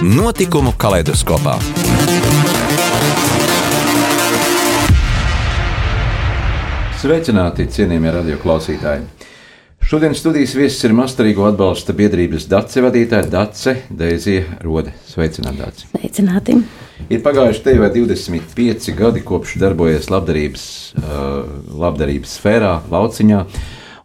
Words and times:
Notikumu 0.00 0.70
kaleidoskopā. 0.80 1.58
Sveicināti, 6.96 7.66
cienījamie 7.68 8.14
radioklausītāji! 8.14 9.02
Šodien 9.84 10.14
studijas 10.16 10.54
viesis 10.56 10.86
ir 10.88 10.94
Mastarīgo 10.96 11.44
atbalsta 11.50 11.92
biedrības 11.98 12.46
DACE 12.48 12.80
vadītāja 12.86 13.28
Dace 13.28 13.74
Deizija 13.92 14.62
Rode. 14.64 14.94
Sveicināti, 15.04 15.60
Dace! 15.60 15.90
Sveicināti! 15.90 16.56
Ir 17.12 17.20
pagājuši 17.26 17.60
te 17.66 17.74
jau 17.76 17.90
25 17.92 18.94
gadi, 18.96 19.20
kopš 19.28 19.58
darbojies 19.60 20.08
labdarības, 20.08 20.64
uh, 20.94 21.42
labdarības 21.82 22.38
sfērā, 22.38 22.70
lauciņā. 22.88 23.42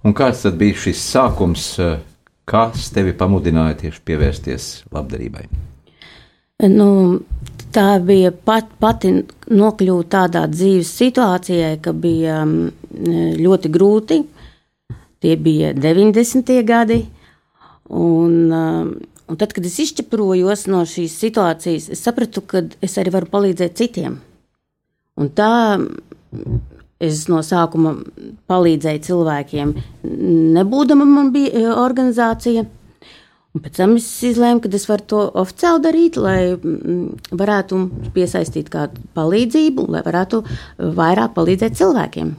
Un 0.04 0.18
kāds 0.18 0.44
tad 0.44 0.60
bija 0.60 0.76
šis 0.90 1.08
sākums, 1.14 1.70
uh, 1.80 1.96
kas 2.44 2.92
tevi 2.92 3.16
pamudināja 3.16 3.86
tieši 3.86 4.04
pievērsties 4.12 4.68
labdarībai? 4.92 5.48
Nu, 6.64 7.20
tā 7.76 7.98
bija 8.00 8.32
pat, 8.32 8.70
pati 8.80 9.12
nokļūt 9.52 10.12
tādā 10.14 10.46
dzīves 10.48 10.92
situācijā, 11.02 11.74
ka 11.84 11.92
bija 11.92 12.46
mm, 12.46 13.42
ļoti 13.42 13.72
grūti. 13.74 14.22
Tie 15.20 15.36
bija 15.36 15.74
90. 15.76 16.54
gadi. 16.64 17.02
Un, 17.92 18.38
mm, 18.48 18.94
un 19.28 19.42
tad, 19.42 19.52
kad 19.52 19.68
es 19.68 19.76
izķeprojos 19.84 20.64
no 20.72 20.86
šīs 20.88 21.18
situācijas, 21.26 21.90
es 21.92 22.06
sapratu, 22.08 22.46
ka 22.48 22.64
es 22.82 22.96
arī 23.02 23.12
varu 23.18 23.30
palīdzēt 23.36 23.76
citiem. 23.76 24.16
Un 25.20 25.30
tā 25.36 25.52
es 27.04 27.26
no 27.28 27.42
sākuma 27.44 27.98
palīdzēju 28.48 29.04
cilvēkiem, 29.10 29.76
nebūdama 30.56 31.06
man 31.08 31.32
bija 31.36 31.52
e, 31.52 31.68
organizācija. 31.76 32.64
Un 33.56 33.64
pēc 33.64 33.78
tam 33.80 33.94
es 33.96 34.08
izlēmu, 34.28 34.60
ka 34.60 34.70
es 34.76 34.84
varu 34.90 35.06
to 35.08 35.22
oficiāli 35.40 35.84
darīt, 35.86 36.18
lai 36.20 36.40
mm, 36.56 37.30
varētu 37.40 37.78
piesaistīt 38.16 38.68
kādu 38.74 39.00
palīdzību, 39.16 39.86
lai 39.96 40.02
varētu 40.04 40.42
vairāk 40.98 41.32
palīdzēt 41.38 41.78
cilvēkiem. 41.80 42.34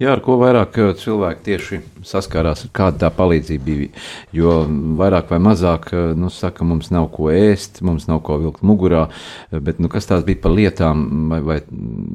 Jā, 0.00 0.14
ar 0.14 0.22
ko 0.24 0.38
vairāk 0.40 0.78
eh, 0.80 0.92
cilvēki 0.96 1.42
tieši 1.44 1.78
saskārās, 2.08 2.62
kāda 2.72 3.02
tā 3.02 3.10
palīdzība 3.12 3.66
bija. 3.66 3.88
Jo 4.32 4.54
vairāk 4.96 5.34
vai 5.34 5.40
mazāk, 5.44 5.90
eh, 5.92 6.12
nu, 6.16 6.30
saka, 6.32 6.64
mums 6.64 6.88
nav 6.94 7.10
ko 7.12 7.28
ēst, 7.34 7.82
mums 7.84 8.06
nav 8.08 8.22
ko 8.24 8.38
vilkt 8.40 8.62
mugurā, 8.64 9.08
bet, 9.50 9.82
nu, 9.82 9.90
kas 9.92 10.06
tās 10.08 10.22
bija 10.24 10.40
par 10.46 10.54
lietām, 10.56 11.02
vai, 11.34 11.42
vai, 11.50 11.58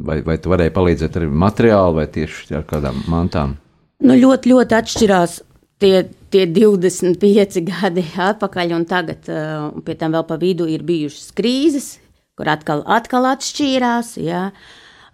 vai, 0.08 0.18
vai 0.32 0.38
tu 0.40 0.56
varēji 0.56 0.74
palīdzēt 0.80 1.20
ar 1.20 1.28
materiālu 1.46 2.00
vai 2.00 2.08
tieši 2.16 2.56
ar 2.58 2.66
kādām 2.72 3.04
mantām? 3.12 3.60
Nu, 4.02 4.18
ļoti, 4.18 4.56
ļoti 4.56 4.80
atšķirās 4.80 5.38
tie, 5.84 6.08
tie 6.36 6.46
25 6.52 7.62
gadi 7.72 8.04
atpakaļ, 8.28 8.74
un 8.76 8.88
tagad 8.90 9.30
uh, 9.32 9.70
pie 9.86 9.96
tam 10.00 10.16
vēl 10.16 10.26
pa 10.28 10.40
vidu 10.42 10.68
ir 10.72 10.84
bijušas 10.88 11.32
krīzes, 11.38 11.94
kur 12.36 12.52
atkal, 12.52 12.84
atkal 12.92 13.30
atšķīrās. 13.32 14.16
Ja. 14.24 14.50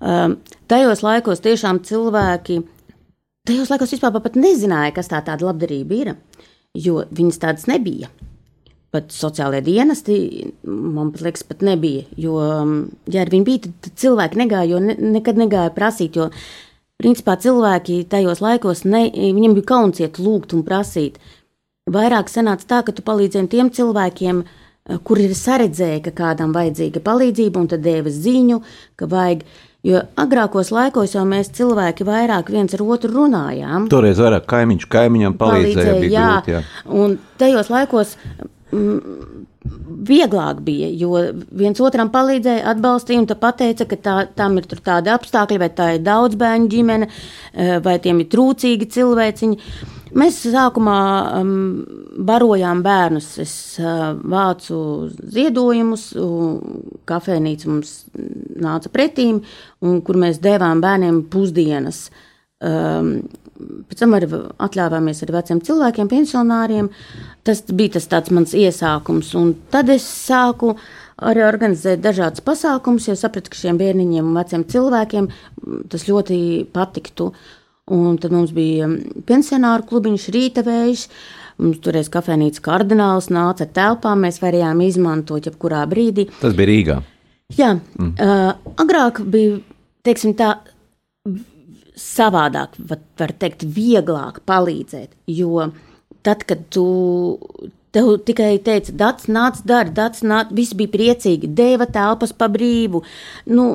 Um, 0.01 0.39
tajos 0.71 1.03
laikos 1.05 1.43
tiešām 1.45 1.83
cilvēki, 1.85 2.61
tajos 3.45 3.69
laikos 3.69 3.93
vispār 3.93 4.17
pat 4.17 4.39
nezināja, 4.39 4.95
kas 4.97 5.11
tā 5.11 5.21
tāda 5.27 5.51
labdarība 5.51 5.99
ir, 5.99 6.13
jo 6.73 7.05
viņas 7.11 7.41
tādas 7.43 7.69
nebija. 7.69 8.09
Pat 8.91 9.13
sociālajie 9.15 9.63
dienesti, 9.69 10.15
man 10.67 11.13
liekas, 11.15 11.45
pat 11.47 11.61
nebija. 11.63 12.09
Jo, 12.19 12.33
um, 12.43 12.73
ja 13.07 13.23
viņi 13.29 13.47
bija, 13.47 13.69
tad 13.85 13.93
cilvēki 14.01 14.41
negāja, 14.41 14.73
jo 14.73 14.81
ne, 14.83 14.97
nekad 15.13 15.39
negāja 15.39 15.71
prasīt, 15.71 16.17
jo 16.19 16.27
Principā 17.01 17.33
cilvēki 17.41 18.03
tajos 18.11 18.43
laikos, 18.43 18.83
ne, 18.85 19.07
viņiem 19.09 19.55
bija 19.57 19.71
kauns 19.73 20.01
iet 20.03 20.19
lūgt 20.21 20.53
un 20.53 20.61
prasīt. 20.67 21.17
Vairāk 21.89 22.29
sanāca 22.29 22.67
tā, 22.69 22.81
ka 22.85 22.93
tu 22.93 23.01
palīdzēji 23.05 23.49
tiem 23.49 23.71
cilvēkiem, 23.73 24.43
eh, 24.43 24.99
kuri 25.03 25.25
ir 25.29 25.35
saredzējuši, 25.37 26.03
ka 26.05 26.11
kādam 26.21 26.53
vajadzīga 26.53 27.01
palīdzība, 27.01 27.57
un 27.57 27.67
tad 27.67 27.81
deva 27.81 28.09
ziņu, 28.09 28.61
ka 28.95 29.09
vajag. 29.09 29.43
Jo 29.81 30.03
agrākos 30.15 30.69
laikos 30.69 31.15
jau 31.15 31.23
mēs 31.25 31.49
cilvēki 31.57 32.05
vairāk 32.05 32.51
viens 32.53 32.73
ar 32.77 32.83
otru 32.85 33.09
runājām. 33.15 33.87
Toreiz 33.89 34.19
vairāk 34.21 34.45
kaimiņš 34.45 34.85
kaimiņam 34.85 35.37
palīdzēja. 35.39 35.73
palīdzēja 35.73 36.11
jā, 36.11 36.27
grūt, 36.29 36.51
jā. 36.53 36.61
Un 36.85 37.17
tajos 37.41 37.71
laikos 37.73 38.13
mm, 38.69 39.47
vieglāk 39.61 40.61
bija, 40.65 40.89
jo 40.89 41.13
viens 41.57 41.79
otram 41.83 42.09
palīdzēja, 42.13 42.65
atbalstīja 42.73 43.21
un 43.21 43.29
pateica, 43.39 43.85
ka 43.89 43.97
tā, 44.01 44.15
tam 44.35 44.57
ir 44.57 44.67
tādi 44.71 45.11
apstākļi, 45.13 45.59
vai 45.61 45.69
tā 45.77 45.89
ir 45.95 46.05
daudz 46.05 46.37
bērnu 46.39 46.69
ģimene, 46.71 47.09
eh, 47.53 47.75
vai 47.83 47.99
tiem 48.01 48.23
ir 48.23 48.29
trūcīgi 48.31 48.89
cilvēciņi. 48.95 49.59
Mēs 50.11 50.41
sākumā 50.51 51.01
um, 51.39 51.51
barojām 52.27 52.81
bērnus. 52.83 53.29
Es 53.39 53.53
uh, 53.79 54.09
vācu 54.33 54.75
ziedojumus, 55.07 56.09
kafejnīca 57.07 57.69
mums 57.71 57.93
nāca 58.59 58.91
pretīm, 58.91 59.39
un 59.79 60.01
kur 60.03 60.19
mēs 60.19 60.41
devām 60.43 60.83
bērniem 60.83 61.23
pusdienas. 61.31 62.09
Um, 62.61 63.21
pēc 63.89 64.01
tam 64.01 64.15
arī 64.17 64.29
atļāvāmies 64.61 65.23
ar 65.25 65.33
veciem 65.37 65.61
cilvēkiem, 65.67 66.09
pensionāriem. 66.11 66.89
Tas 67.47 67.63
bija 67.69 67.97
tas 67.97 68.09
tāds 68.11 68.33
mans 68.33 68.53
iesākums, 68.57 69.31
un 69.39 69.53
tad 69.73 69.89
es 69.93 70.05
sāku 70.05 70.75
arī 71.21 71.43
organizēt 71.45 72.01
dažādas 72.01 72.43
pasākumus, 72.45 73.07
jo 73.09 73.17
sapratu, 73.17 73.51
ka 73.53 73.59
šiem 73.59 73.79
bērniņiem 73.81 74.29
un 74.29 74.37
veciem 74.37 74.65
cilvēkiem 74.69 75.29
tas 75.91 76.07
ļoti 76.09 76.37
patiktu. 76.73 77.31
Un 77.91 78.17
tad 78.21 78.31
mums 78.31 78.53
bija 78.55 78.87
pensionāru 79.27 79.83
klubiņš, 79.89 80.27
rīta 80.31 80.63
vējš, 80.63 81.07
mums 81.61 81.81
toreiz 81.83 82.07
kafejnīca 82.13 82.61
kardināls 82.63 83.31
nāca 83.33 83.65
ar 83.65 83.71
telpām, 83.75 84.21
mēs 84.25 84.39
varējām 84.41 84.83
izmantot 84.85 85.49
jebkurā 85.49 85.81
brīdī. 85.91 86.29
Tas 86.39 86.55
bija 86.57 86.69
Rīgā. 86.71 86.99
Jā, 87.57 87.73
mm. 87.75 88.13
uh, 88.15 88.75
agrāk 88.79 89.19
bija, 89.27 89.57
teiksim 90.07 90.37
tā, 90.39 90.53
savādāk, 92.01 92.77
var 93.19 93.33
teikt, 93.39 93.65
vieglāk 93.77 94.41
palīdzēt, 94.49 95.13
jo 95.31 95.69
tad, 96.25 96.45
kad 96.49 96.67
tu 96.73 96.85
tev 97.95 98.13
tikai 98.27 98.55
teica, 98.63 98.93
dats 98.95 99.27
nāc, 99.31 99.61
dari, 99.67 99.91
dats 99.95 100.23
nāc, 100.23 100.51
viss 100.55 100.75
bija 100.77 100.91
priecīgi, 100.93 101.49
deva 101.55 101.87
telpas 101.91 102.33
pa 102.35 102.47
brīvu. 102.51 103.03
Nu, 103.51 103.67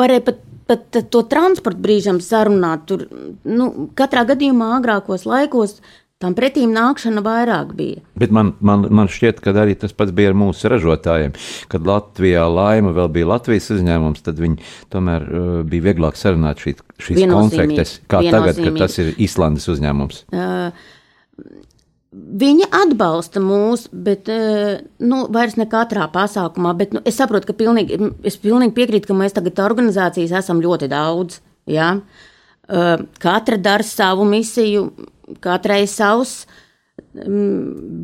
varēja 0.00 0.26
pat, 0.28 0.44
pat 0.70 1.00
to 1.10 1.24
transportu 1.30 1.82
brīžam 1.86 2.20
sarunāt. 2.22 2.86
Tur, 2.90 3.06
nu, 3.48 3.70
katrā 3.98 4.24
gadījumā 4.30 4.76
agrākos 4.78 5.26
laikos 5.28 5.80
tam 6.20 6.36
pretīm 6.36 6.74
nākšana 6.76 7.22
vairāk 7.24 7.72
bija. 7.78 8.02
Bet 8.20 8.34
man, 8.34 8.52
man, 8.64 8.84
man 8.92 9.08
šķiet, 9.10 9.40
ka 9.44 9.54
arī 9.62 9.76
tas 9.80 9.94
pats 9.96 10.12
bija 10.16 10.34
ar 10.34 10.38
mūsu 10.38 10.70
ražotājiem. 10.72 11.34
Kad 11.72 11.88
Latvijā 11.88 12.44
laima 12.50 12.92
vēl 12.96 13.10
bija 13.14 13.30
Latvijas 13.32 13.70
uzņēmums, 13.76 14.22
tad 14.26 14.40
viņi 14.42 14.60
tomēr 14.92 15.26
uh, 15.26 15.50
bija 15.64 15.88
vieglāk 15.90 16.20
sarunāt 16.20 16.60
šī, 16.60 16.76
šīs 17.00 17.24
kontraktes, 17.30 17.98
kā 18.10 18.22
tagad, 18.28 18.60
kad 18.60 18.80
tas 18.84 19.00
ir 19.00 19.14
Islandes 19.18 19.68
uzņēmums. 19.72 20.24
Uh, 20.36 20.88
Viņi 22.10 22.64
atbalsta 22.74 23.38
mūs, 23.38 23.84
bet 23.94 24.26
eh, 24.34 24.80
nu, 24.98 25.20
vairs 25.30 25.54
ne 25.54 25.68
katrā 25.70 26.08
pasākumā. 26.10 26.72
Bet, 26.74 26.96
nu, 26.96 27.02
es 27.06 27.14
saprotu, 27.20 27.46
ka 27.46 27.54
pilnīgi, 27.54 28.00
es 28.26 28.34
pilnīgi 28.42 28.74
piekrītu, 28.74 29.06
ka 29.06 29.14
mēs 29.14 29.36
tagad 29.36 29.62
organizācijas 29.62 30.34
esam 30.40 30.58
ļoti 30.64 30.88
daudz. 30.90 31.38
Ja? 31.70 31.92
Eh, 31.94 32.29
katra 33.22 33.56
dara 33.58 33.86
savu 33.86 34.24
misiju, 34.28 34.90
katrai 35.42 35.82
savs, 35.90 36.44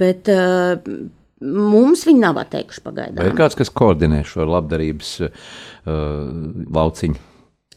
bet 0.01 0.31
mums 1.41 2.05
viņi 2.07 2.23
nav 2.23 2.41
atteikuši 2.41 2.83
pagaidām. 2.85 3.21
Vai 3.21 3.31
ir 3.31 3.39
kāds, 3.39 3.57
kas 3.59 3.71
koordinē 3.73 4.23
šo 4.27 4.47
labdarības 4.49 5.13
uh, 5.27 5.33
lauciņu? 6.77 7.25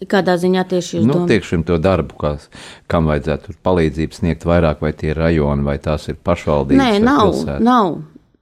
Kādā 0.09 0.37
ziņā 0.39 0.63
tieši 0.69 0.93
jūs 0.95 1.03
nu, 1.03 1.11
domājat? 1.11 1.31
Tiekšim 1.33 1.65
to 1.67 1.75
darbu, 1.83 2.15
kā, 2.21 2.31
kam 2.91 3.09
vajadzētu 3.11 3.57
palīdzību 3.67 4.15
sniegt 4.15 4.45
vairāk, 4.47 4.79
vai 4.85 4.93
tie 4.95 5.11
ir 5.11 5.19
rajoni, 5.19 5.65
vai 5.67 5.75
tās 5.83 6.07
ir 6.07 6.15
pašvaldības? 6.23 6.79
Nē, 6.79 7.01
nav, 7.03 7.25
pilsēta? 7.27 7.59
nav. 7.65 7.99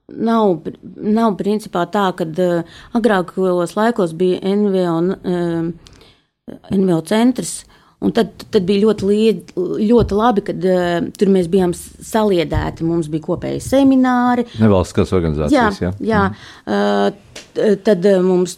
Nav, 0.08 0.62
nav 1.04 1.34
principā 1.36 1.82
tā, 1.92 2.06
ka 2.16 2.24
uh, 2.24 2.76
agrākos 2.96 3.74
laikos 3.76 4.14
bija 4.16 4.38
NVO, 4.56 4.94
uh, 5.18 6.54
NVO 6.72 7.00
centrs, 7.10 7.58
Un 7.98 8.12
tad, 8.14 8.30
tad 8.46 8.62
bija 8.62 8.84
ļoti, 8.84 9.06
lied, 9.08 9.48
ļoti 9.58 10.14
labi, 10.18 10.42
kad 10.46 10.66
uh, 10.70 11.08
tur 11.18 11.30
mēs 11.34 11.48
bijām 11.50 11.72
saliedēti. 11.74 12.86
Mums 12.86 13.08
bija 13.10 13.24
kopēji 13.26 13.62
semināri. 13.64 14.44
Nevalstiskās 14.62 15.10
organizācijas. 15.18 15.80
Jā, 15.82 15.90
jā. 15.98 16.12
jā. 16.12 16.20
Uh, 16.62 17.72
tad 17.82 18.06
uh, 18.06 18.20
mums. 18.22 18.54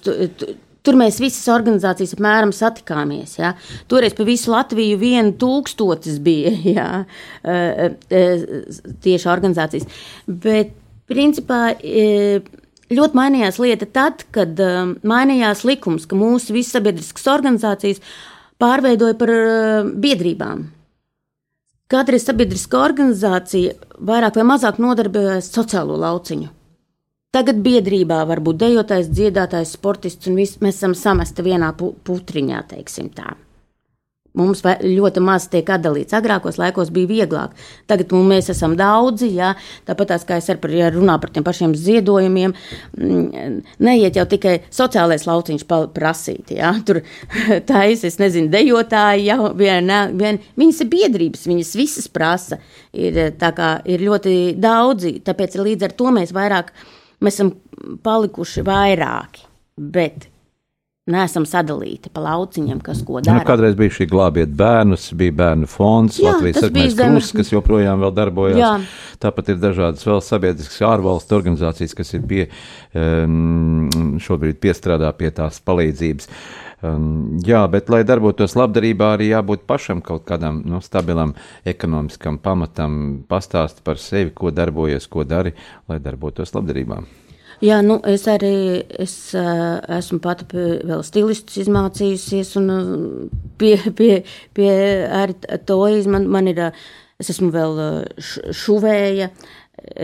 Tur 0.85 0.97
mēs 0.97 1.19
visas 1.21 1.49
organizācijas 1.53 2.15
apmēram 2.17 2.53
satikāmies. 2.57 3.35
Ja. 3.41 3.55
Toreiz 3.89 4.15
pa 4.17 4.25
visu 4.29 4.53
Latviju 4.53 5.01
viena 5.01 5.33
tūkstotis 5.41 6.17
bija 6.25 6.55
ja, 6.77 6.87
tieši 9.05 9.29
organizācijas. 9.29 9.85
Bet, 10.25 10.73
principā, 11.09 11.75
ļoti 12.97 13.21
mainījās 13.21 13.61
lieta 13.61 13.91
tad, 13.93 14.25
kad 14.33 14.57
mainījās 15.05 15.67
likums, 15.69 16.09
ka 16.09 16.17
mūsu 16.17 16.57
visas 16.57 16.79
sabiedriskas 16.79 17.29
organizācijas 17.29 18.01
pārveidoja 18.61 19.17
par 19.19 19.33
uh, 19.35 19.91
biedrībām. 20.05 20.69
Katra 21.91 22.21
sabiedriska 22.23 22.79
organizācija 22.85 23.75
vairāk 24.07 24.39
vai 24.39 24.47
mazāk 24.53 24.79
nodarbojas 24.79 25.51
sociālo 25.51 25.97
lauciņu. 25.99 26.49
Tagad 27.35 27.61
biedrībā 27.63 28.25
var 28.27 28.41
būt 28.43 28.59
dejotājs, 28.63 29.11
dziedātājs, 29.11 29.77
sportists, 29.77 30.27
un 30.31 30.39
viss 30.39 30.59
mēs 30.63 30.81
esam 30.81 30.97
samesti 30.99 31.45
vienā 31.47 31.71
putriņā, 31.79 32.63
teiksim 32.73 33.11
tā. 33.15 33.37
Mums 34.39 34.63
ļoti 34.63 35.23
maz 35.27 35.49
tiek 35.51 35.67
atdalīts. 35.75 36.15
Agrākos 36.15 36.59
laikos 36.61 36.93
bija 36.95 37.11
vieglāk. 37.11 37.57
Tagad 37.91 38.13
mēs 38.15 38.53
esam 38.53 38.77
daudzi. 38.79 39.33
Jā. 39.35 39.57
Tāpat 39.89 40.13
kā 40.29 40.39
es 40.39 40.47
par, 40.63 40.71
ja 40.71 40.93
runā 40.95 41.17
par 41.19 41.33
tiem 41.35 41.47
pašiem 41.47 41.75
ziedojumiem, 41.75 42.55
neiet 43.83 44.21
jau 44.21 44.27
tikai 44.31 44.61
sociālais 44.71 45.27
lauciņš 45.27 45.67
prasīt. 45.97 46.55
Jā. 46.55 46.71
Tur 46.87 47.03
taisa, 47.73 48.07
es 48.07 48.21
nezinu, 48.23 48.53
dejotāji 48.55 49.27
jau 49.33 49.51
vien, 49.59 49.91
vien, 50.15 50.39
viņas 50.61 50.83
ir 50.85 50.93
biedrības, 50.95 51.47
viņas 51.51 51.75
visas 51.83 52.11
prasa. 52.11 52.61
Ir, 52.95 53.19
kā, 53.41 53.75
ir 53.91 54.07
ļoti 54.07 54.37
daudzi, 54.63 55.19
tāpēc 55.27 55.59
līdz 55.59 55.91
ar 55.91 55.99
to 55.99 56.15
mēs 56.15 56.35
vairāk, 56.37 56.71
mēs 57.19 57.41
esam 57.41 57.57
palikuši 58.07 58.63
vairāki. 58.67 59.49
Bet 59.81 60.30
neesam 61.09 61.47
sadalīti 61.49 62.11
pa 62.13 62.23
lauciņiem, 62.25 62.81
kas 62.85 63.01
ko 63.07 63.23
dara. 63.25 63.41
Nu, 63.41 63.47
kādreiz 63.49 63.77
bija 63.79 63.95
šī 63.97 64.07
glābiet 64.11 64.53
bērnus, 64.57 65.11
bija 65.17 65.35
bērnu 65.41 65.69
fonds, 65.71 66.21
Jā, 66.21 66.35
Latvijas 66.35 66.61
sarkanais 66.61 66.97
krūs, 66.99 67.33
kas 67.39 67.53
joprojām 67.55 68.03
vēl 68.05 68.15
darbojas. 68.17 68.59
Jā. 68.61 68.73
Tāpat 69.23 69.55
ir 69.55 69.61
dažādas 69.63 70.07
vēl 70.07 70.21
sabiedriskas 70.25 70.81
ārvalstu 70.91 71.39
organizācijas, 71.39 71.95
kas 71.97 72.13
ir 72.17 72.27
pie, 72.31 72.49
um, 72.97 74.19
šobrīd 74.23 74.61
piestrādā 74.63 75.13
pie 75.17 75.33
tās 75.37 75.63
palīdzības. 75.65 76.29
Um, 76.81 77.39
jā, 77.45 77.61
bet, 77.69 77.91
lai 77.93 78.01
darbotos 78.09 78.55
labdarībā, 78.57 79.15
arī 79.17 79.31
jābūt 79.35 79.67
pašam 79.69 80.01
kaut 80.05 80.25
kādam 80.29 80.63
nu, 80.65 80.81
stabilam 80.85 81.35
ekonomiskam 81.69 82.39
pamatam, 82.41 82.95
pastāst 83.29 83.83
par 83.85 84.01
sevi, 84.01 84.33
ko 84.33 84.53
darbojies, 84.55 85.09
ko 85.13 85.27
dari, 85.29 85.53
lai 85.93 86.01
darbotos 86.01 86.55
labdarībā. 86.57 87.03
Jā, 87.61 87.81
nu, 87.85 87.99
es 88.09 88.25
arī 88.31 88.81
es, 89.03 89.15
uh, 89.37 89.81
esmu 89.99 90.21
pati 90.25 90.47
vēl 90.55 91.03
stilistus 91.05 91.59
izmācījusies, 91.65 92.55
un 92.61 92.73
uh, 92.73 92.85
pie, 93.61 93.75
pie, 93.99 94.23
pie 94.57 94.71
arī 95.05 95.37
to 95.69 95.81
man, 96.09 96.29
man 96.33 96.49
ir, 96.49 96.63
es 97.21 97.33
esmu 97.35 97.51
vēl 97.53 97.83
šuvēja, 98.57 99.29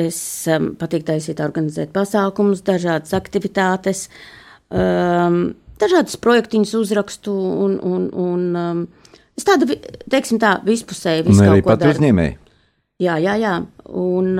es 0.04 0.18
patīk 0.80 1.06
taisīt, 1.08 1.40
organizēt 1.44 1.94
pasākumus, 1.96 2.64
dažādas 2.66 3.14
aktivitātes, 3.16 4.06
um, 4.68 5.54
dažādas 5.80 6.16
projektiņas 6.20 6.74
uzrakstu 6.78 7.32
un, 7.66 7.78
un, 7.80 8.08
un 8.12 8.46
um, 8.60 8.82
es 9.36 9.48
tādu, 9.48 9.68
teiksim 10.12 10.40
tā, 10.42 10.58
daru. 10.66 11.32
Un 11.32 11.54
arī 11.54 11.64
pat 11.64 11.88
uzņēmēji. 11.88 12.36
Jā, 13.04 13.18
jā, 13.20 13.34
jā, 13.36 13.56
un, 13.92 14.38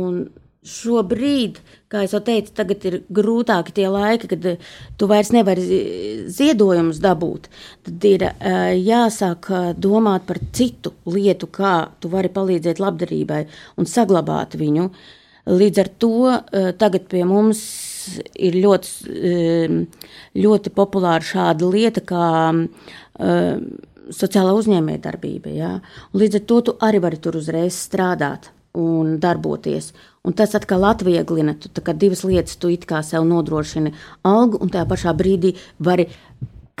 un 0.00 0.20
Šobrīd, 0.60 1.56
kā 1.88 2.02
jau 2.04 2.18
teicu, 2.20 2.50
tagad 2.52 2.82
ir 2.84 2.98
grūtāki 3.08 3.72
tie 3.78 3.86
laiki, 3.88 4.28
kad 4.28 4.44
eh, 4.44 4.66
tu 5.00 5.06
vairs 5.08 5.30
nevari 5.32 5.62
ziedojumus 6.28 6.98
dabūt. 7.00 7.48
Tad 7.86 8.04
ir 8.04 8.26
uh, 8.26 8.66
jāsāk 8.76 9.48
eh, 9.56 9.70
domāt 9.72 10.26
par 10.28 10.36
citu 10.52 10.92
lietu, 11.08 11.48
kā 11.48 11.88
tu 11.96 12.12
vari 12.12 12.28
palīdzēt 12.34 12.82
labdarībai 12.82 13.40
un 13.80 13.88
saglabāt 13.88 14.58
viņu. 14.60 14.90
Līdz 15.48 15.80
ar 15.80 15.88
to 15.96 16.12
tagad 16.78 17.06
pie 17.08 17.22
mums 17.24 17.62
ir 18.36 18.58
ļoti, 18.60 19.14
ļoti 20.36 20.72
populāra 20.76 21.24
šāda 21.24 21.70
lieta, 21.72 22.04
kā 22.04 22.26
sociālā 24.14 24.52
uzņēmējdarbība. 24.60 25.56
Ja? 25.56 25.72
Līdz 26.12 26.42
ar 26.42 26.46
to 26.52 26.60
tu 26.68 26.76
arī 26.84 27.00
vari 27.02 27.18
tur 27.24 27.40
uzreiz 27.40 27.80
strādāt 27.88 28.52
un 28.78 29.16
darboties. 29.22 29.90
Un 30.26 30.34
tas 30.36 30.52
atkal 30.56 30.84
atvieglina, 30.84 31.54
tu 31.56 31.80
kā 31.84 31.94
divas 31.96 32.26
lietas, 32.28 32.58
tu 32.60 32.68
it 32.68 32.84
kā 32.88 33.00
sev 33.06 33.24
nodrošini 33.24 33.94
algu, 34.28 34.60
un 34.60 34.68
tajā 34.72 34.84
pašā 34.90 35.14
brīdī 35.16 35.54
vari 35.80 36.10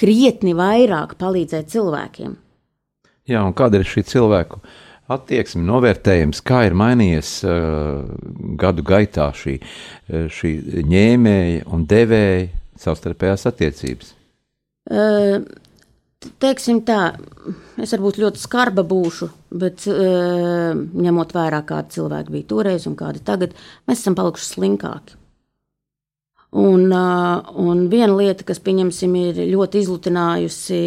krietni 0.00 0.52
vairāk 0.56 1.16
palīdzēt 1.20 1.72
cilvēkiem. 1.72 2.36
Jā, 3.30 3.40
un 3.46 3.56
kāda 3.56 3.80
ir 3.80 3.88
šī 3.88 4.04
cilvēku 4.10 4.60
attieksme, 5.10 5.64
novērtējums, 5.66 6.42
kā 6.46 6.64
ir 6.68 6.76
mainījies 6.78 7.32
uh, 7.48 8.04
gadu 8.60 8.84
gaitā 8.86 9.30
šī, 9.36 9.56
uh, 9.60 10.28
šī 10.30 10.52
ņēmēja 10.90 11.64
un 11.72 11.88
devēja 11.90 12.48
savstarpējās 12.80 13.48
attiecības? 13.50 14.14
Uh, 14.90 15.40
teiksim 16.20 16.82
tā, 16.84 17.14
es 17.80 17.94
varbūt 17.94 18.18
ļoti 18.20 18.42
skarba 18.42 18.84
būšu, 18.86 19.30
bet 19.62 19.86
uh, 19.88 20.74
ņemot 20.76 21.32
vērā, 21.36 21.62
kādi 21.68 21.96
cilvēki 21.96 22.34
bija 22.34 22.50
toreiz 22.50 22.84
un 22.90 22.98
kādi 22.98 23.22
tagad, 23.24 23.56
mēs 23.88 24.02
esam 24.02 24.18
palikuši 24.18 24.50
slinkāki. 24.54 25.16
Un, 26.60 26.88
uh, 26.90 27.46
un 27.62 27.84
viena 27.92 28.10
lieta, 28.18 28.42
kas, 28.44 28.58
pieņemsim, 28.66 29.12
ir 29.20 29.36
ļoti 29.52 29.84
izlutinājusi 29.84 30.80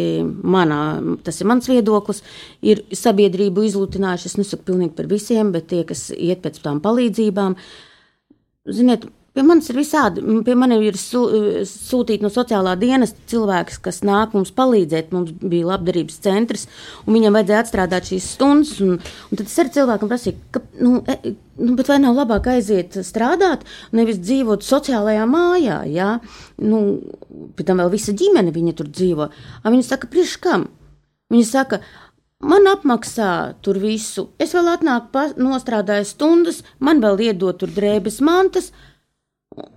manā, 0.44 0.80
tas 1.24 1.40
ir 1.40 1.48
mans 1.48 1.70
viedoklis, 1.72 2.20
ir 2.60 2.84
sabiedrību 2.92 3.64
izlutinājuši, 3.70 4.28
es 4.28 4.38
nesaku 4.42 4.68
pilnīgi 4.68 4.92
par 4.98 5.08
visiem, 5.08 5.54
bet 5.56 5.70
tie, 5.72 5.80
kas 5.88 6.10
iet 6.12 6.44
pēc 6.44 6.60
tām 6.66 6.82
palīdzībām, 6.84 7.56
ziniet, 8.76 9.08
Pie 9.34 9.42
manis 9.42 9.66
ir 9.66 9.78
visādi. 9.80 10.22
Pie 10.46 10.54
manis 10.54 10.82
ir 10.86 10.96
sūtīti 11.66 12.22
no 12.22 12.28
sociālā 12.30 12.76
dienesta 12.78 13.18
cilvēks, 13.32 13.80
kas 13.82 13.96
nāk 14.06 14.36
mums 14.36 14.52
palīdzēt. 14.54 15.10
Mums 15.10 15.32
bija 15.42 15.72
labdarības 15.72 16.20
centrs, 16.22 16.68
un 17.02 17.16
viņam 17.16 17.34
vajadzēja 17.34 17.64
atstrādāt 17.64 18.12
šīs 18.12 18.28
stundas. 18.36 18.76
Un, 18.84 19.00
un 19.00 19.40
tad 19.40 19.50
es 19.50 19.56
arī 19.58 19.72
cilvēkam 19.74 20.12
prasīju, 20.12 20.38
ka, 20.54 20.62
nu, 20.78 21.00
e, 21.10 21.34
nu, 21.58 21.74
vai 21.80 21.98
nav 22.04 22.20
labāk 22.20 22.46
aiziet 22.54 23.00
strādāt, 23.02 23.66
nevis 23.90 24.22
dzīvot 24.22 24.62
sociālajā 24.62 25.26
mājā. 25.26 25.80
Ja? 25.90 26.12
Nu, 26.62 26.84
pēc 27.58 27.72
tam 27.72 27.82
vēl 27.82 27.90
visa 27.96 28.14
ģimene 28.14 28.54
viņa 28.54 28.78
tur 28.78 28.94
dzīvo. 28.94 29.30
A 29.34 29.74
viņa 29.74 29.90
saka, 29.90 30.14
priekš 30.14 30.38
kam? 30.46 30.70
Viņa 31.34 31.50
saka, 31.50 31.82
Man 32.44 32.66
apmaksā 32.68 33.54
tur 33.64 33.78
visu. 33.80 34.26
Es 34.42 34.50
vēl 34.52 34.66
atnāku, 34.74 35.22
nostrādāju 35.40 36.04
stundas, 36.04 36.58
man 36.76 36.98
vēl 37.00 37.30
iedod 37.30 37.56
tur 37.62 37.70
drēbes 37.72 38.18
mantas, 38.20 38.66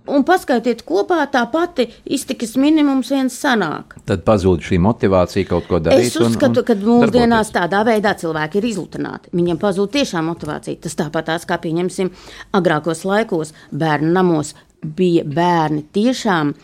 Un 0.10 0.24
paskaitiet 0.25 0.79
kopā, 0.88 1.19
tā 1.29 1.43
pati 1.53 1.86
iztikas 2.15 2.55
minimums 2.57 3.12
viens 3.13 3.36
sanāk. 3.38 3.98
Tad 4.10 4.24
pazūd 4.25 4.63
šī 4.65 4.79
motivācija 4.81 5.46
kaut 5.50 5.67
ko 5.69 5.77
darīt. 5.84 6.07
Es 6.10 6.17
uzskatu, 6.17 6.63
ka 6.65 6.74
mūsdienās 6.79 7.51
tādā 7.53 7.84
veidā 7.86 8.15
cilvēki 8.17 8.57
ir 8.57 8.69
izlutināti. 8.72 9.29
Viņiem 9.38 9.60
pazūd 9.62 9.91
tiešām 9.93 10.31
motivācija. 10.31 10.79
Tas 10.88 10.98
tāpat 10.98 11.29
tās, 11.29 11.46
kā 11.46 11.60
pieņemsim, 11.62 12.10
agrākos 12.57 13.03
laikos 13.05 13.53
bērnu 13.69 14.10
namos 14.15 14.55
bija 14.81 15.27
bērni 15.27 15.84
tiešām, 15.93 16.55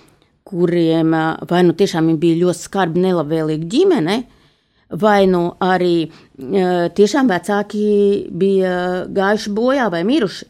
kuriem 0.49 1.13
vai 1.49 1.61
nu 1.67 1.77
tiešām 1.77 2.09
bija 2.21 2.39
ļoti 2.47 2.65
skarbi 2.65 3.05
nelabvēlīga 3.05 3.69
ģimene, 3.75 4.17
vai 5.03 5.19
nu 5.29 5.45
arī 5.61 6.09
tiešām 6.97 7.29
vecāki 7.29 7.85
bija 8.31 8.73
gājuši 9.13 9.53
bojā 9.53 9.91
vai 9.93 10.03
miruši. 10.07 10.49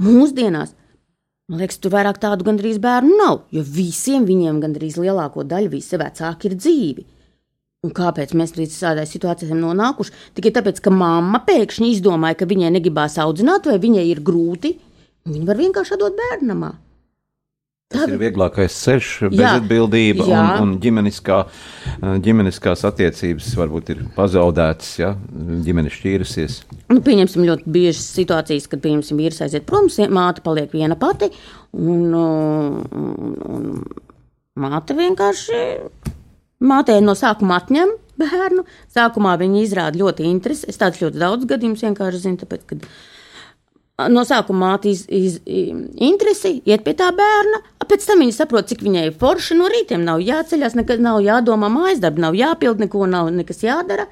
Mūsdienās 0.00 0.74
Man 1.50 1.58
liekas, 1.58 1.80
tur 1.82 1.90
vairāk 1.90 2.20
tādu 2.22 2.44
gandrīz 2.46 2.76
bērnu 2.78 3.16
nav, 3.18 3.40
jo 3.50 3.64
visiem 3.66 4.22
viņiem 4.28 4.60
gandrīz 4.62 5.00
lielāko 5.02 5.42
daļu 5.50 5.72
visi 5.72 5.98
vecāki 5.98 6.46
ir 6.46 6.54
dzīvi. 6.54 7.06
Un 7.82 7.94
kāpēc 7.96 8.36
mēs 8.38 8.54
līdz 8.54 8.76
tādai 8.76 9.06
situācijai 9.08 9.48
esam 9.48 9.64
nonākuši? 9.64 10.14
Tikai 10.36 10.52
tāpēc, 10.58 10.78
ka 10.84 10.92
mamma 10.94 11.40
pēkšņi 11.48 11.88
izdomāja, 11.96 12.38
ka 12.38 12.46
viņai 12.46 12.70
negribās 12.76 13.18
audzināt, 13.24 13.66
vai 13.66 13.80
viņai 13.82 14.04
ir 14.12 14.20
grūti, 14.22 14.76
viņa 15.26 15.48
var 15.48 15.58
vienkārši 15.58 15.98
dot 15.98 16.14
bērnamā. 16.20 16.70
Tas 17.90 18.06
ir 18.06 18.20
vieglākais 18.20 18.74
ceļš, 18.84 19.06
bezatbildība 19.32 20.26
jā. 20.30 20.40
un, 20.40 20.50
un 20.62 20.74
ģimeniskā, 20.82 21.40
ģimeniskās 22.22 22.84
attiecības 22.86 23.48
varbūt 23.58 23.90
ir 23.96 24.04
pazaudētas, 24.14 24.92
ja 25.00 25.08
ģimene 25.66 25.90
šķīrusies. 25.90 26.60
Nu, 26.92 27.00
pieņemsim 27.02 27.48
ļoti 27.48 27.72
biežas 27.74 28.04
situācijas, 28.14 28.68
kad, 28.70 28.82
pieņemsim, 28.84 29.18
vīrs 29.18 29.42
aiziet 29.42 29.66
prom, 29.66 29.90
māte 30.14 30.44
paliek 30.46 30.70
viena 30.70 30.94
pati, 31.00 31.32
un, 31.74 32.14
un, 32.14 33.34
un 33.50 33.66
māte 34.62 34.94
vienkārši, 34.94 35.64
mātei 36.62 37.02
no 37.02 37.18
sākuma 37.18 37.58
atņem 37.58 37.96
bērnu. 38.20 38.66
Sākumā 38.94 39.36
viņi 39.40 39.64
izrāda 39.64 40.00
ļoti 40.00 40.28
interesi. 40.30 40.68
Es 40.70 40.80
tādus 40.80 41.02
ļoti 41.04 41.20
daudz 41.20 41.48
gadījumus 41.50 41.84
vienkārši 41.86 42.22
zinu, 42.22 42.40
tāpēc, 42.44 42.66
kad 42.70 42.86
no 44.08 44.24
sākuma 44.24 44.72
māte 44.72 44.90
iz, 44.90 45.04
iz, 45.10 45.40
interesi, 46.00 46.56
iet 46.64 46.84
pie 46.86 46.94
tā 46.96 47.10
bērna, 47.16 47.60
pēc 47.90 48.06
tam 48.06 48.22
viņa 48.22 48.36
saprot, 48.36 48.68
cik 48.70 48.84
viņai 48.86 49.08
ir 49.08 49.18
forši 49.20 49.58
no 49.58 49.68
rītiem. 49.70 50.04
Nav 50.06 50.22
jāceļās, 50.24 50.76
nekad 50.78 51.02
nav 51.04 51.20
jādomā 51.24 51.70
mājas 51.72 52.02
darbi, 52.02 52.22
nav 52.24 52.38
jāpild 52.38 52.82
neko, 52.82 53.06
nav 53.10 53.32
nekas 53.34 53.64
jādara. 53.66 54.06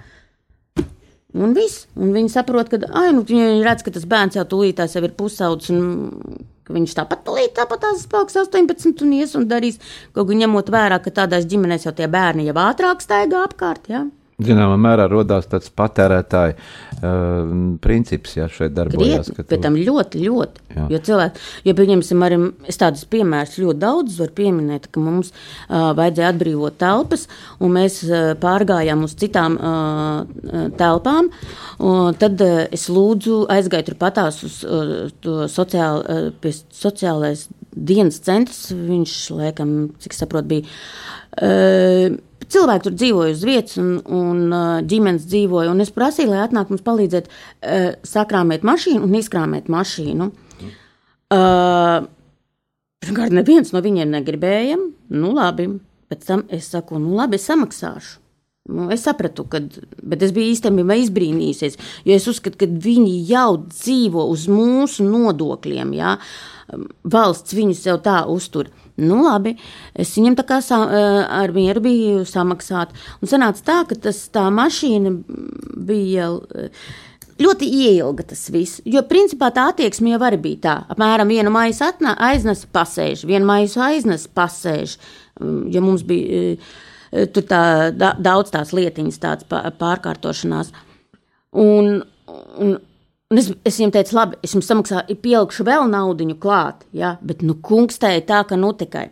Un 1.39 1.53
viss. 1.55 1.87
Un 1.99 2.15
viņi 2.17 2.33
saprot, 2.33 2.71
ka, 2.73 2.81
ai, 2.99 3.13
nu, 3.15 3.23
viņi 3.29 3.63
redz, 3.63 3.85
ka 3.87 3.93
tas 3.95 4.07
bērns 4.09 4.39
jau 4.39 4.47
tūlītās 4.49 4.97
jau 4.97 5.05
ir 5.05 5.15
pusaudzis, 5.17 5.71
un 5.77 6.41
viņš 6.73 6.95
tāpat 6.99 7.25
tūlīt 7.27 7.55
tāpat 7.57 7.87
spēks 8.01 8.39
18 8.43 9.05
un 9.05 9.13
ies 9.17 9.35
un 9.39 9.47
darīs, 9.49 9.79
kaut 10.17 10.31
gan 10.31 10.43
ņemot 10.43 10.73
vērā, 10.73 10.99
ka 11.05 11.15
tādās 11.23 11.47
ģimenēs 11.49 11.87
jau 11.87 11.95
tie 11.97 12.09
bērni 12.11 12.49
jau 12.49 12.57
ātrāk 12.65 13.05
staigā 13.05 13.45
apkārt. 13.47 13.89
Ja? 13.93 14.07
Zināmā 14.39 14.77
mērā 14.79 15.09
radās 15.11 15.49
tāds 15.51 15.73
patērētāja 15.75 16.53
uh, 16.55 17.49
princips, 17.83 18.37
ja 18.37 18.45
šeit 18.47 18.71
darbojas. 18.77 19.33
Krietni, 19.33 19.47
pēc 19.51 19.65
tam 19.65 19.75
ļoti, 19.75 20.21
ļoti. 20.23 20.63
Jā. 20.77 20.85
Jo 20.93 21.01
cilvēki, 21.09 21.43
ja 21.67 21.75
pieņemsim 21.81 22.23
arī, 22.23 22.39
es 22.71 22.79
tādus 22.79 23.03
piemērus 23.11 23.57
ļoti 23.59 23.83
daudz 23.83 24.21
varu 24.23 24.37
pieminēt, 24.37 24.87
ka 24.95 25.03
mums 25.03 25.33
uh, 25.33 25.89
vajadzēja 25.99 26.29
atbrīvot 26.37 26.79
telpas, 26.79 27.27
un 27.59 27.75
mēs 27.81 27.99
uh, 28.07 28.29
pārgājām 28.39 29.03
uz 29.09 29.17
citām 29.19 29.59
uh, 29.59 30.71
telpām, 30.79 31.33
tad 32.23 32.47
uh, 32.47 32.63
es 32.79 32.87
lūdzu 32.95 33.41
aizgāju 33.51 33.89
turpatās 33.91 34.39
uz 34.47 34.61
uh, 34.63 34.95
to 35.19 35.51
sociāli, 35.51 36.31
uh, 36.31 36.63
sociālais 36.79 37.49
dienas 37.75 38.23
centrs, 38.23 38.69
viņš, 38.71 39.19
laikam, 39.35 39.77
cik 39.99 40.15
saprot, 40.15 40.47
bija. 40.47 40.79
Uh, 41.43 42.23
cilvēki 42.53 42.87
tur 42.87 42.99
dzīvoja 42.99 43.35
uz 43.37 43.47
vietas, 43.47 43.79
un, 43.81 43.97
un 44.05 44.85
ģimenes 44.89 45.27
dzīvoja. 45.29 45.73
Un 45.73 45.85
es 45.85 45.95
prasīju, 45.95 46.33
lai 46.33 46.45
atnāk 46.45 46.73
mums 46.73 46.85
palīdzēt 46.87 47.29
uh, 47.31 47.91
sakrāmēt 48.07 48.67
mašīnu 48.67 49.05
un 49.07 49.19
izkrāmēt 49.21 49.71
mašīnu. 49.73 50.31
Uh, 51.29 52.07
Pirmkārt, 52.99 53.31
neviens 53.31 53.71
no 53.73 53.83
viņiem 53.85 54.11
negribēja. 54.11 54.79
Nu, 55.15 55.35
labi. 55.37 55.69
Pēc 56.09 56.25
tam 56.25 56.43
es 56.53 56.71
saku, 56.73 56.99
nu, 57.01 57.13
labi, 57.19 57.39
es 57.39 57.47
samaksāšu. 57.47 58.19
Nu, 58.69 58.91
es 58.93 59.05
sapratu, 59.07 59.47
ka, 59.49 59.63
bet 60.05 60.23
es 60.25 60.33
biju 60.37 60.53
īstenībā 60.53 60.99
izbrīnījusies, 61.01 61.79
jo 62.05 62.17
es 62.17 62.27
uzskatu, 62.29 62.59
ka 62.61 62.67
viņi 62.69 63.15
jau 63.31 63.63
dzīvo 63.65 64.27
uz 64.29 64.45
mūsu 64.53 65.07
nodokļiem. 65.09 65.95
Ja? 65.97 66.19
Valsts 67.09 67.57
viņus 67.57 67.87
jau 67.89 67.97
tā 68.05 68.19
uztur. 68.29 68.69
Nu, 68.99 69.21
labi, 69.25 69.55
es 69.95 70.15
viņam 70.17 70.39
tā 70.39 70.45
kā 70.49 70.59
sa, 70.65 70.81
ar 71.39 71.55
mieru 71.55 71.83
biju 71.85 72.25
samaksāt. 72.29 72.95
Un 73.23 73.31
sanāca 73.31 73.63
tā, 73.65 73.79
ka 73.91 73.99
tas, 74.09 74.25
tā 74.35 74.49
mašīna 74.55 75.13
bija 75.89 76.33
ļoti 77.39 77.69
ilga 77.85 78.27
tas 78.33 78.43
viss. 78.51 78.83
Jo 78.83 79.05
principā 79.07 79.53
tā 79.55 79.69
attieksme 79.71 80.17
jau 80.17 80.21
arī 80.27 80.41
bija 80.49 80.65
tā. 80.67 80.75
Apmēram 80.97 81.31
vienu 81.31 81.55
maisu 81.55 81.87
atnā, 81.87 82.17
aiznes, 82.33 82.67
pasēž, 82.75 83.23
vienu 83.31 83.47
maisu 83.47 83.85
aiznes, 83.87 84.27
pasēž. 84.35 84.99
Ja 85.71 85.81
mums 85.85 86.03
bija 86.03 86.59
Eh, 87.11 87.29
tur 87.33 87.45
tā, 87.49 87.63
da, 87.97 88.13
daudz 88.21 88.53
tās 88.53 88.75
lietiņas, 88.77 89.21
tādas 89.23 89.77
pārkārtošanās. 89.81 90.73
Un, 91.57 92.03
un, 92.61 92.75
un 93.29 93.37
es, 93.41 93.51
es 93.69 93.77
viņam 93.77 93.91
teicu, 93.93 94.15
labi, 94.17 94.39
es 94.47 94.55
jums 94.55 94.69
samaksāju, 94.71 95.17
pielikšu 95.21 95.67
vēl 95.69 95.85
naudu 95.93 96.25
klāt, 96.41 96.87
ja? 96.97 97.17
bet 97.21 97.43
nu, 97.45 97.59
kungs 97.61 98.01
teica 98.01 98.25
tā, 98.31 98.39
ka 98.49 98.57
nu 98.57 98.71
tikai. 98.73 99.11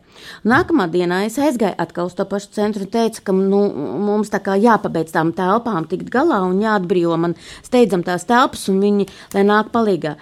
Nākamā 0.48 0.86
dienā 0.92 1.24
es 1.26 1.36
aizgāju 1.36 1.76
atkal 1.82 2.08
uz 2.08 2.16
to 2.16 2.24
pašu 2.28 2.54
centru 2.56 2.86
un 2.86 2.92
teicu, 2.94 3.20
ka 3.26 3.34
nu, 3.36 3.60
mums 4.06 4.32
tā 4.32 4.40
kā 4.40 4.56
jāpabeidz 4.56 5.12
tām 5.12 5.34
telpām, 5.36 5.84
tikt 5.90 6.08
galā 6.12 6.40
un 6.48 6.62
jāatbrīvo 6.64 7.18
man 7.20 7.36
steidzam 7.66 8.06
tās 8.06 8.24
telpas 8.24 8.64
un 8.72 8.80
viņi, 8.80 9.08
lai 9.36 9.44
nāk 9.44 9.68
palīgā. 9.74 10.16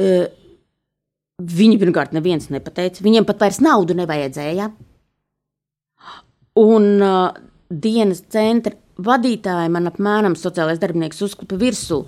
Uh, 0.00 0.26
viņi 1.40 1.78
pirmkārt 1.78 2.16
neviens 2.16 2.50
nepateica, 2.50 3.04
viņiem 3.06 3.28
pat 3.28 3.38
vairs 3.44 3.60
naudu 3.62 3.94
nevajadzēja. 4.00 4.66
Un 6.58 6.90
uh, 6.98 7.30
dienas 7.70 8.24
centra 8.34 8.74
vadītāji 9.00 9.70
man 9.72 9.86
apmēram 9.88 10.34
sociālais 10.36 10.82
darbinieks 10.82 11.22
uzklipa 11.24 11.58
virsū. 11.60 12.02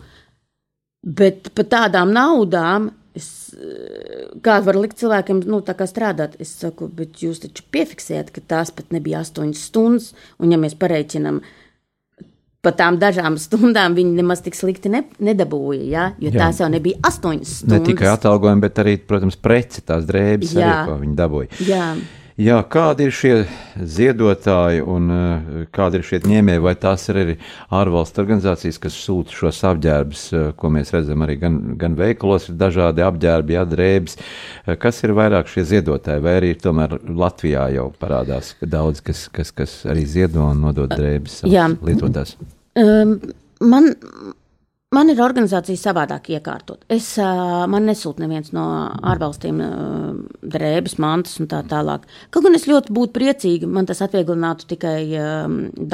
Bet 1.02 1.50
par 1.56 1.66
tādām 1.66 2.12
naudām, 2.14 2.92
es, 3.18 3.50
uh, 3.56 4.28
kā 4.44 4.60
var 4.62 4.78
likt 4.78 5.00
cilvēkiem 5.00 5.42
nu, 5.50 5.58
strādāt, 5.62 6.36
es 6.42 6.52
saku, 6.60 6.86
bet 6.88 7.24
jūs 7.24 7.42
taču 7.42 7.66
piefiksējat, 7.74 8.30
ka 8.30 8.44
tās 8.54 8.70
pat 8.70 8.94
nebija 8.94 9.24
astoņas 9.24 9.66
stundas, 9.70 10.12
un 10.38 10.54
ja 10.54 10.60
mēs 10.62 10.78
pareiķinām, 10.78 11.42
pa 12.62 12.70
tām 12.78 13.00
dažām 13.02 13.36
stundām 13.42 13.98
viņi 13.98 14.14
nemaz 14.20 14.44
tik 14.46 14.54
slikti 14.54 14.92
ne, 14.92 15.02
nedabūja, 15.18 15.82
ja? 15.90 16.08
jo 16.22 16.30
Jā. 16.30 16.38
tās 16.44 16.62
jau 16.62 16.70
nebija 16.70 17.02
astoņas 17.02 17.58
stundas. 17.58 17.82
Ne 17.82 17.90
tikai 17.90 18.12
atalgojumi, 18.14 18.62
bet 18.62 18.78
arī, 18.78 18.96
protams, 19.02 19.36
preci, 19.42 19.82
tās 19.82 20.06
drēbes, 20.06 20.54
Jā. 20.54 20.68
arī, 20.68 20.90
ko 20.90 20.98
viņi 21.02 21.16
dabūja. 21.18 21.64
Jā. 21.66 21.86
Jā, 22.40 22.62
kādi 22.64 23.04
ir 23.08 23.12
šie 23.12 23.32
ziedotāji 23.76 24.80
un 24.88 25.10
uh, 25.12 25.50
kādi 25.74 25.98
ir 26.00 26.06
šie 26.08 26.22
ņēmēji, 26.24 26.62
vai 26.64 26.72
tās 26.80 27.04
ir 27.12 27.18
arī 27.20 27.34
ārvalstu 27.76 28.22
organizācijas, 28.22 28.78
kas 28.80 28.96
sūta 28.96 29.36
šos 29.36 29.58
apģērbus, 29.68 30.22
uh, 30.32 30.46
ko 30.56 30.70
mēs 30.72 30.94
redzam 30.94 31.26
arī 31.26 31.36
gan, 31.42 31.58
gan 31.80 31.96
veikalos, 31.98 32.48
ir 32.48 32.56
dažādi 32.60 33.04
apģērbi, 33.04 33.56
jādrēbis. 33.58 34.16
Uh, 34.16 34.78
kas 34.80 35.02
ir 35.04 35.12
vairāk 35.18 35.52
šie 35.52 35.66
ziedotāji, 35.74 36.24
vai 36.24 36.38
arī 36.40 36.54
tomēr 36.56 36.96
Latvijā 37.04 37.66
jau 37.76 37.90
parādās 38.00 38.54
daudz, 38.64 39.04
kas, 39.04 39.26
kas, 39.28 39.52
kas 39.52 39.76
arī 39.92 40.06
ziedo 40.08 40.46
un 40.48 40.64
nodod 40.64 40.94
drēbes 40.96 41.42
lietotās? 41.84 42.38
Um, 42.80 43.18
man 43.60 43.92
Man 44.92 45.08
ir 45.08 45.22
organizācija 45.24 45.80
savādāk 45.80 46.26
iekārtot. 46.34 46.82
Es, 46.92 47.14
man 47.16 47.86
nesūta 47.88 48.20
neviens 48.20 48.50
no 48.52 48.66
ārvalstīm 49.08 49.62
drēbes, 50.52 50.98
mantas 51.00 51.38
un 51.40 51.48
tā 51.48 51.62
tālāk. 51.64 52.04
Kaut 52.34 52.44
gan 52.44 52.58
es 52.58 52.68
ļoti 52.68 52.92
būtu 52.92 53.14
priecīga, 53.16 53.70
man 53.72 53.88
tas 53.88 54.04
atvieglinātu 54.04 54.68
tikai 54.74 54.98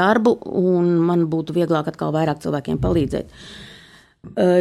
darbu, 0.00 0.34
un 0.50 0.90
man 1.06 1.28
būtu 1.30 1.54
vieglāk 1.54 1.92
atkal 1.92 2.10
vairāk 2.16 2.42
cilvēkiem 2.42 2.82
palīdzēt. 2.82 3.30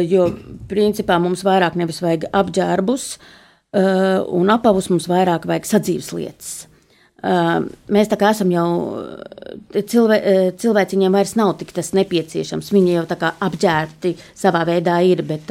Jo, 0.06 0.30
principā, 0.70 1.18
mums 1.18 1.42
vairāk 1.42 1.74
nevis 1.80 1.98
vajag 2.04 2.30
apģērbus, 2.30 3.10
un 4.38 4.54
apavus 4.54 4.86
mums 4.94 5.10
vairāk 5.10 5.50
vajag 5.50 5.66
sadzīves 5.66 6.14
lietas. 6.14 6.67
Mēs 7.18 8.06
tā 8.06 8.14
kā 8.14 8.28
esam 8.30 8.52
jau 8.54 8.66
cilvē, 9.74 10.18
cilvēciņiem 10.54 11.16
vairs 11.18 11.34
nav 11.34 11.56
tik 11.58 11.72
tas 11.74 11.90
nepieciešams. 11.98 12.70
Viņi 12.70 12.92
jau 12.94 13.06
tā 13.10 13.16
kā 13.18 13.32
apģērbti 13.42 14.12
savā 14.38 14.62
veidā 14.68 15.00
ir, 15.02 15.24
bet 15.26 15.50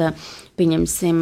pieņemsim, 0.56 1.20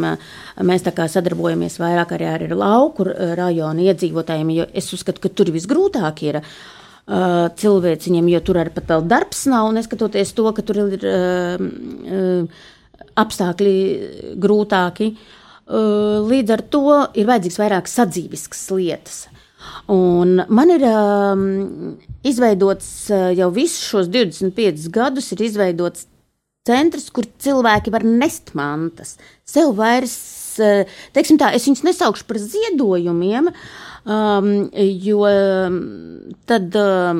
mēs 0.63 0.87
tā 0.87 0.93
kā 0.95 1.09
sadarbojamies 1.11 1.75
vairāk 1.83 2.15
arī 2.15 2.29
ar 2.31 2.47
lauku 2.55 3.09
rajonu 3.11 3.83
iedzīvotājiem, 3.89 4.55
jo 4.55 4.71
es 4.71 4.87
uzskatu, 4.95 5.21
ka 5.25 5.33
tur 5.35 5.51
visgrūtāk 5.51 6.23
ir 6.29 6.39
cilvēciņiem, 7.07 8.31
jo 8.31 8.39
tur 8.47 8.63
arī 8.63 8.71
pat 8.75 8.89
vēl 8.95 9.03
darbs 9.07 9.45
nav, 9.51 9.67
neskatoties 9.75 10.31
to, 10.35 10.47
ka 10.55 10.63
tur 10.63 10.79
ir 10.95 11.03
apstākļi 13.19 13.75
grūtāki. 14.39 15.11
Līdz 15.67 16.55
ar 16.55 16.63
to 16.71 16.85
ir 17.19 17.27
vajadzīgs 17.27 17.59
vairāk 17.59 17.91
sadzīviskas 17.91 18.63
lietas. 18.71 19.25
Un 19.93 20.41
man 20.49 20.73
ir 20.73 20.83
um, 20.89 21.95
izveidots 22.27 22.87
uh, 23.13 23.29
jau 23.37 23.49
visus 23.55 23.87
šos 23.87 24.11
25 24.11 24.89
gadus, 24.93 25.31
ir 25.31 25.43
izveidots 25.47 26.07
centrs, 26.67 27.09
kur 27.13 27.27
cilvēki 27.43 27.93
var 27.93 28.03
nest 28.03 28.53
mantas. 28.57 29.15
Sev 29.47 29.73
vairs, 29.77 30.15
teiksim 30.57 31.39
tā, 31.41 31.51
es 31.55 31.67
viņus 31.69 31.85
nesaukšu 31.87 32.27
par 32.29 32.41
ziedojumiem, 32.41 33.51
Um, 34.07 34.69
jo 35.03 35.25
um, 35.27 35.79
tad 36.47 36.71
um, 36.79 37.17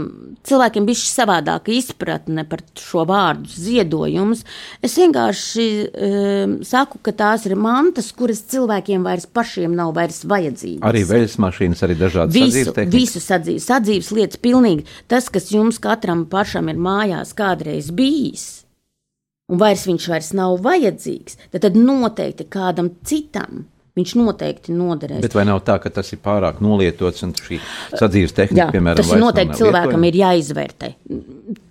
cilvēkiem 0.47 0.85
bija 0.87 0.95
šī 1.01 1.09
savādāka 1.11 1.73
izpratne 1.75 2.45
par 2.47 2.61
šo 2.79 3.01
vārdu 3.09 3.51
ziedojumus. 3.51 4.45
Es 4.79 4.95
vienkārši 4.95 5.65
um, 5.83 6.53
saku, 6.63 7.01
ka 7.03 7.11
tās 7.11 7.43
ir 7.49 7.57
mantas, 7.59 8.13
kuras 8.15 8.39
cilvēkiem 8.53 9.03
vairs 9.03 9.27
pašiem 9.27 9.75
nav 9.75 9.91
vairs 9.97 10.21
vajadzīgas. 10.31 10.85
Arī 10.87 11.01
veļas 11.09 11.35
mašīnas, 11.43 11.83
arī 11.83 11.97
dažādas 11.99 12.39
visu, 12.39 12.71
visu 12.95 13.23
sadzīves, 13.25 13.67
sadzīves 13.67 14.13
lietas 14.15 14.39
pilnīgi. 14.47 14.87
Tas, 15.11 15.27
kas 15.27 15.51
jums 15.51 15.81
katram 15.83 16.23
pašam 16.31 16.71
ir 16.71 16.79
mājās 16.79 17.35
kādreiz 17.35 17.91
bijis, 17.91 18.47
un 19.47 19.61
vairs 19.61 19.87
viņš 19.87 20.11
vairs 20.11 20.33
nav 20.37 20.59
vajadzīgs, 20.65 21.39
tad, 21.53 21.63
tad 21.63 21.79
noteikti 21.79 22.47
kādam 22.51 22.91
citam 23.07 23.65
viņš 23.97 24.13
noteikti 24.19 24.73
noderēs. 24.77 25.23
Bet 25.25 25.33
vai 25.33 25.45
nav 25.47 25.63
tā, 25.65 25.77
ka 25.81 25.89
tas 25.93 26.11
ir 26.13 26.19
pārāk 26.21 26.59
nolietots 26.61 27.23
un 27.25 27.33
šī 27.33 27.57
sadzīves 27.97 28.35
tehnika, 28.37 28.59
Jā, 28.59 28.67
piemēram, 28.75 29.01
tas 29.01 29.13
ir 29.15 29.21
noteikti 29.23 29.59
cilvēkam 29.61 30.05
ir 30.05 30.19
jāizvērtē. 30.21 30.91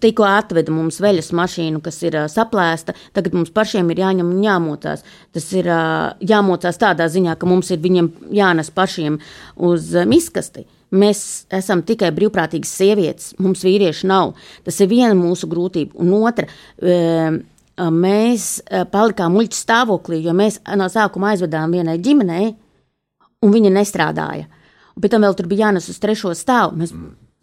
Tikko 0.02 0.26
atveda 0.26 0.74
mums 0.74 0.98
veļas 1.04 1.30
mašīnu, 1.38 1.82
kas 1.84 2.00
ir 2.02 2.18
uh, 2.18 2.28
saplēsta, 2.32 2.96
tagad 3.16 3.36
mums 3.38 3.54
pašiem 3.54 3.92
ir 3.94 4.02
jāņem 4.02 4.32
un 4.34 4.42
jāmocās. 4.42 5.06
Tas 5.36 5.50
ir 5.54 5.70
uh, 5.70 6.16
jāmocās 6.34 6.82
tādā 6.82 7.06
ziņā, 7.12 7.36
ka 7.38 7.50
mums 7.50 7.70
ir 7.70 7.82
viņiem 7.84 8.10
jānes 8.34 8.72
pašiem 8.74 9.20
uz 9.68 9.92
uh, 9.94 10.08
miskasti. 10.08 10.66
Mēs 10.96 11.20
esam 11.54 11.82
tikai 11.86 12.12
brīvprātīgas 12.14 12.70
sievietes, 12.78 13.34
mums 13.42 13.64
vīrieši 13.66 14.06
nav. 14.10 14.36
Tas 14.66 14.78
ir 14.82 14.90
viena 14.90 15.14
mūsu 15.18 15.48
grūtība. 15.50 15.98
Un 16.02 16.12
otra, 16.20 16.46
ehm, 16.78 17.40
mēs 17.76 18.46
eh, 18.64 18.86
palikām 18.88 19.36
muļķu 19.36 19.58
stāvoklī, 19.58 20.22
jo 20.24 20.34
mēs 20.36 20.60
no 20.78 20.88
sākuma 20.92 21.34
aizvedām 21.34 21.74
vienai 21.76 21.98
ģimenei, 22.02 22.50
un 23.44 23.52
viņa 23.52 23.72
nestrādāja. 23.74 24.48
Un 24.96 25.04
pēc 25.04 25.12
tam 25.12 25.26
vēl 25.26 25.36
tur 25.36 25.48
bija 25.50 25.66
jānes 25.66 25.90
uz 25.92 26.00
trešo 26.00 26.32
stāvu. 26.36 26.80
Mēs 26.80 26.94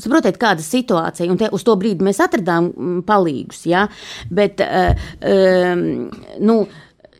Saprotiet, 0.01 0.39
kāda 0.41 0.63
situācija, 0.65 1.29
un 1.29 1.37
te, 1.37 1.45
uz 1.53 1.61
to 1.63 1.75
brīdi 1.77 2.01
mēs 2.03 2.17
atradām 2.23 2.71
mm, 2.71 3.01
palīgus, 3.05 3.59
ja? 3.69 3.83
bet 4.33 4.57
uh, 4.65 5.03
um, 5.29 5.83
nu, 6.41 6.55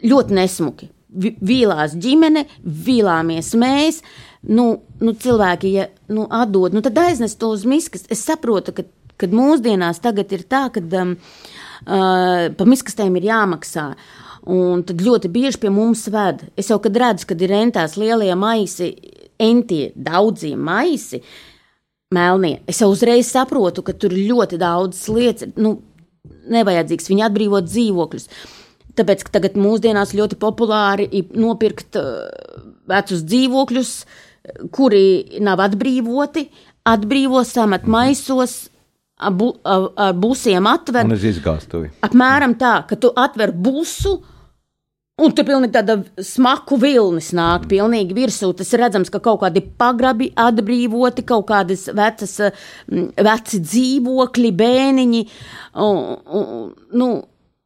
ļoti 0.02 0.38
nesmuki. 0.40 0.90
Vīlās 1.14 1.94
ģimene, 2.02 2.48
vīlāmies 2.66 3.52
mēs. 3.62 4.02
Nu, 4.50 4.66
nu, 5.06 5.14
cilvēki, 5.14 5.74
ja 5.78 5.86
nu, 6.10 6.26
atdod, 6.34 6.74
nu, 6.74 6.82
tad 6.84 6.98
aiznes 6.98 7.38
to 7.38 7.52
uz 7.54 7.68
miskas. 7.70 8.10
Es 8.12 8.26
saprotu, 8.26 8.74
ka 8.74 8.88
kad 9.22 9.38
mūsdienās 9.38 10.02
tagad 10.04 10.34
ir 10.34 10.42
tā, 10.50 10.66
ka 10.74 10.82
um, 10.82 11.14
uh, 11.14 11.63
pa 11.86 12.68
miskastēm 12.70 13.18
ir 13.20 13.30
jāmaksā. 13.32 13.88
Un 14.54 14.84
tad 14.84 15.00
ļoti 15.00 15.32
bieži 15.32 15.62
pie 15.62 15.72
mums 15.72 16.04
ved. 16.12 16.44
Es 16.60 16.68
jau 16.72 16.80
kad 16.84 16.98
redzu, 17.00 17.30
kad 17.30 17.42
ir 17.44 17.54
rentās 17.54 17.96
lielie 18.00 18.34
maisi, 18.36 18.90
entie, 19.40 19.94
daudzie 19.96 20.58
maisi, 20.60 21.22
melnie. 22.14 22.58
Es 22.68 22.82
jau 22.84 22.90
uzreiz 22.92 23.32
saprotu, 23.32 23.86
ka 23.86 23.96
tur 23.96 24.12
ir 24.12 24.28
ļoti 24.34 24.60
daudz 24.60 25.06
lietas, 25.14 25.56
nu, 25.56 25.78
nevajadzīgs. 26.52 27.08
Viņi 27.12 27.26
atbrīvo 27.28 27.64
dzīvokļus. 27.64 28.28
Tāpēc, 29.00 29.24
ka 29.26 29.38
tagad 29.40 29.56
mūsdienās 29.58 30.14
ļoti 30.14 30.38
populāri 30.42 31.08
ir 31.18 31.32
nopirkt 31.40 31.98
uh, 31.98 32.28
vecus 32.92 33.24
dzīvokļus, 33.26 33.94
kuri 34.76 35.40
nav 35.42 35.64
atbrīvoti, 35.64 36.50
atbrīvo 36.92 37.42
samat 37.48 37.88
maisos, 37.90 38.68
bu, 39.32 39.54
ar 39.64 40.14
busiem 40.18 40.68
atver. 40.68 41.06
Un 41.06 41.16
uz 41.16 41.26
izgāstuvi. 41.28 41.92
Apmēram 42.06 42.58
tā, 42.60 42.80
ka 42.90 43.00
tu 43.00 43.14
atver 43.16 43.54
busu, 43.56 44.20
Un 45.22 45.30
tur 45.30 45.46
pilnīgi 45.46 45.76
tāda 45.76 46.00
smaku 46.26 46.80
vilnis 46.82 47.28
nāk, 47.38 47.68
pilnīgi 47.70 48.16
virsū. 48.18 48.48
Tas 48.58 48.72
redzams, 48.82 49.12
ka 49.14 49.20
kaut 49.22 49.44
kādi 49.44 49.62
pagrabi 49.62 50.32
atbrīvoti, 50.42 51.22
kaut 51.30 51.46
kādas 51.52 51.84
vecas, 51.94 52.34
veci 52.90 53.60
dzīvokļi, 53.62 54.52
bēniņi. 54.58 55.22
Un, 55.86 56.02
un, 56.40 56.74
nu, 56.98 57.10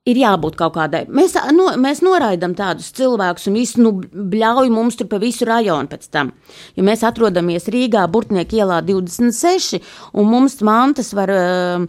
ir 0.07 0.21
jābūt 0.21 0.57
kaut 0.59 0.75
kādai. 0.77 1.03
Mēs, 1.13 1.35
no, 1.55 1.69
mēs 1.81 2.01
noraidām 2.05 2.55
tādus 2.57 2.89
cilvēkus 2.97 3.49
un 3.49 3.57
visu 3.59 3.83
nu, 3.83 3.93
bļauj 4.01 4.71
mums 4.73 4.99
tur 4.99 5.09
pa 5.11 5.19
visu 5.21 5.47
rajonu 5.47 5.91
pēc 5.91 6.09
tam. 6.13 6.33
Jo 6.77 6.85
mēs 6.87 7.03
atrodamies 7.07 7.69
Rīgā, 7.73 8.05
Burtnieku 8.11 8.61
ielā 8.61 8.79
26, 8.87 9.81
un 10.17 10.31
mums 10.31 10.59
mantas 10.65 11.13
var 11.17 11.33
uh, 11.33 11.87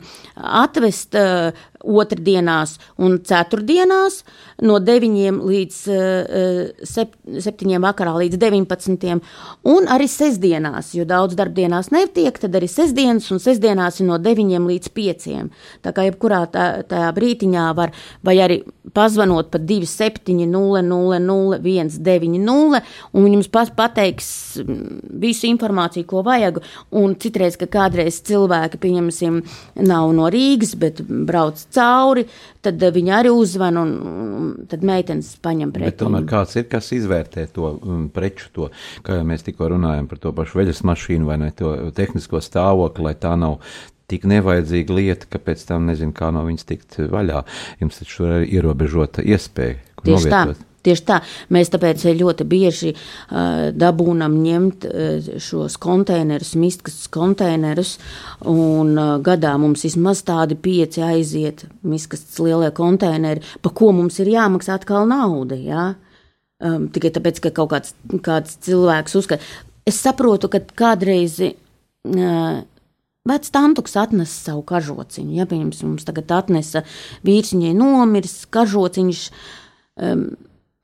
atvest 0.63 1.19
uh, 1.19 1.51
otrdienās 1.85 2.77
un 2.99 3.19
ceturtdienās 3.25 4.23
no 4.67 4.79
9 4.83 5.43
līdz 5.49 5.81
uh, 5.95 6.87
7 6.87 7.79
vakarā 7.83 8.15
līdz 8.19 8.41
19. 8.41 9.19
un 9.71 9.89
arī 9.91 10.09
sestdienās, 10.11 10.93
jo 10.97 11.07
daudz 11.09 11.37
darbdienās 11.39 11.93
netiek, 11.95 12.39
tad 12.39 12.57
arī 12.59 12.69
sestdienas 12.71 13.31
un 13.35 13.43
sestdienās 13.43 14.01
ir 14.01 14.09
no 14.11 14.19
9 14.23 14.67
līdz 14.69 14.93
5. 14.97 15.29
Tā 15.85 15.95
kā 15.95 16.09
jebkurā 16.09 16.45
tā, 16.53 16.67
tajā 16.89 17.13
brītiņā 17.17 17.69
var 17.79 17.95
vai 18.25 18.39
arī 18.43 18.61
pazvanot 18.95 19.51
pa 19.53 19.61
27 19.61 20.47
0 20.49 20.83
0 20.83 21.19
0 21.21 21.59
1 21.63 21.99
9 22.03 22.39
0 22.43 22.83
un 23.13 23.33
jums 23.33 23.51
pateiks 23.53 24.29
visu 25.19 25.49
informāciju, 25.49 26.07
ko 26.09 26.23
vajag, 26.27 26.61
un 26.99 27.15
citreiz, 27.21 27.57
ka 27.61 27.69
kādreiz 27.71 28.21
cilvēki, 28.27 28.81
pieņemsim, 28.83 29.41
nav 29.89 30.13
no 30.17 30.29
Rīgas, 30.33 30.75
bet 30.79 31.03
brauc 31.05 31.61
cauri, 31.75 32.25
tad 32.65 32.83
viņi 32.95 33.15
arī 33.15 33.33
uzvan 33.35 33.81
un, 33.81 33.93
un 34.39 34.49
tad 34.71 34.87
meitenes 34.87 35.35
paņem 35.45 35.75
pretī. 35.75 35.91
Bet 35.93 36.01
tomēr 36.01 36.27
kāds 36.29 36.57
ir, 36.59 36.69
kas 36.71 36.91
izvērtē 36.97 37.49
to 37.55 37.75
um, 37.77 38.07
preču, 38.15 38.51
to, 38.55 38.71
kā 39.07 39.21
jau 39.21 39.29
mēs 39.29 39.47
tikko 39.47 39.71
runājam 39.75 40.09
par 40.11 40.23
to 40.23 40.35
pašu 40.37 40.63
veļas 40.63 40.83
mašīnu 40.89 41.29
vai 41.29 41.39
ne, 41.45 41.53
to 41.57 41.75
tehnisko 41.97 42.43
stāvokli, 42.45 43.09
lai 43.11 43.17
tā 43.19 43.35
nav 43.41 43.61
tik 44.09 44.25
nevajadzīga 44.29 44.95
lieta, 44.97 45.29
ka 45.29 45.41
pēc 45.43 45.67
tam 45.69 45.89
nezinu, 45.91 46.15
kā 46.17 46.31
no 46.33 46.47
viņas 46.47 46.69
tikt 46.69 46.99
vaļā. 47.13 47.45
Jums 47.83 48.01
taču 48.01 48.25
ir 48.25 48.49
ierobežota 48.49 49.25
iespēja. 49.27 49.83
Tieši 50.01 50.31
novietot. 50.31 50.63
tā. 50.63 50.68
Tieši 50.89 51.05
tā, 51.05 51.19
mēs 51.53 51.69
tāpēc 51.73 52.07
ļoti 52.17 52.47
bieži 52.49 52.95
uh, 52.95 53.69
dabūnam 53.77 54.39
ņemt 54.41 54.87
uh, 54.89 55.29
šos 55.45 55.77
konteinerus, 55.83 56.55
miskas 56.57 57.03
konteinerus, 57.13 57.99
un 58.49 58.95
uh, 58.97 59.11
gadā 59.25 59.53
mums 59.61 59.85
vismaz 59.85 60.25
tādi 60.25 60.57
pieci 60.57 61.05
aiziet, 61.05 61.67
miskas 61.85 62.25
lielie 62.41 62.71
konteineri, 62.73 63.45
pa 63.61 63.73
ko 63.75 63.93
mums 63.97 64.17
ir 64.23 64.33
jāmaksā 64.33 64.79
atkal 64.81 65.05
nauda, 65.11 65.59
jā? 65.61 65.91
Um, 66.59 66.89
tikai 66.91 67.13
tāpēc, 67.15 67.43
ka 67.45 67.53
kaut 67.55 67.71
kāds, 67.75 67.93
kāds 68.25 68.57
cilvēks 68.65 69.21
uzskata. 69.21 69.45
Es 69.87 70.01
saprotu, 70.03 70.49
ka 70.51 70.65
kādreiz 70.81 71.37
uh, 71.45 72.65
Vecs 73.29 73.53
tantuks 73.53 73.93
atnesa 74.01 74.33
savu 74.49 74.63
kažociņu. 74.65 75.35
Ja, 75.37 75.45
piemēram, 75.49 75.73
mums 75.91 76.07
tagad 76.09 76.31
atnesa 76.33 76.81
vīrs, 77.27 77.53
viņai 77.53 77.75
nomiris, 77.77 78.39
kažociņš. 78.55 79.25
Um, 79.99 80.31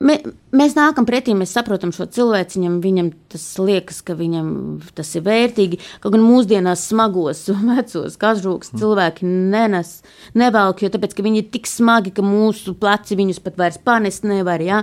Mē, 0.03 0.17
mēs 0.51 0.73
nākam 0.75 1.05
pretī, 1.07 1.31
mēs 1.39 1.53
saprotam 1.55 1.93
šo 1.95 2.03
cilvēku, 2.11 2.59
viņam, 2.83 3.13
tas 3.31 3.43
liekas, 3.63 4.01
ka 4.03 4.11
viņam 4.19 4.47
tas 4.91 5.13
ir 5.15 5.21
vērtīgi. 5.23 5.77
Kaut 6.03 6.11
gan 6.17 6.25
mūsdienās 6.25 6.81
smagos, 6.89 7.45
vecos 7.69 8.17
kažoks 8.19 8.73
cilvēki 8.75 9.23
nenes, 9.23 10.01
nevelk, 10.35 10.83
jo 10.83 10.89
tāpēc, 10.91 11.15
ka 11.15 11.23
viņi 11.23 11.39
ir 11.39 11.47
tik 11.53 11.69
smagi, 11.71 12.11
ka 12.11 12.25
mūsu 12.27 12.73
pleci 12.75 13.15
viņus 13.15 13.39
pat 13.45 13.55
vairs 13.61 13.79
panest 13.87 14.27
nevar. 14.27 14.59
Ja? 14.59 14.81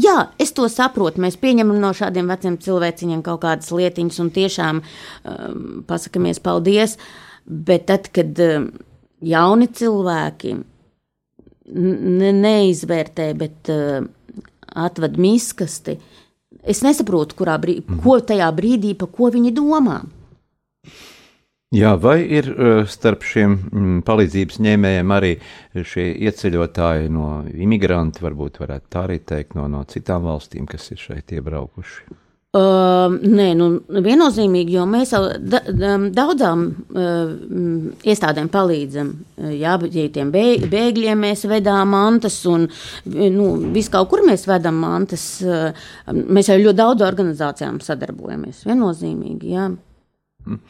Jā, 0.00 0.14
es 0.40 0.54
to 0.56 0.64
saprotu. 0.72 1.20
Mēs 1.20 1.36
pieņemam 1.42 1.76
no 1.82 1.90
šādiem 1.92 2.32
veciem 2.32 2.56
cilvēciņiem 2.64 3.20
kaut 3.26 3.42
kādas 3.42 3.68
lietiņas 3.68 4.22
un 4.24 4.30
tiešām 4.32 4.80
um, 4.80 5.66
pasakāmies 5.84 6.40
paldies. 6.40 6.96
Bet 7.44 7.84
tad, 7.92 8.08
kad 8.16 8.40
um, 8.40 8.70
jauni 9.20 9.68
cilvēki 9.68 10.56
ne, 11.72 12.32
neizvērtē, 12.36 13.30
bet 13.38 13.72
uh, 13.72 14.04
atved 14.86 15.18
miskasti. 15.20 15.96
Es 16.66 16.82
nesaprotu, 16.82 17.38
kurā 17.38 17.56
brīdī, 17.62 17.84
mm. 17.86 18.02
ko 18.04 18.18
tajā 18.24 18.48
brīdī, 18.56 18.94
pa 18.98 19.08
ko 19.10 19.30
viņi 19.34 19.54
domā. 19.54 20.00
Jā, 21.74 21.96
vai 21.98 22.20
ir 22.22 22.46
uh, 22.52 22.84
starp 22.88 23.24
šiem 23.26 23.56
mm, 23.58 23.96
palīdzības 24.06 24.60
ņēmējiem 24.62 25.14
arī 25.16 25.32
šie 25.82 26.06
ieceļotāji 26.28 27.10
no 27.12 27.40
imigranti, 27.50 28.22
varbūt 28.22 28.60
varētu 28.62 28.86
tā 28.94 29.02
arī 29.08 29.18
teikt, 29.26 29.58
no, 29.58 29.66
no 29.70 29.82
citām 29.90 30.28
valstīm, 30.30 30.68
kas 30.70 30.86
ir 30.94 31.02
šeit 31.02 31.34
iebraukuši? 31.34 32.25
Uh, 32.56 33.12
nē, 33.20 33.50
nu, 33.58 33.66
viennozīmīgi, 34.06 34.76
jo 34.78 34.84
mēs 34.88 35.10
da, 35.12 35.58
da, 35.66 35.96
daudzām 36.14 36.62
uh, 36.72 37.32
iestādēm 38.06 38.48
palīdzam. 38.52 39.10
Jā, 39.52 39.74
ja 39.92 40.04
tiem 40.14 40.30
bēgļiem 40.32 41.20
mēs 41.26 41.44
vedām 41.50 41.92
mantas, 41.92 42.38
un 42.48 42.68
nu, 43.10 43.48
vis 43.74 43.90
kaut 43.92 44.08
kur 44.12 44.24
mēs 44.24 44.46
vedam 44.48 44.78
mantas. 44.80 45.26
Uh, 45.44 45.90
mēs 46.08 46.48
jau 46.48 46.56
ļoti 46.62 46.80
daudz 46.80 47.04
organizācijām 47.04 47.82
sadarbojamies. 47.84 48.64
Viennozīmīgi, 48.70 49.52
jā. 49.58 49.68
Mm. 50.46 50.62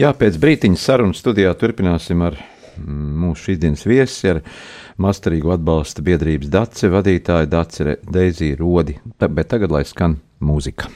Jā, 0.00 0.10
pēc 0.18 0.40
brītiņa 0.42 0.80
sarunas 0.80 1.22
studijā 1.22 1.52
turpināsim 1.60 2.24
ar 2.26 2.40
mūsu 2.82 3.50
šīsdienas 3.50 3.86
viesi, 3.88 4.34
ar 4.34 4.42
Masterīgu 5.02 5.54
atbalsta 5.56 6.04
biedrības 6.06 6.52
Dace 6.52 6.92
vadītāju 6.92 7.50
Dace 7.50 7.98
Deiziju 8.04 8.60
Rodi. 8.62 8.98
Bet 9.24 9.50
tagad 9.50 9.74
lai 9.74 9.84
skan 9.88 10.18
mūzika. 10.44 10.90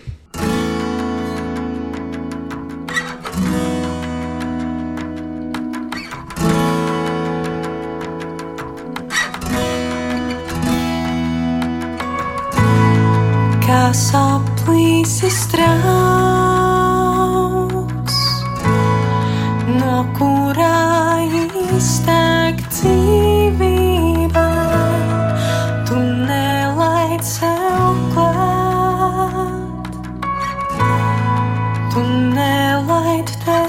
night 33.19 33.68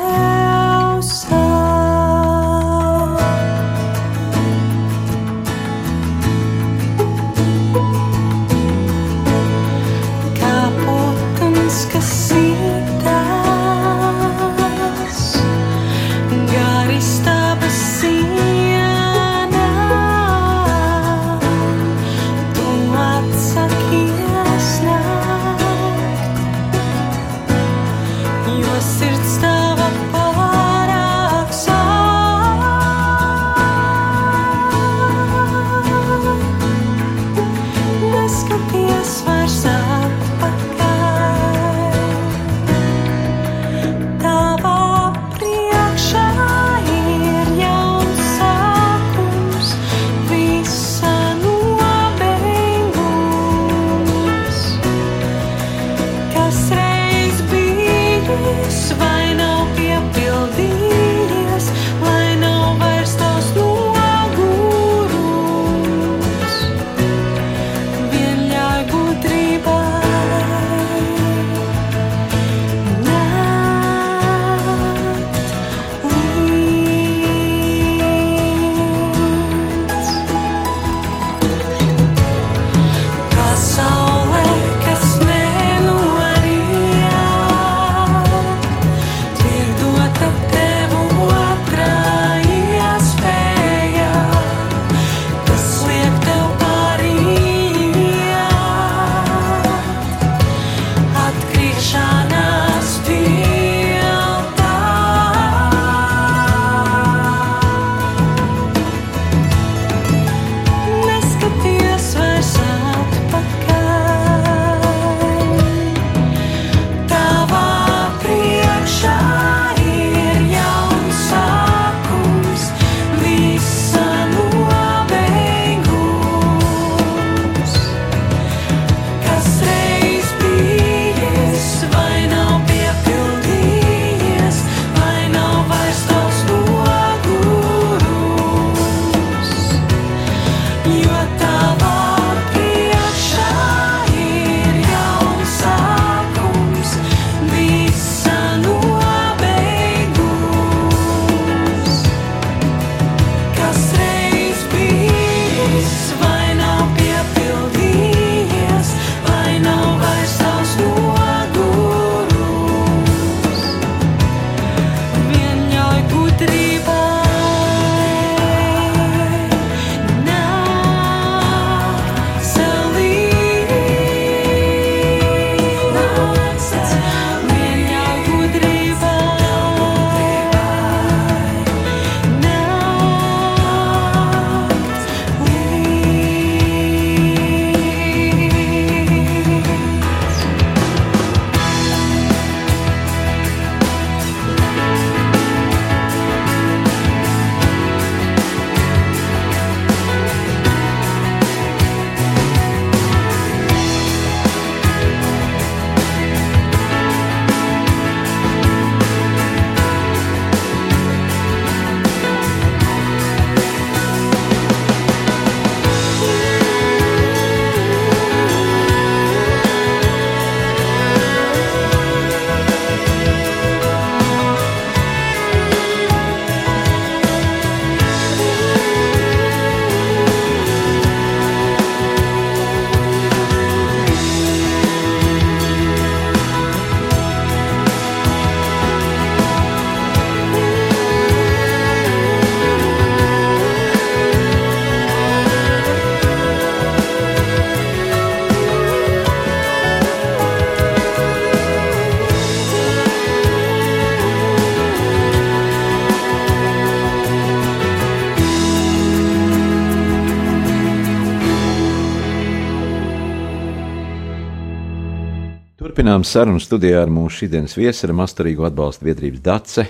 turpinām 266.10 266.24
sarunu 266.26 266.58
studijā 266.58 267.04
ar 267.04 267.12
mūsu 267.13 267.43
šīdienas 267.43 267.76
viesu, 267.78 268.08
ar 268.08 268.15
Mastarīgo 268.17 268.65
atbalsta 268.65 269.06
biedrības 269.06 269.43
DACE, 269.45 269.84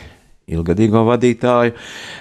ilgadīgo 0.51 1.05
vadītāju, 1.07 1.71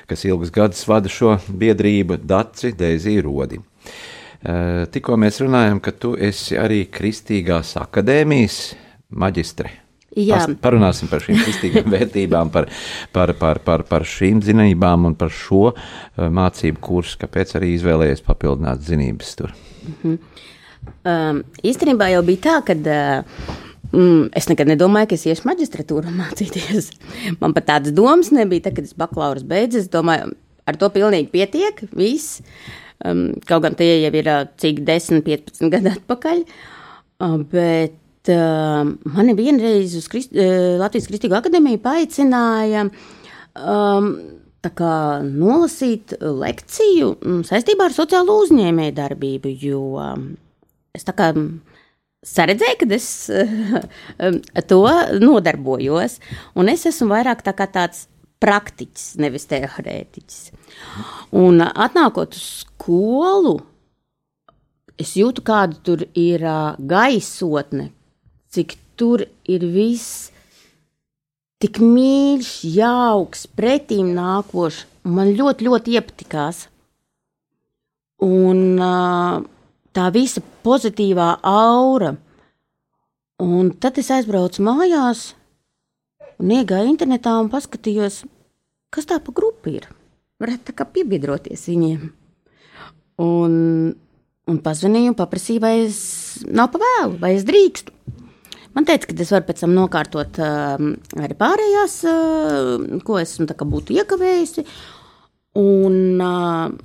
kas 0.07 0.23
ilgus 0.29 0.53
gadus 0.55 0.85
vada 0.87 1.11
šo 1.11 1.33
biedrību 1.51 2.21
DACI 2.23 2.77
Deiziju 2.79 3.25
Rodi. 3.27 3.59
Eh, 3.59 4.87
tikko 4.95 5.19
mēs 5.19 5.41
runājam, 5.43 5.83
ka 5.83 5.91
tu 5.91 6.13
esi 6.15 6.55
arī 6.55 6.85
Kristīgās 6.87 7.75
akadēmijas 7.81 8.61
maģistre. 9.11 9.75
Jā. 10.15 10.45
Parunāsim 10.63 11.11
par 11.11 11.27
šīm 11.27 11.43
kristīgām 11.43 11.91
vērtībām, 11.97 12.55
par, 12.55 12.71
par, 13.11 13.35
par, 13.35 13.59
par, 13.67 13.83
par 13.83 14.07
šīm 14.07 14.45
zinībām 14.47 15.11
un 15.11 15.19
par 15.19 15.35
šo 15.35 15.73
eh, 15.75 16.29
mācību 16.31 16.79
kursu, 16.79 17.19
kāpēc 17.25 17.59
arī 17.59 17.75
izvēlējies 17.75 18.23
papildināt 18.31 18.87
zinības 18.87 19.39
tur. 19.43 19.57
Um, 20.07 21.43
īstenībā 21.67 22.13
jau 22.15 22.23
bija 22.23 22.47
tā, 22.47 22.61
ka 22.69 22.79
uh, 22.79 23.65
mm, 23.93 24.31
es 24.39 24.49
nekad 24.51 24.71
nedomāju, 24.71 25.11
ka 25.11 25.19
es 25.19 25.27
iešu 25.29 25.49
maģistratūru 25.49 26.13
mācīties. 26.21 26.91
Man 27.43 27.55
pat 27.57 27.69
tādas 27.73 27.95
domas 27.97 28.33
nebija. 28.35 28.69
Tad, 28.69 28.79
kad 28.79 28.89
es 28.89 28.97
bakalaura 28.99 29.45
beidzu, 29.49 29.83
es 29.85 29.93
domāju, 29.93 30.33
ar 30.69 30.81
to 30.81 30.91
pilnīgi 30.95 31.33
pietiek. 31.35 31.85
Viss. 31.97 32.43
Um, 33.07 33.29
kaut 33.47 33.63
gan 33.63 33.79
tie 33.79 33.93
jau 34.03 34.11
ir 34.19 34.27
uh, 34.27 34.43
cik 34.59 34.83
10, 34.87 35.23
15 35.27 35.71
gadi 35.73 35.93
atpakaļ. 35.93 36.43
Uh, 37.19 37.37
bet 37.51 38.33
uh, 38.35 38.83
mani 39.15 39.37
vienreiz 39.39 39.95
uz 39.99 40.09
Krist, 40.11 40.35
uh, 40.35 40.75
Latvijas 40.81 41.07
Kristīgo 41.11 41.39
akadēmiju 41.39 41.83
paaicināja. 41.85 42.89
Um, 43.59 44.13
kā 44.69 45.23
nolasīt 45.25 46.13
lekciju 46.21 47.15
mm, 47.17 47.45
saistībā 47.49 47.87
ar 47.89 47.95
sociālo 47.95 48.35
uzņēmēju 48.43 48.95
darbību, 48.99 49.53
jo 49.63 49.81
es 50.93 51.07
tā 51.07 51.15
kā 51.17 51.31
saredzēju, 52.27 52.79
ka 52.81 52.89
es 52.97 53.09
um, 54.25 54.39
to 54.71 54.83
nodarbojos, 55.23 56.19
un 56.59 56.73
es 56.73 56.87
esmu 56.89 57.13
vairāk 57.15 57.45
tā 57.47 57.55
tāds 57.59 58.07
praktiķis, 58.43 59.17
nevis 59.19 59.49
teorētiķis. 59.51 60.41
Un 61.39 61.63
atnākot 61.67 62.37
uz 62.39 62.49
skolu, 62.63 63.59
es 64.99 65.15
jūtu, 65.19 65.43
kāda 65.47 65.79
tur 65.87 66.05
ir 66.19 66.45
uh, 66.47 66.75
gaisotne, 66.79 67.91
cik 68.55 68.77
tur 68.99 69.25
ir 69.47 69.67
viss 69.75 70.31
tik 71.63 71.81
mīļš, 71.83 72.53
jauks, 72.77 73.47
pretīm 73.59 74.13
nākošs. 74.15 74.85
Man 75.09 75.33
ļoti, 75.35 75.67
ļoti 75.67 75.95
iepatikās. 75.99 76.67
Un 78.23 78.61
uh, 78.83 79.41
tā 79.99 80.09
visa 80.15 80.43
pozitīvā 80.65 81.29
aura. 81.47 82.15
Un 83.43 83.71
tad 83.83 83.99
es 84.01 84.11
aizbraucu 84.15 84.65
mājās 84.67 85.33
un 86.39 86.55
iegāju 86.55 86.91
internetā 86.91 87.35
un 87.39 87.51
paskatījos, 87.51 88.23
kas 88.95 89.09
tā 89.11 89.19
pa 89.23 89.35
grupu 89.35 89.75
ir. 89.79 89.89
Varētu 90.43 90.71
tā 90.71 90.75
kā 90.79 90.87
piebiedroties 90.87 91.67
viņiem. 91.71 92.09
Un, 93.23 93.55
un 94.47 94.61
pazvanīju 94.63 95.13
un 95.13 95.19
paprasīju, 95.19 95.63
vai 95.63 95.75
es 95.87 96.01
nav 96.47 96.71
pa 96.75 96.83
vēlu, 96.83 97.19
vai 97.23 97.35
es 97.35 97.47
drīkstu. 97.47 97.95
Man 98.77 98.87
teica, 98.87 99.09
ka 99.09 99.17
es 99.19 99.33
varu 99.35 99.49
pēc 99.49 99.65
tam 99.65 99.73
nokārtot 99.75 100.39
uh, 100.39 100.85
arī 101.19 101.35
pārējās, 101.39 101.97
uh, 102.07 103.01
ko 103.07 103.19
esmu 103.19 103.49
būtu 103.49 103.97
iekavējusi. 103.99 104.67
Un, 105.59 105.97
uh, 106.23 106.77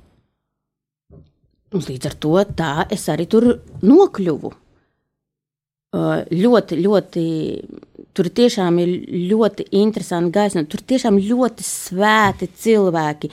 un 1.74 1.82
līdz 1.82 2.10
ar 2.10 2.14
to 2.22 2.34
tā 2.56 2.74
es 2.94 3.08
arī 3.12 3.26
tur 3.30 3.48
nokļuvu. 3.82 4.52
Ļoti, 5.94 6.78
ļoti, 6.82 7.24
tur 8.16 8.30
tiešām 8.38 8.80
ir 8.82 8.94
ļoti 9.30 9.68
interesanti 9.78 10.34
gaisma, 10.34 10.64
tur 10.66 10.82
tiešām 10.82 11.20
ļoti 11.22 11.66
svēti 11.66 12.48
cilvēki. 12.64 13.30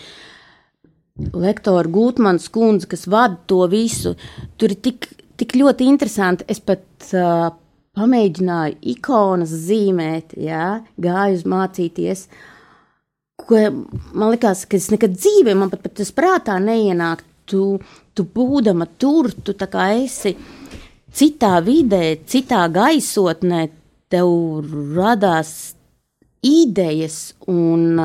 Lektora 1.37 1.89
Gutmans 1.89 2.45
kundze, 2.53 2.89
kas 2.91 3.07
vada 3.09 3.39
to 3.49 3.63
visu, 3.69 4.13
tur 4.61 4.73
ir 4.73 4.77
tik, 4.85 5.09
tik 5.41 5.57
ļoti 5.57 5.89
interesanti. 5.89 6.45
Es 6.49 6.61
pat 6.61 6.85
uh, 7.17 7.49
pamēģināju 7.97 8.77
ikonas 8.93 9.53
zīmēt, 9.65 10.37
jā, 10.39 10.81
gāju 11.01 11.39
uz 11.39 11.43
mācīties. 11.49 12.23
Ko, 13.41 13.57
man 14.13 14.31
liekas, 14.35 14.67
ka 14.69 14.77
es 14.77 14.91
nekad 14.93 15.17
dzīvē, 15.17 15.57
man 15.57 15.73
pat, 15.73 15.81
pat 15.87 15.97
tas 15.99 16.13
prātā 16.15 16.59
neienāk. 16.61 17.25
Tu, 17.49 17.65
tu 18.15 18.25
būdama 18.27 18.87
tur, 18.99 19.31
tu 19.31 19.55
tā 19.57 19.67
kā 19.71 19.91
esi 20.01 20.35
citā 21.15 21.57
vidē, 21.65 22.17
citā 22.27 22.65
gaisotnē, 22.71 23.67
tev 24.11 24.27
radās 24.95 25.75
idejas. 26.45 27.33
Un, 27.51 27.99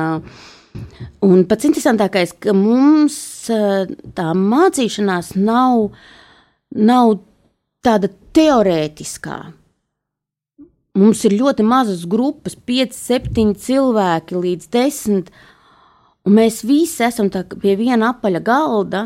un 1.25 1.45
pats 1.49 1.69
interesantākais, 1.69 2.35
ka 2.39 2.55
mums 2.55 3.17
tā 4.17 4.31
mācīšanās 4.37 5.35
nav, 5.39 5.89
nav 6.71 7.17
tāda 7.85 8.11
teorētiskā. 8.35 9.39
Mums 10.97 11.21
ir 11.29 11.35
ļoti 11.37 11.61
mazas 11.67 12.07
grupas, 12.09 12.55
5, 12.67 12.95
7 12.97 13.53
cilvēki 13.61 14.39
līdz 14.41 14.69
10. 14.73 15.29
Un 16.27 16.35
mēs 16.35 16.63
visi 16.65 17.05
esam 17.05 17.29
pie 17.29 17.75
viena 17.77 18.11
apaļa 18.15 18.41
galda, 18.43 19.03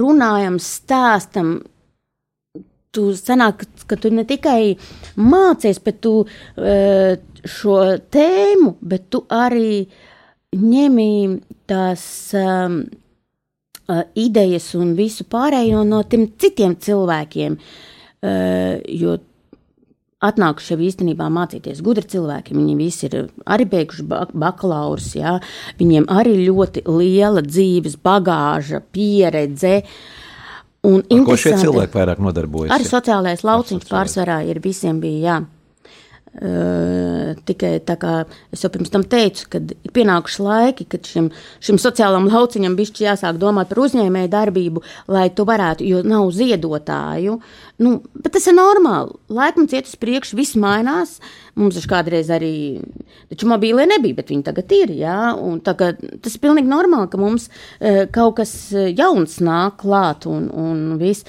runājam, 0.00 0.60
stāstam. 0.62 1.56
Tu 2.94 3.10
sanāk, 3.18 3.66
ka 3.90 3.98
tu 4.00 4.08
ne 4.14 4.24
tikai 4.24 4.76
mācies, 5.20 5.80
bet 5.84 5.98
tu 6.04 6.12
šo 6.56 7.74
tēmu, 8.14 8.76
bet 8.80 9.10
tu 9.12 9.20
arī 9.28 9.82
ņemi 10.56 11.10
tās 11.68 12.06
um, 12.38 12.78
idejas 14.16 14.70
un 14.78 14.94
visu 14.96 15.26
pārējo 15.28 15.82
no 15.84 16.00
tiem 16.08 16.30
citiem 16.40 16.78
cilvēkiem. 16.80 17.58
Uh, 18.26 18.80
jo 18.88 19.18
atnākuši 20.24 20.72
jau 20.72 20.78
īstenībā 20.86 21.28
mācīties 21.32 21.82
gudri 21.84 22.06
cilvēki. 22.08 22.56
Viņi 22.56 22.76
visi 22.78 23.08
ir 23.08 23.16
arī 23.44 23.66
beiguši 23.68 24.06
bakalaurus, 24.08 25.10
jā. 25.18 25.36
viņiem 25.80 26.08
arī 26.12 26.38
ļoti 26.46 26.86
liela 26.88 27.44
dzīves 27.44 27.98
bagāža, 28.04 28.80
pieredze. 28.80 29.82
Un 30.86 31.02
Ar 31.02 31.26
ko 31.26 31.36
šie 31.40 31.56
cilvēki 31.58 31.98
vairāk 31.98 32.22
nodarbojas? 32.22 32.72
Arī 32.72 32.86
sociālais 32.86 33.42
lauciņš 33.44 33.88
pārsvarā 33.90 34.40
ir 34.46 34.62
visiem 34.64 35.00
bija, 35.02 35.20
jā. 35.26 35.38
Tikai 36.36 37.78
tā 37.88 37.94
kā 37.96 38.10
es 38.52 38.60
jau 38.60 38.68
pirms 38.72 38.90
tam 38.92 39.04
teicu, 39.08 39.46
kad 39.54 39.70
ir 39.72 39.92
pienākuši 39.96 40.42
laiki, 40.44 40.84
kad 40.92 41.08
šim, 41.08 41.30
šim 41.64 41.78
sociālam 41.80 42.26
lauciņam 42.28 42.74
bišķi 42.76 43.06
jāsāk 43.06 43.38
domāt 43.40 43.70
par 43.70 43.80
uzņēmēju 43.86 44.28
darbību, 44.34 44.82
lai 45.08 45.30
tu 45.32 45.46
varētu, 45.48 45.86
jo 45.88 46.02
nav 46.04 46.28
ziedotāju. 46.36 47.38
Nu, 47.80 47.92
bet 48.12 48.34
tas 48.36 48.48
ir 48.50 48.56
normāli. 48.58 49.16
Laikmets 49.32 49.78
iet 49.78 49.88
uz 49.88 49.94
priekšu, 50.00 50.36
viss 50.36 50.58
mainās. 50.60 51.14
Mums 51.56 51.78
taču 51.78 51.88
kādreiz 51.88 52.28
arī, 52.32 52.82
taču 53.32 53.48
mobīlē 53.48 53.86
nebija, 53.94 54.18
bet 54.18 54.34
viņi 54.34 54.44
tagad 54.44 54.74
ir, 54.76 54.92
jā. 54.98 55.20
Un 55.40 55.62
tagad 55.64 56.02
tas 56.20 56.36
ir 56.36 56.42
pilnīgi 56.42 56.68
normāli, 56.68 57.08
ka 57.12 57.20
mums 57.20 57.48
kaut 58.12 58.36
kas 58.42 58.52
jauns 58.74 59.38
nāk 59.40 59.80
klāt 59.86 60.28
un, 60.28 60.50
un 60.52 60.84
viss. 61.00 61.24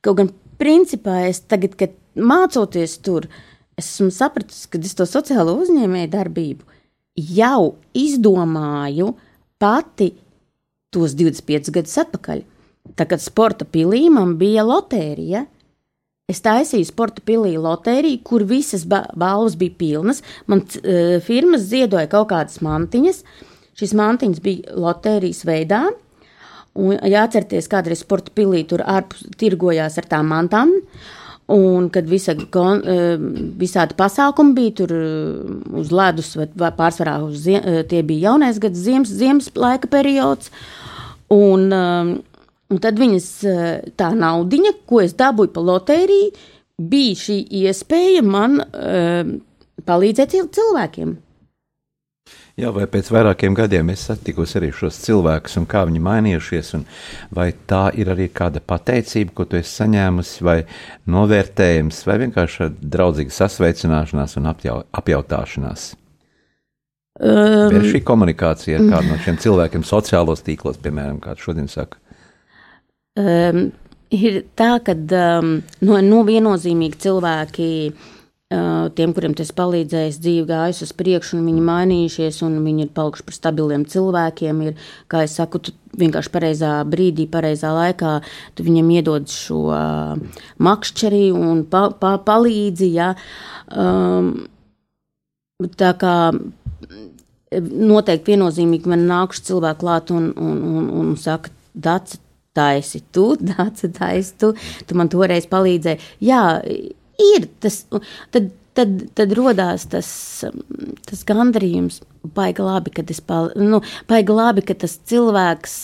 Kaut 0.00 0.22
gan 0.22 0.32
principā 0.56 1.26
es 1.28 1.42
tagad, 1.44 1.76
kad 1.76 1.92
mācoties 2.16 2.96
tur, 3.04 3.28
uh, 3.28 3.44
esmu 3.78 4.10
sapratusi, 4.14 4.66
ka 4.70 4.80
es 4.82 4.96
to 4.98 5.06
sociālo 5.08 5.54
uzņēmēju 5.62 6.10
darbību 6.12 6.78
jau 7.18 7.74
izdomāju 7.98 9.12
pati 9.58 10.12
tos 10.94 11.14
25 11.18 11.72
gadus 11.74 11.98
atpakaļ. 12.04 12.42
Tā 12.96 13.04
kā 13.08 13.18
sporta 13.20 13.66
pilī 13.68 14.06
man 14.12 14.36
bija 14.40 14.64
lotērija, 14.64 15.44
es 16.30 16.40
taisīju 16.44 16.88
sporta 16.88 17.24
pilī 17.24 17.56
lotēriju, 17.60 18.22
kur 18.24 18.44
visas 18.48 18.86
ba 18.88 19.02
balvas 19.18 19.58
bija 19.60 19.76
pilnas. 19.80 20.22
Man 20.46 20.62
uh, 20.64 21.18
firmas 21.24 21.66
ziedoja 21.68 22.08
kaut 22.10 22.30
kādas 22.32 22.62
mantiņas. 22.64 23.22
Šīs 23.78 23.94
mantiņas 23.98 24.42
bija 24.44 24.78
lotērijas 24.78 25.44
veidā. 25.48 25.86
Un 26.78 26.94
jāatcerieties, 26.94 27.66
kādreiz 27.70 28.04
sporta 28.04 28.32
pilī 28.34 28.62
tur 28.68 28.84
ārpus 28.86 29.24
tirgojās 29.40 29.98
ar 29.98 30.06
tām 30.08 30.28
mantām. 30.30 30.76
Uh, 30.78 31.16
Un 31.48 31.86
kad 31.88 32.04
visa, 32.04 32.34
kon, 32.52 32.82
eh, 32.84 33.16
visādi 33.56 33.94
pasākumi 33.96 34.52
bija 34.52 34.72
tur 34.82 34.90
eh, 34.92 35.52
uz 35.80 35.92
ledus, 35.96 36.34
vai 36.36 36.68
pārsvarā 36.76 37.14
uz 37.24 37.38
ziem, 37.46 37.62
eh, 37.64 37.84
tie 37.88 38.02
bija 38.04 38.28
jaunais 38.28 38.58
gads, 38.60 38.82
ziemas, 38.84 39.08
ziemas 39.08 39.48
laika 39.56 39.88
periods. 39.88 40.50
Un, 41.32 41.72
un 41.72 42.78
tad 42.80 43.00
viņas 43.00 43.26
tā 44.00 44.06
naudiņa, 44.16 44.72
ko 44.88 45.02
es 45.04 45.12
dabūju 45.16 45.52
pa 45.52 45.60
lotēriju, 45.60 46.30
bija 46.80 47.18
šī 47.20 47.36
iespēja 47.64 48.22
man 48.24 48.62
palīdzēt 49.84 50.36
cilvēkiem. 50.56 51.12
Jā, 52.58 52.72
vai 52.74 52.88
pēc 52.90 53.06
vairākiem 53.14 53.54
gadiem 53.54 53.92
es 53.92 54.00
satikos 54.08 54.56
arī 54.58 54.72
šos 54.74 54.96
cilvēkus, 55.04 55.54
un 55.60 55.66
kā 55.70 55.84
viņi 55.86 56.00
mainījušies, 56.02 56.72
un 56.74 56.82
vai 57.34 57.52
tā 57.70 57.84
ir 57.94 58.10
arī 58.10 58.26
kāda 58.34 58.58
pateicība, 58.58 59.30
ko 59.36 59.46
tu 59.46 59.60
esi 59.60 59.76
saņēmusi, 59.76 60.42
vai 60.42 60.56
novērtējums, 61.06 62.00
vai 62.08 62.16
vienkārši 62.24 62.68
draudzīga 62.82 63.36
sasveicināšanās 63.36 64.34
un 64.40 64.50
apjau, 64.50 64.80
apjautāšanās? 64.90 65.86
Um, 67.18 67.78
ir 67.78 67.86
šī 67.94 68.02
komunikācija 68.06 68.82
ar 68.82 68.90
kādu 68.90 69.12
no 69.12 69.22
šiem 69.22 69.38
cilvēkiem 69.46 69.86
sociālos 69.86 70.42
tīklos, 70.46 70.82
piemēram, 70.82 71.22
kāds 71.22 71.46
šodien 71.46 71.70
saka? 71.70 72.02
Um, 73.18 73.68
ir 74.10 74.42
tā, 74.58 74.74
ka 74.82 74.98
um, 74.98 75.60
no, 75.86 76.02
no 76.02 76.26
viennozīmīgi 76.26 77.04
cilvēki 77.06 77.72
uh, 77.94 78.14
tiem, 78.48 79.12
kuriem 79.12 79.34
tas 79.36 79.50
palīdzējis, 79.52 80.18
dzīve 80.24 80.46
gājusi 80.48 80.86
uz 80.86 80.92
priekšu, 80.96 81.36
un 81.36 81.48
viņi 81.50 81.64
mainījušies, 81.66 82.38
un 82.46 82.54
viņi 82.64 82.86
ir 82.86 82.92
palikuši 82.96 83.26
par 83.26 83.36
stabiliem 83.36 83.84
cilvēkiem. 83.84 84.62
Ir, 84.64 84.86
kā 85.12 85.24
jau 85.26 85.32
saku, 85.34 85.60
tu 85.66 85.74
vienkārši 86.00 86.32
pareizā 86.32 86.70
brīdī, 86.88 87.26
pareizā 87.28 87.74
laikā, 87.76 88.14
tu 88.56 88.64
viņam 88.64 88.92
iedod 88.96 89.28
šo 89.32 89.64
uh, 89.68 90.40
makšķeri 90.64 91.26
un 91.36 91.66
pa, 91.68 91.88
pa, 91.92 92.14
palīdzi. 92.24 92.88
Ja? 92.96 93.10
Um, 93.68 94.48
tā 95.76 95.92
kā 96.00 96.14
noteikti 97.52 98.32
viennozīmīgi 98.32 98.88
man 98.88 99.04
nākuši 99.10 99.44
cilvēki 99.50 99.84
klāt 99.84 100.14
un, 100.14 100.32
un, 100.40 100.64
un, 100.72 100.88
un 101.02 101.12
saka, 101.20 101.52
Dācis, 101.78 102.18
taisi 102.56 103.02
tu, 103.12 103.34
Dācis, 103.52 103.92
taisi 103.94 104.32
tu, 104.40 104.54
tu 104.88 104.96
man 104.98 105.12
toreiz 105.12 105.44
palīdzēji. 105.52 106.16
Jā, 106.24 106.40
ir 107.22 107.48
tas, 107.62 107.82
tad, 108.34 108.50
tad, 108.78 108.96
tad 109.18 109.36
rodās 109.38 109.86
tas, 109.90 110.08
tas 111.08 111.26
gandarījums. 111.28 112.02
Baigi 112.34 112.64
labi, 112.64 112.92
ka 112.92 113.04
tas, 113.06 113.22
nu, 113.56 113.80
baigi 114.10 114.34
labi, 114.34 114.64
ka 114.66 114.76
tas 114.78 114.98
cilvēks 115.08 115.78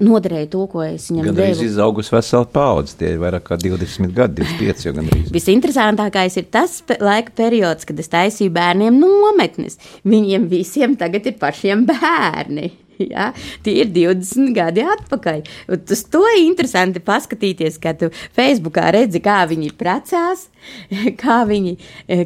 noderēja 0.00 0.48
to, 0.52 0.64
ko 0.70 0.82
es 0.84 1.08
viņam 1.10 1.30
devu. 1.30 1.36
Gan 1.36 1.64
izaugusi 1.66 2.14
vesela 2.14 2.48
paudze, 2.48 2.96
tie 3.00 3.14
ir 3.14 3.22
vairāk 3.22 3.44
kā 3.50 3.58
20 3.60 4.14
gadi, 4.16 4.44
25 4.44 4.86
jau 4.86 4.94
gandrīz. 4.96 5.30
Visinteresantākais 5.36 6.38
ir 6.40 6.48
tas 6.52 6.78
laika 7.00 7.34
periods, 7.36 7.88
kad 7.88 8.00
es 8.00 8.10
taisīju 8.12 8.54
bērniem 8.56 9.00
nometnes. 9.00 9.80
Viņiem 10.08 10.48
visiem 10.50 10.96
tagad 11.00 11.28
ir 11.28 11.36
pašiem 11.40 11.84
bērni. 11.88 12.70
Ja? 13.10 13.30
Tie 13.64 13.80
ir 13.82 13.90
20 13.94 14.52
gadi 14.54 14.84
atpakaļ. 14.86 15.42
Tas 15.88 16.04
to 16.12 16.22
ir 16.30 16.44
interesanti 16.44 17.02
paskatīties, 17.02 17.78
kad 17.82 17.98
tu 18.00 18.10
Facebookā 18.36 18.90
redzi, 18.94 19.22
kā 19.24 19.40
viņi 19.50 19.72
precās, 19.78 20.46
kā 21.22 21.40
viņi, 21.48 21.74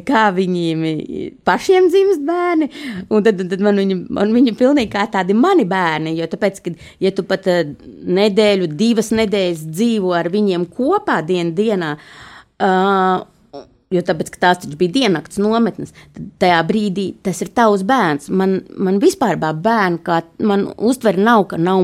kā 0.07 0.25
viņiem 0.35 0.85
pašiem 1.47 1.89
dzimst 1.91 2.25
bērni. 2.27 2.69
Un 3.09 3.25
tad, 3.25 3.41
tad 3.51 3.63
man, 3.65 3.81
viņi, 3.81 3.99
man 4.17 4.33
viņi 4.35 4.55
pilnīgi 4.59 4.93
kā 4.93 5.07
tādi 5.11 5.37
mani 5.37 5.67
bērni. 5.69 6.15
Jo 6.19 6.29
tāpēc, 6.31 6.61
kad 6.65 6.81
ja 7.03 7.13
tu 7.15 7.25
pat 7.27 7.47
eh, 7.51 7.63
nedēļu, 8.19 8.71
divas 8.75 9.13
nedēļas 9.15 9.65
dzīvo 9.71 10.13
ar 10.17 10.29
viņiem 10.33 10.67
kopā 10.75 11.21
dien 11.25 11.53
dienā, 11.55 11.95
uh, 11.95 13.23
jo 13.93 14.01
tāpēc, 14.05 14.31
tās 14.41 14.61
taču 14.63 14.77
bija 14.79 14.95
diennakts 14.99 15.39
nometnes, 15.41 15.93
tad 16.15 16.27
tajā 16.41 16.59
brīdī 16.67 17.07
tas 17.25 17.41
ir 17.43 17.51
tavs 17.55 17.85
bērns. 17.87 18.29
Man, 18.29 18.59
man 18.77 18.99
vispār 19.03 19.37
bērni, 19.39 20.01
kā 20.05 20.21
man 20.45 20.67
uztver 20.75 21.19
nav, 21.21 21.47
ka 21.51 21.59
nav, 21.61 21.83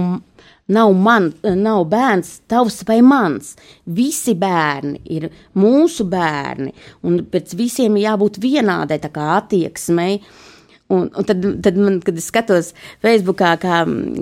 nav, 0.71 0.93
man, 0.97 1.31
nav 1.43 1.85
bērns 1.91 2.33
tavs 2.51 2.81
vai 2.87 3.01
mans. 3.05 3.55
Visi 3.85 4.35
bērni 4.39 5.01
ir 5.13 5.29
mūsu 5.57 6.07
bērni, 6.09 6.73
un 7.07 7.21
pēc 7.31 7.55
visiem 7.59 7.99
jābūt 8.01 8.41
vienādai 8.41 9.01
attieksmei. 9.01 10.21
Un, 10.91 11.07
un 11.15 11.27
tad, 11.27 11.45
tad 11.63 11.79
man, 11.79 11.99
kad 12.03 12.17
es 12.19 12.27
skatos 12.31 12.71
Facebookā, 13.03 13.53
kā, 13.61 13.81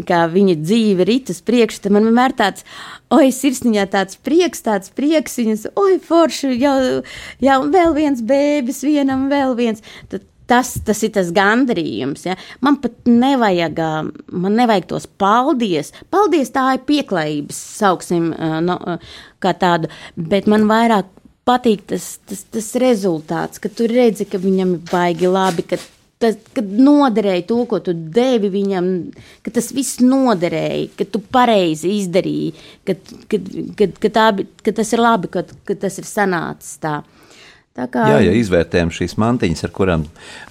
kā 0.09 0.23
viņa 0.29 0.57
dzīve 0.61 1.07
rit 1.09 1.31
uz 1.33 1.41
priekšu, 1.45 1.83
tad 1.85 1.95
man 1.95 2.05
vienmēr 2.05 2.35
tāds, 2.37 2.65
oi, 3.15 3.31
sirsniņā 3.33 3.87
tāds 3.93 4.19
prieks, 4.25 4.61
tāds 4.65 4.93
prieks, 4.93 5.39
viņas, 5.41 5.69
oi, 5.79 5.97
forši, 6.05 6.53
jau, 6.61 6.75
jau 7.43 7.61
vēl 7.73 7.95
viens 7.97 8.21
bēbis, 8.21 8.83
vienam 8.85 9.27
vēl 9.33 9.55
viens. 9.57 9.85
Tad, 10.11 10.27
tas, 10.49 10.73
tas 10.85 11.03
ir 11.05 11.13
tas 11.15 11.29
gandarījums. 11.35 12.25
Ja? 12.25 12.35
Man 12.65 12.79
pat 12.83 12.97
nevajag, 13.09 13.79
man 14.33 14.57
nevajag 14.57 14.89
tos 14.89 15.05
paldies. 15.21 15.93
Paldies, 16.13 16.51
tā 16.55 16.65
ir 16.77 16.83
pieklājības, 16.89 17.61
sauksim, 17.83 18.31
no, 18.65 18.79
kā 19.43 19.53
tādu, 19.57 19.91
bet 20.17 20.49
man 20.49 20.67
vairāk 20.69 21.09
patīk 21.49 21.85
tas, 21.89 22.17
tas, 22.29 22.43
tas 22.53 22.73
rezultāts, 22.81 23.61
ka 23.61 23.71
tu 23.73 23.87
redzi, 23.89 24.27
ka 24.29 24.41
viņam 24.41 24.75
ir 24.77 24.83
baigi 24.91 25.29
labi, 25.31 25.65
ka 25.65 25.79
tas, 26.19 26.35
kad 26.55 26.67
noderēja 26.67 27.45
to, 27.49 27.61
ko 27.69 27.79
tu 27.83 27.93
devi 27.95 28.51
viņam, 28.51 28.89
ka 29.45 29.53
tas 29.55 29.71
viss 29.75 30.01
noderēja, 30.03 30.89
ka 30.99 31.07
tu 31.07 31.21
pareizi 31.23 31.93
izdarīji, 32.01 32.51
ka, 32.87 32.97
ka, 33.31 33.39
ka, 33.79 33.89
ka, 34.03 34.11
tā, 34.17 34.25
ka 34.65 34.75
tas 34.81 34.91
ir 34.95 35.03
labi, 35.03 35.31
ka, 35.31 35.45
ka 35.67 35.77
tas 35.87 35.99
ir 36.01 36.07
sanācis 36.09 36.75
tā. 36.83 36.99
tā 37.77 37.87
kā... 37.91 38.09
Jā, 38.11 38.19
ja 38.27 38.35
izvērtējam 38.35 38.91
šīs 38.95 39.15
mantiņas, 39.21 39.63
ar 39.67 39.75
kurām 39.75 40.05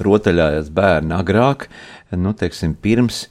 rotaļājas 0.05 0.73
bērni 0.73 1.17
agrāk, 1.19 1.69
nu, 2.17 2.33
teiksim, 2.33 2.73
pirms 2.73 3.27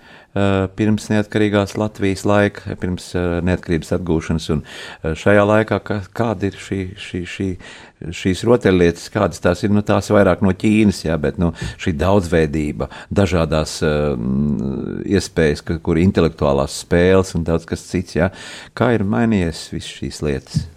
pirms 0.77 1.09
neatkarīgās 1.11 1.75
Latvijas 1.79 2.23
laika, 2.27 2.75
pirms 2.81 3.09
eh, 3.17 3.39
neatkarības 3.47 3.93
atgūšanas. 3.97 4.47
Un 4.55 4.63
eh, 4.63 5.15
šajā 5.17 5.43
laikā, 5.47 5.79
kāda 6.17 6.49
ir 6.49 6.59
šī, 6.61 6.79
šī, 7.01 7.21
šī, 7.33 7.47
šīs 8.21 8.43
rotaļlietas, 8.47 9.09
kādas 9.13 9.43
tās 9.43 9.63
ir, 9.65 9.73
nu, 9.73 9.83
tās 9.85 10.11
vairāk 10.13 10.43
no 10.45 10.53
Ķīnas, 10.53 11.03
jā, 11.07 11.17
bet 11.21 11.39
nu, 11.41 11.51
šī 11.81 11.95
daudzveidība, 11.97 12.89
dažādās 13.09 13.79
uh, 13.85 14.13
iespējas, 15.07 15.65
kur 15.81 15.97
intelektuālās 16.01 16.77
spēles 16.83 17.33
un 17.37 17.47
daudz 17.47 17.65
kas 17.69 17.87
cits, 17.89 18.19
jā, 18.19 18.29
kā 18.77 18.93
ir 18.93 19.07
mainījies 19.07 19.67
viss 19.73 19.97
šīs 19.99 20.21
lietas. 20.27 20.67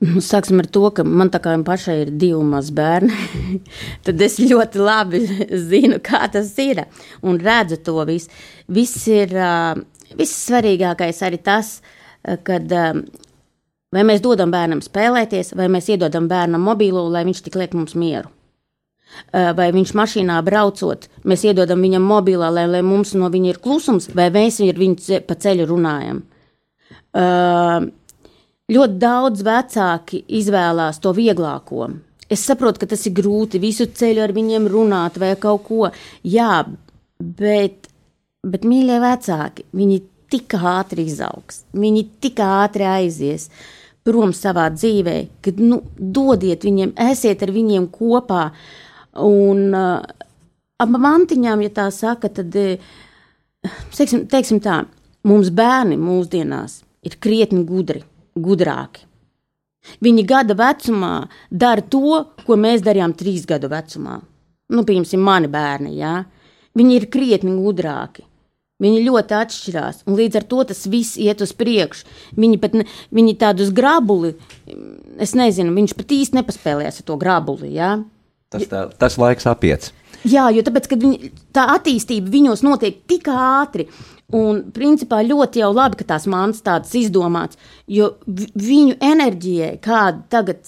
Sāksim 0.30 0.62
ar 0.62 0.68
to, 0.72 0.86
ka 0.96 1.04
man 1.04 1.28
tā 1.32 1.42
kā 1.44 1.54
pašai 1.64 1.96
ir 2.06 2.12
divi 2.16 2.40
mazi 2.46 2.72
bērni, 2.76 3.58
tad 4.06 4.22
es 4.24 4.38
ļoti 4.40 4.80
labi 4.80 5.22
zinu, 5.70 6.00
kā 6.04 6.24
tas 6.32 6.54
ir 6.62 6.86
un 7.22 7.40
redzu 7.40 7.80
to 7.84 7.98
visu. 8.08 8.32
Viss 8.70 9.06
ir, 9.12 9.34
viss 10.16 10.44
svarīgākais 10.46 11.20
arī 11.26 11.40
tas, 11.44 11.80
kad 12.46 12.70
vai 13.90 14.04
mēs 14.06 14.22
dodam 14.24 14.52
bērnam 14.54 14.82
spēlēties, 14.84 15.54
vai 15.58 15.68
mēs 15.72 15.90
iedodam 15.92 16.28
bērnam 16.30 16.62
mobīlo, 16.64 17.08
lai 17.10 17.24
viņš 17.28 17.44
tik 17.46 17.58
liek 17.60 17.74
mums 17.76 17.96
mieru. 17.98 18.30
Vai 19.34 19.72
viņš 19.74 19.90
mašīnā 19.98 20.36
braucot, 20.46 21.08
mēs 21.26 21.42
iedodam 21.48 21.80
viņam 21.82 22.04
mobilā, 22.06 22.46
lai, 22.54 22.68
lai 22.70 22.82
mums 22.86 23.10
no 23.18 23.26
viņa 23.32 23.48
ir 23.50 23.58
klusums, 23.58 24.06
vai 24.14 24.28
mēs 24.30 24.60
ar 24.62 24.78
viņu 24.78 25.18
pa 25.26 25.34
ceļu 25.34 25.66
runājam. 25.66 26.20
Uh, 27.10 27.88
Ļoti 28.70 29.00
daudz 29.02 29.42
vecāki 29.42 30.20
izvēlās 30.38 31.00
to 31.02 31.10
vieglāko. 31.16 31.88
Es 32.30 32.44
saprotu, 32.46 32.78
ka 32.82 32.86
tas 32.92 33.02
ir 33.08 33.16
grūti 33.16 33.58
visu 33.58 33.88
ceļu 33.90 34.22
ar 34.22 34.32
viņiem 34.36 34.68
runāt 34.70 35.16
vai 35.18 35.32
kaut 35.40 35.64
ko. 35.66 35.88
Jā, 36.22 36.62
bet, 37.18 37.88
bet 38.46 38.66
mīļie 38.70 39.00
vecāki, 39.02 39.66
viņi 39.74 39.98
tik 40.30 40.54
ātri 40.54 41.08
izaugs, 41.10 41.64
viņi 41.74 42.04
tik 42.22 42.38
ātri 42.46 42.86
aizies 42.86 43.48
prom 44.06 44.30
savā 44.36 44.68
dzīvē, 44.70 45.16
kad 45.42 45.58
nu, 45.58 45.80
dodiet 45.98 46.62
viņiem, 46.64 46.94
esiet 47.10 47.42
ar 47.42 47.50
viņiem 47.56 47.90
kopā. 47.90 48.44
Un 49.26 49.74
ap 49.74 50.94
mantiņām, 50.94 51.66
ja 51.66 51.72
tā 51.74 51.88
saka, 51.90 52.30
tad, 52.38 52.54
teiksim, 53.98 54.28
teiksim 54.30 54.62
tā, 54.62 54.84
mums 55.26 55.50
bērni 55.50 55.98
mūsdienās 55.98 56.84
ir 57.02 57.18
krietni 57.18 57.66
gudri 57.66 58.04
gudrāki. 58.38 59.06
Viņi 60.04 60.24
gada 60.28 60.54
vecumā 60.56 61.14
dara 61.50 61.82
to, 61.82 62.24
ko 62.44 62.56
mēs 62.60 62.84
darījām 62.84 63.14
trīs 63.16 63.46
gadu 63.48 63.70
vecumā. 63.72 64.18
Nu, 64.70 64.84
piemēram, 64.86 65.22
mani 65.24 65.48
bērni. 65.50 65.94
Jā. 65.98 66.20
Viņi 66.76 66.98
ir 66.98 67.08
krietni 67.10 67.54
gudrāki. 67.56 68.26
Viņi 68.80 69.02
ļoti 69.04 69.36
atšķirās, 69.36 70.04
un 70.08 70.16
līdz 70.16 70.38
ar 70.40 70.44
to 70.48 70.62
tas 70.70 70.86
viss 70.88 71.18
iet 71.20 71.42
uz 71.44 71.50
priekšu. 71.52 72.06
Viņi 72.40 72.60
pat 72.62 72.78
ne, 72.78 72.86
viņi 73.12 73.34
tādus 73.42 73.74
grabuli, 73.76 74.32
es 75.20 75.34
nezinu, 75.36 75.74
viņš 75.76 75.92
pat 75.98 76.14
īsti 76.16 76.38
nepaspēlējās 76.38 77.02
ar 77.02 77.08
to 77.10 77.18
grabuli. 77.20 77.74
Jā. 77.76 77.90
Tas, 78.50 78.64
tā, 78.70 78.86
tas 78.96 79.18
laiks 79.20 79.44
apiets. 79.50 79.92
Jā, 80.24 80.46
jo 80.54 80.64
tāpēc, 80.64 80.88
viņi, 80.96 81.28
tā 81.52 81.66
attīstība 81.74 82.32
viņos 82.32 82.64
notiek 82.64 83.04
tik 83.08 83.28
ātri, 83.32 83.86
Un, 84.30 84.60
principā, 84.70 85.24
ļoti 85.26 85.58
jau 85.58 85.72
labi, 85.74 85.98
ka 85.98 86.06
tās 86.12 86.26
mākslas 86.30 86.62
tādas 86.62 86.92
izdomāts, 86.94 87.58
Jo 87.90 88.12
vi- 88.26 88.50
viņu 88.54 88.98
enerģijai, 89.02 89.72
kāda 89.82 90.22
tagad 90.30 90.60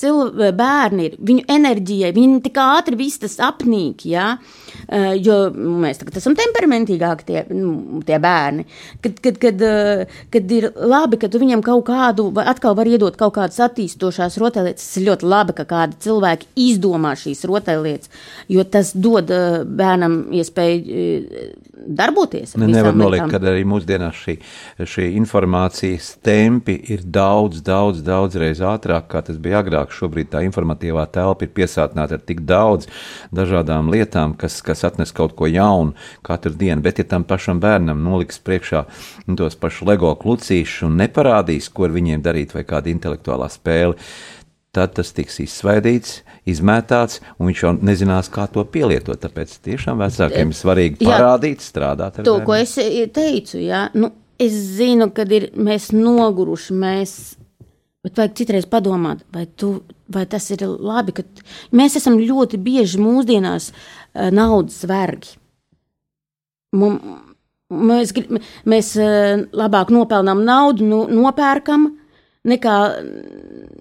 cil, 0.00 0.30
bērni 0.56 1.10
ir, 1.10 1.16
viņu 1.20 1.44
enerģijai, 1.52 2.14
viņi 2.16 2.42
tik 2.46 2.60
ātri 2.62 2.96
viss 2.96 3.20
tas 3.20 3.36
apnīk, 3.44 4.06
jā, 4.08 4.38
Eh, 4.86 5.16
jo 5.18 5.36
mēs 5.50 5.98
tagad 5.98 6.18
esam 6.20 6.36
temperamentīgāki 6.38 7.24
tie, 7.26 7.40
nu, 7.50 8.00
tie 8.06 8.20
bērni, 8.22 8.62
kad, 9.02 9.16
kad, 9.24 9.38
kad, 9.42 9.62
eh, 9.66 10.12
kad 10.30 10.52
ir 10.54 10.68
labi, 10.78 11.18
ka 11.18 11.30
tu 11.32 11.40
viņam 11.42 11.62
kaut 11.66 11.88
kādu, 11.88 12.28
atkal 12.46 12.76
var 12.78 12.86
iedot 12.86 13.16
kaut 13.18 13.34
kādas 13.34 13.58
attīstošās 13.66 14.38
rotaļlietas, 14.38 14.84
tas 14.86 15.00
ir 15.00 15.08
ļoti 15.08 15.26
labi, 15.26 15.56
ka 15.58 15.66
kādi 15.66 15.98
cilvēki 16.06 16.46
izdomā 16.68 17.16
šīs 17.18 17.42
rotaļlietas, 17.50 18.12
jo 18.52 18.62
tas 18.76 18.92
dod 18.94 19.32
eh, 19.34 19.64
bērnam 19.66 20.20
iespēju 20.38 20.78
eh, 20.86 21.50
darboties. 21.86 22.54
ar 22.54 22.62
Ne, 22.62 22.70
visām 22.70 22.76
nevar 22.78 22.94
nolikt, 23.00 23.26
ka 23.34 23.42
arī 23.42 23.66
mūsdienās 23.66 24.22
šī, 24.22 24.38
šī 24.86 25.08
informācijas 25.18 26.12
tempi 26.46 26.76
ir 26.92 27.02
daudz, 27.02 27.60
daudz, 27.64 28.02
daudz 28.06 28.36
reizes 28.38 28.62
ātrāk, 28.66 29.08
kā 29.10 29.22
tas 29.26 29.38
bija 29.42 29.60
agrāk. 29.64 29.90
Šobrīd 29.94 30.30
tā 30.32 30.44
informatīvā 30.46 31.06
telpa 31.14 31.46
ir 31.46 31.52
piesātināta 31.56 32.18
ar 32.18 32.22
tik 32.26 32.44
daudz 32.46 32.86
dažādām 33.34 33.90
lietām, 33.92 34.36
kas, 34.38 34.60
kas 34.66 34.84
atnes 34.86 35.14
kaut 35.16 35.34
ko 35.38 35.50
jaunu 35.50 35.96
katru 36.26 36.54
dienu. 36.54 36.84
Bet, 36.84 37.02
ja 37.02 37.08
tam 37.10 37.26
pašam 37.26 37.60
bērnam 37.62 38.04
noliks 38.06 38.38
priekšā 38.46 38.84
tos 39.38 39.58
pašus 39.58 39.88
LEGO 39.90 40.14
klucīšus 40.22 40.86
un 40.86 40.98
neparādīs, 41.02 41.70
ko 41.72 41.88
ar 41.88 41.96
viņiem 41.96 42.22
darīt, 42.24 42.54
vai 42.54 42.64
kāda 42.68 42.92
intelektuālā 42.92 43.48
spēle, 43.52 43.96
tad 44.76 44.92
tas 44.98 45.10
tiks 45.16 45.40
izsvaidīts, 45.40 46.20
izmētāts, 46.52 47.22
un 47.40 47.48
viņš 47.50 47.62
jau 47.64 47.72
nezinās, 47.80 48.28
kā 48.32 48.44
to 48.52 48.62
pielietot. 48.68 49.18
Tāpēc 49.22 49.56
tiešām 49.64 50.04
vecākiem 50.04 50.52
ir 50.52 50.58
svarīgi 50.58 51.00
Jā. 51.00 51.10
parādīt, 51.14 51.64
strādāt 51.64 52.20
ar 52.20 52.28
To, 52.28 52.36
bērniem. 52.36 52.46
ko 52.46 52.58
es 52.60 52.76
eh, 52.82 53.08
teicu, 53.08 53.62
jā, 53.64 53.86
nu, 53.96 54.12
es 54.38 54.54
zinu, 54.76 55.10
kad 55.14 55.32
ir 55.32 55.50
mēs 55.56 55.90
noguruši, 55.94 56.76
mēs, 56.76 57.12
bet 58.04 58.18
vajag 58.20 58.36
citreiz 58.38 58.68
padomāt, 58.70 59.24
vai, 59.34 59.46
tu, 59.46 59.80
vai 60.12 60.26
tas 60.30 60.48
ir 60.54 60.66
labi, 60.66 61.16
ka 61.16 61.24
mēs 61.76 61.98
esam 62.00 62.18
ļoti 62.20 62.60
bieži 62.62 63.00
mūsdienās 63.02 63.70
eh, 63.72 64.30
naudas 64.34 64.82
vergi. 64.88 65.36
Mum, 66.76 66.98
mēs, 67.72 68.12
mēs 68.68 68.92
eh, 69.00 69.46
labāk 69.56 69.92
nopelnām 69.94 70.44
naudu, 70.46 70.86
nu, 70.86 71.04
nopērkam, 71.10 71.90
nekā 72.46 72.76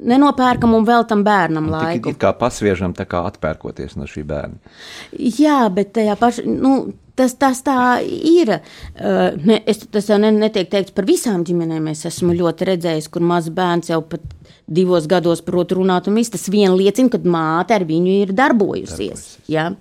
nenopērkam 0.07 0.75
un 0.77 0.85
veltam 0.87 1.23
bērnam 1.25 1.69
Tik 1.69 1.75
laiku. 1.75 2.13
it 2.13 2.21
kā 2.21 2.31
pasviežam, 2.37 2.93
tā 2.97 3.07
kā 3.09 3.23
atpērkoties 3.29 3.97
no 3.99 4.09
šī 4.09 4.25
bērna. 4.27 4.75
Jā, 5.13 5.63
bet 5.73 5.93
tajā 5.97 6.15
pašā, 6.19 6.45
nu, 6.45 6.75
tas, 7.17 7.35
tas 7.39 7.61
tā 7.65 7.77
ir. 8.03 8.57
Uh, 8.95 9.35
ne, 9.45 9.59
es, 9.65 9.83
tas 9.91 10.09
jau 10.11 10.19
ne, 10.21 10.31
netiek 10.35 10.69
teikts 10.71 10.95
par 10.95 11.07
visām 11.07 11.45
ģimenēm. 11.47 11.89
Es 11.93 12.05
esmu 12.09 12.35
ļoti 12.37 12.69
redzējis, 12.71 13.09
kur 13.11 13.25
mazs 13.25 13.53
bērns 13.55 13.91
jau 13.93 14.01
pat 14.05 14.23
divos 14.65 15.09
gados 15.09 15.43
prot 15.45 15.75
runāt, 15.77 16.09
un 16.09 16.17
viss 16.19 16.33
tas 16.33 16.47
vien 16.51 16.73
liecina, 16.75 17.11
ka 17.13 17.21
māte 17.21 17.75
ar 17.75 17.85
viņu 17.87 18.21
ir 18.23 18.33
darbojusies. 18.37 19.27
Jā. 19.51 19.71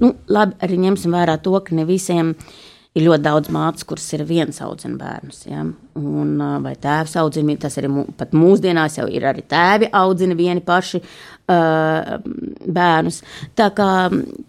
Nu, 0.00 0.12
labi, 0.28 0.56
arī 0.64 0.76
ņemsim 0.82 1.14
vērā 1.16 1.38
to, 1.40 1.54
ka 1.64 1.76
ne 1.76 1.86
visiem 1.88 2.34
ir 2.96 3.04
ļoti 3.04 3.24
daudz 3.26 3.50
mātes, 3.52 3.84
kuras 3.88 4.06
ir 4.16 4.24
viens 4.28 4.60
audzina 4.64 4.96
bērnus. 5.00 5.42
Ja? 5.48 5.64
Un, 5.96 6.32
vai 6.64 6.74
tēvs 6.80 7.16
audzina, 7.20 7.56
tas 7.60 7.76
arī 7.80 7.90
pat 8.16 8.32
mūsdienās 8.36 8.98
jau 9.00 9.06
ir 9.12 9.28
arī 9.28 9.44
tēvi 9.48 9.90
audzina 9.96 10.36
vieni 10.38 10.64
paši 10.64 11.02
uh, 11.02 12.16
bērnus. 12.78 13.22
Tā 13.58 13.70
kā 13.76 13.90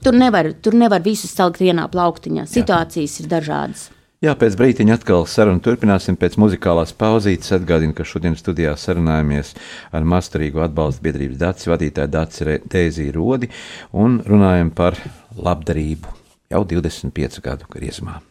tur 0.04 0.18
nevar, 0.18 0.54
tur 0.64 0.80
nevar 0.80 1.04
visus 1.06 1.36
salikt 1.36 1.62
vienā 1.64 1.88
plauktiņā. 1.92 2.48
Situācijas 2.52 3.22
ir 3.24 3.32
dažādas. 3.36 3.88
Jā, 4.26 4.32
pēc 4.34 4.56
brīdiņa 4.58 4.96
atkal 4.98 5.28
sarunu 5.30 5.62
turpināsim. 5.62 6.16
Pēc 6.18 6.40
muzikālās 6.42 6.96
pauzītes 6.98 7.54
atgādinu, 7.54 7.94
ka 7.94 8.08
šodien 8.08 8.34
studijā 8.40 8.74
sarunājamies 8.74 9.54
ar 9.94 10.08
Mastarīgo 10.10 10.66
atbalstu 10.66 11.06
biedrības 11.06 11.38
daci 11.44 11.70
vadītāju 11.70 12.14
Daci 12.18 12.60
Tēziju 12.66 13.14
Rodi 13.20 13.54
un 13.94 14.18
runājam 14.26 14.74
par 14.74 14.98
labdarību 15.38 16.17
jau 16.52 16.64
25 16.64 17.42
gadu 17.44 17.68
griezumā. 17.72 18.22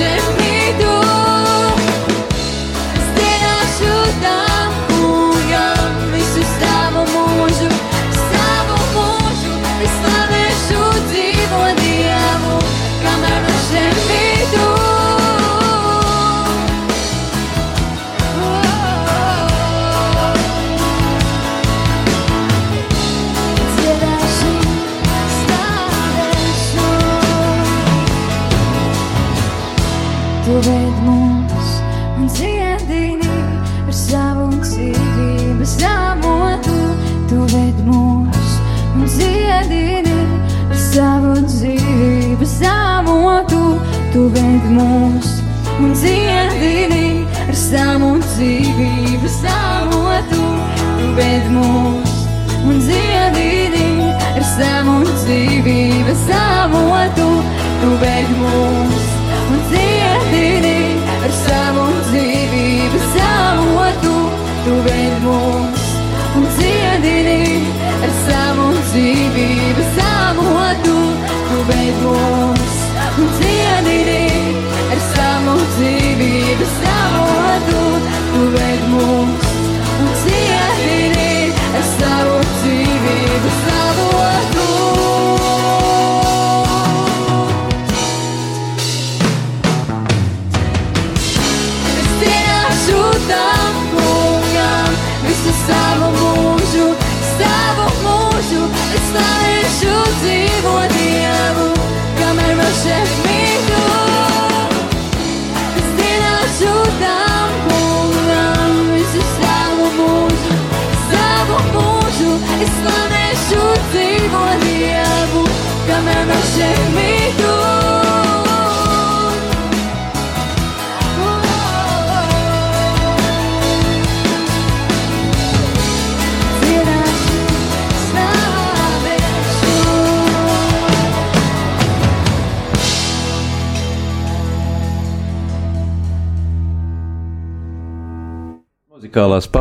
Ocean. 0.00 0.37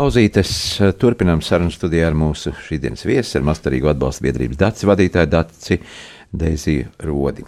Pauzītes 0.07 0.51
eh, 0.79 0.93
turpinām 0.95 1.41
sarunu 1.43 1.73
studijā 1.73 2.07
ar 2.07 2.15
mūsu 2.15 2.53
šīsdienas 2.63 3.03
viesu, 3.07 3.39
ar 3.39 3.47
Mastarīgu 3.49 3.89
atbalstu 3.91 4.23
biedrības 4.23 4.59
daci 4.61 4.87
vadītāju 4.87 5.29
Daci 5.33 5.77
Deiziju 6.31 6.93
Rodi. 7.03 7.43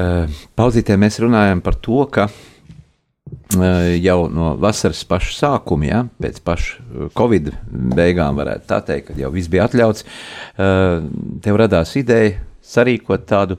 Eh, 0.00 0.38
Pauzītē 0.56 0.96
mēs 1.00 1.20
runājam 1.20 1.60
par 1.64 1.76
to, 1.84 2.06
ka 2.08 2.24
eh, 2.30 3.98
jau 4.00 4.16
no 4.32 4.54
vasaras 4.62 5.02
paša 5.10 5.34
sākuma, 5.42 5.90
ja, 5.90 6.00
pēc 6.24 6.40
paša 6.46 7.10
Covid 7.18 7.52
beigām, 7.98 8.40
varētu 8.40 8.70
tā 8.72 8.80
teikt, 8.88 9.10
kad 9.10 9.20
jau 9.20 9.32
viss 9.34 9.52
bija 9.52 9.68
atļauts, 9.68 10.08
tev 10.56 11.60
radās 11.60 11.92
ideja 12.00 12.38
sarīkot 12.72 13.26
tādu, 13.28 13.58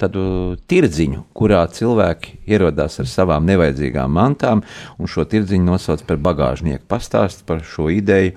tādu 0.00 0.24
tirdziņu, 0.70 1.24
kurā 1.36 1.62
cilvēki 1.70 2.40
ierodās 2.50 2.98
ar 3.02 3.10
savām 3.10 3.46
nevajadzīgām 3.50 4.12
mantām, 4.18 4.64
un 4.98 5.10
šo 5.10 5.26
tirdziņu 5.30 5.68
nosauc 5.68 6.04
par 6.08 6.20
bagāžnieku. 6.24 6.84
Pastāst 6.90 7.46
par 7.48 7.62
šo 7.66 7.88
ideju 7.94 8.34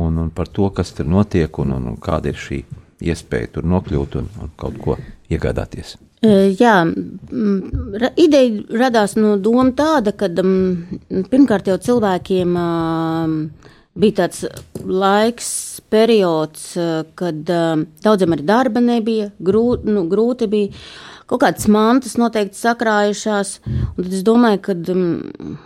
un, 0.00 0.20
un 0.26 0.30
par 0.34 0.48
to, 0.48 0.70
kas 0.74 0.92
tur 0.96 1.08
notiek 1.08 1.58
un, 1.62 1.74
un, 1.78 1.90
un 1.92 1.98
kāda 2.00 2.32
ir 2.32 2.38
šī 2.40 2.62
iespēja 3.00 3.54
tur 3.56 3.66
nokļūt 3.68 4.20
un, 4.20 4.30
un 4.44 4.54
kaut 4.60 4.78
ko 4.82 4.96
iegādāties. 5.32 5.96
E, 6.20 6.52
Jā, 6.60 6.82
mm, 6.84 7.96
ideja 8.20 8.80
radās 8.82 9.16
no 9.16 9.36
doma 9.40 9.70
tāda, 9.76 10.12
ka 10.12 10.28
mm, 10.28 11.24
pirmkārt 11.32 11.70
jau 11.70 11.78
cilvēkiem 11.80 12.56
ā, 12.60 12.68
bija 14.00 14.18
tāds 14.22 14.44
laiks, 14.84 15.48
periods, 15.92 16.66
ā, 16.80 16.90
kad 17.18 17.50
ā, 17.50 17.62
daudziem 18.04 18.36
arī 18.36 18.46
darba 18.48 18.82
nebija, 18.84 19.30
grūti, 19.38 19.90
nu, 19.90 20.04
grūti 20.10 20.50
bija, 20.50 20.84
kaut 21.30 21.44
kādas 21.44 21.68
mantas 21.70 22.16
noteikti 22.20 22.58
sakrājušās, 22.58 23.56
tad 23.98 24.14
es 24.14 24.22
domāju, 24.26 24.62
ka. 24.68 24.78
mm, 24.78 25.58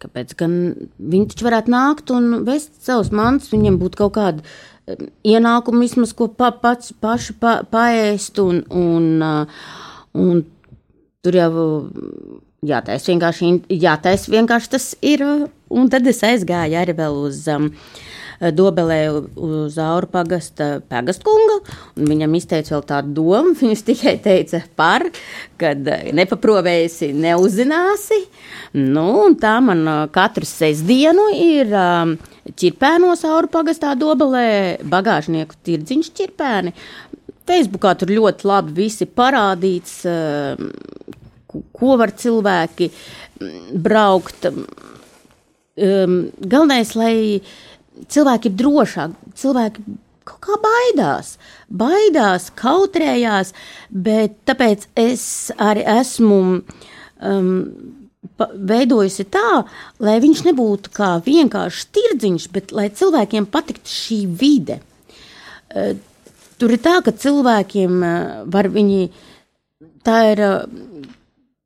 Kāpēc 0.00 0.30
gan 0.40 0.52
viņi 0.96 1.26
taču 1.28 1.44
varētu 1.44 1.72
nākt 1.74 2.10
un 2.16 2.38
vest 2.46 2.70
savus 2.80 3.10
mantus, 3.12 3.50
viņiem 3.52 3.74
būtu 3.82 3.98
kaut 4.00 4.14
kāda 4.16 4.40
eh, 4.40 5.02
ienākuma 5.34 5.82
vismaz, 5.84 6.14
ko 6.16 6.30
pa, 6.32 6.48
pats 6.56 6.94
paši 7.04 7.36
pa, 7.36 7.58
paēst, 7.68 8.40
un, 8.40 8.62
un, 8.72 9.10
uh, 9.20 9.66
un 10.16 10.40
tur 11.20 11.36
jau 11.36 11.50
jātais 12.66 13.08
vienkārši, 13.08 13.52
jātais 13.80 14.24
vienkārši 14.32 14.72
tas 14.72 14.86
ir, 15.04 15.24
un 15.68 15.92
tad 15.92 16.08
es 16.08 16.22
aizgāju 16.26 16.80
arī 16.80 16.96
vēl 16.96 17.20
uz 17.26 17.44
um, 17.52 17.70
Dobelē 18.40 19.00
uz 19.36 19.74
Auru 19.84 20.08
pagasta 20.08 20.78
pagastkunga, 20.88 21.58
un 22.00 22.08
viņam 22.08 22.36
izteica 22.38 22.72
vēl 22.72 22.84
tādu 22.88 23.12
domu, 23.18 23.52
viņš 23.60 23.82
tikai 23.90 24.14
teica 24.24 24.62
par, 24.80 25.04
kad 25.60 25.90
nepaprovējusi, 26.16 27.10
neuzzināsi, 27.20 28.22
nu, 28.80 29.06
un 29.26 29.36
tā 29.40 29.58
man 29.64 29.84
eh, 29.84 30.02
katru 30.14 30.48
sestdienu 30.48 31.28
ir 31.36 31.76
um, 31.76 32.16
ķirpēnos 32.56 33.26
Auru 33.28 33.52
pagastā 33.52 33.92
Dobelē 34.00 34.80
bagāžnieku 34.88 35.60
tirdziņš 35.68 36.12
ķirpēni. 36.16 36.72
Facebookā 37.50 37.92
tur 37.98 38.12
ļoti 38.14 38.46
labi 38.48 38.76
visi 38.86 39.04
parādīts, 39.04 40.00
um, 40.08 40.70
ko 41.76 41.96
var 42.00 42.14
cilvēki 42.16 42.88
mm, 42.88 43.80
braukt. 43.84 44.48
Um, 45.80 46.16
galvenais, 46.40 46.94
lai 46.96 47.14
cilvēki 48.08 48.50
ir 48.50 48.56
drošāki, 48.60 49.32
cilvēki 49.40 49.84
kaut 50.30 50.40
kā 50.44 50.58
baidās, 50.62 51.34
baidās, 51.68 52.50
kautrējās, 52.58 53.54
bet 53.90 54.36
tāpēc 54.48 54.86
es 55.00 55.24
arī 55.58 55.84
esmu 55.98 56.40
um, 56.60 57.48
veidojusi 58.70 59.26
tā, 59.32 59.64
lai 60.00 60.18
viņš 60.22 60.44
nebūtu 60.50 60.92
kā 60.96 61.16
vienkārši 61.24 61.88
tirdziņš, 61.96 62.46
bet 62.54 62.72
lai 62.76 62.90
cilvēkiem 62.94 63.48
patiktu 63.50 63.96
šī 63.96 64.22
vide. 64.40 64.80
Uh, 65.70 65.98
Tur 66.60 66.74
ir 66.74 66.80
tā, 66.84 66.98
ka 67.00 67.14
cilvēkiem 67.16 68.02
uh, 68.04 68.16
var 68.52 68.66
viņi, 68.68 69.06
tā 70.04 70.16
ir 70.34 70.42
uh, 70.44 71.06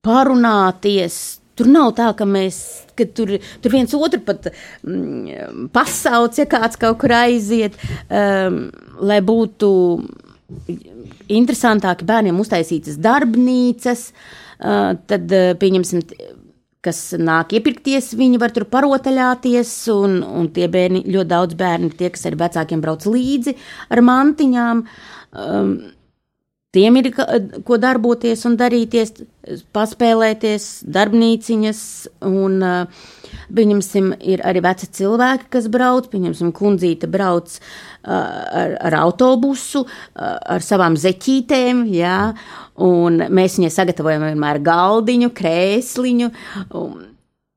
parunāties. 0.06 1.16
Tur 1.54 1.70
nav 1.70 1.92
tā, 1.98 2.10
ka 2.18 2.26
mēs, 2.26 2.58
ka 2.98 3.06
tur, 3.14 3.36
tur 3.62 3.74
viens 3.74 3.94
otru 3.94 4.20
pat 4.26 4.50
mm, 4.50 5.68
pasauc, 5.74 6.34
ja 6.40 6.46
kāds 6.50 6.80
kaut 6.80 6.98
kur 7.02 7.14
aiziet, 7.14 7.78
um, 8.08 8.64
lai 9.06 9.20
būtu 9.24 9.70
interesantāki 11.32 12.06
bērniem 12.08 12.40
uztaisītas 12.42 12.98
darbnīcas, 13.02 14.08
uh, 14.10 14.96
tad, 15.06 15.30
uh, 15.30 15.54
pieņemsim, 15.60 16.02
kas 16.84 17.00
nāk 17.16 17.54
iepirkties, 17.56 18.12
viņi 18.18 18.40
var 18.42 18.52
tur 18.54 18.66
parotaļāties, 18.68 19.72
un, 19.94 20.18
un 20.26 20.50
tie 20.54 20.68
bērni, 20.70 21.04
ļoti 21.08 21.30
daudz 21.30 21.58
bērni, 21.58 21.92
tie, 21.96 22.10
kas 22.12 22.26
ar 22.28 22.36
vecākiem 22.42 22.82
brauc 22.84 23.06
līdzi 23.08 23.56
ar 23.94 24.02
mantiņām, 24.04 24.82
um, 25.46 25.76
tiem 26.74 26.98
ir 27.00 27.10
ko 27.14 27.78
darboties 27.80 28.44
un 28.48 28.58
darīties, 28.60 29.14
paspēlēties, 29.74 30.68
darbnīciņas, 30.94 31.82
un, 32.26 32.58
uh, 32.64 33.04
pieņemsim, 33.54 34.12
ir 34.24 34.42
arī 34.46 34.62
veci 34.64 34.88
cilvēki, 34.98 35.48
kas 35.52 35.68
brauc, 35.72 36.08
pieņemsim, 36.12 36.52
kundzīte 36.56 37.08
brauc 37.10 37.56
uh, 37.56 37.62
ar, 38.10 38.76
ar 38.90 38.98
autobusu, 39.04 39.84
uh, 39.84 40.34
ar 40.56 40.64
savām 40.64 40.98
zeķītēm, 41.00 41.84
jā, 41.94 42.18
un 42.84 43.24
mēs 43.28 43.58
viņai 43.60 43.72
sagatavojam 43.74 44.28
vienmēr 44.30 44.62
galdiņu, 44.64 45.30
krēsliņu, 45.36 46.30
un, 46.80 47.08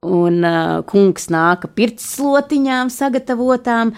un 0.08 0.40
uh, 0.46 0.78
kungs 0.90 1.30
nāk 1.34 1.68
ar 1.68 1.76
pirtsslotiņām 1.78 2.94
sagatavotām, 2.94 3.96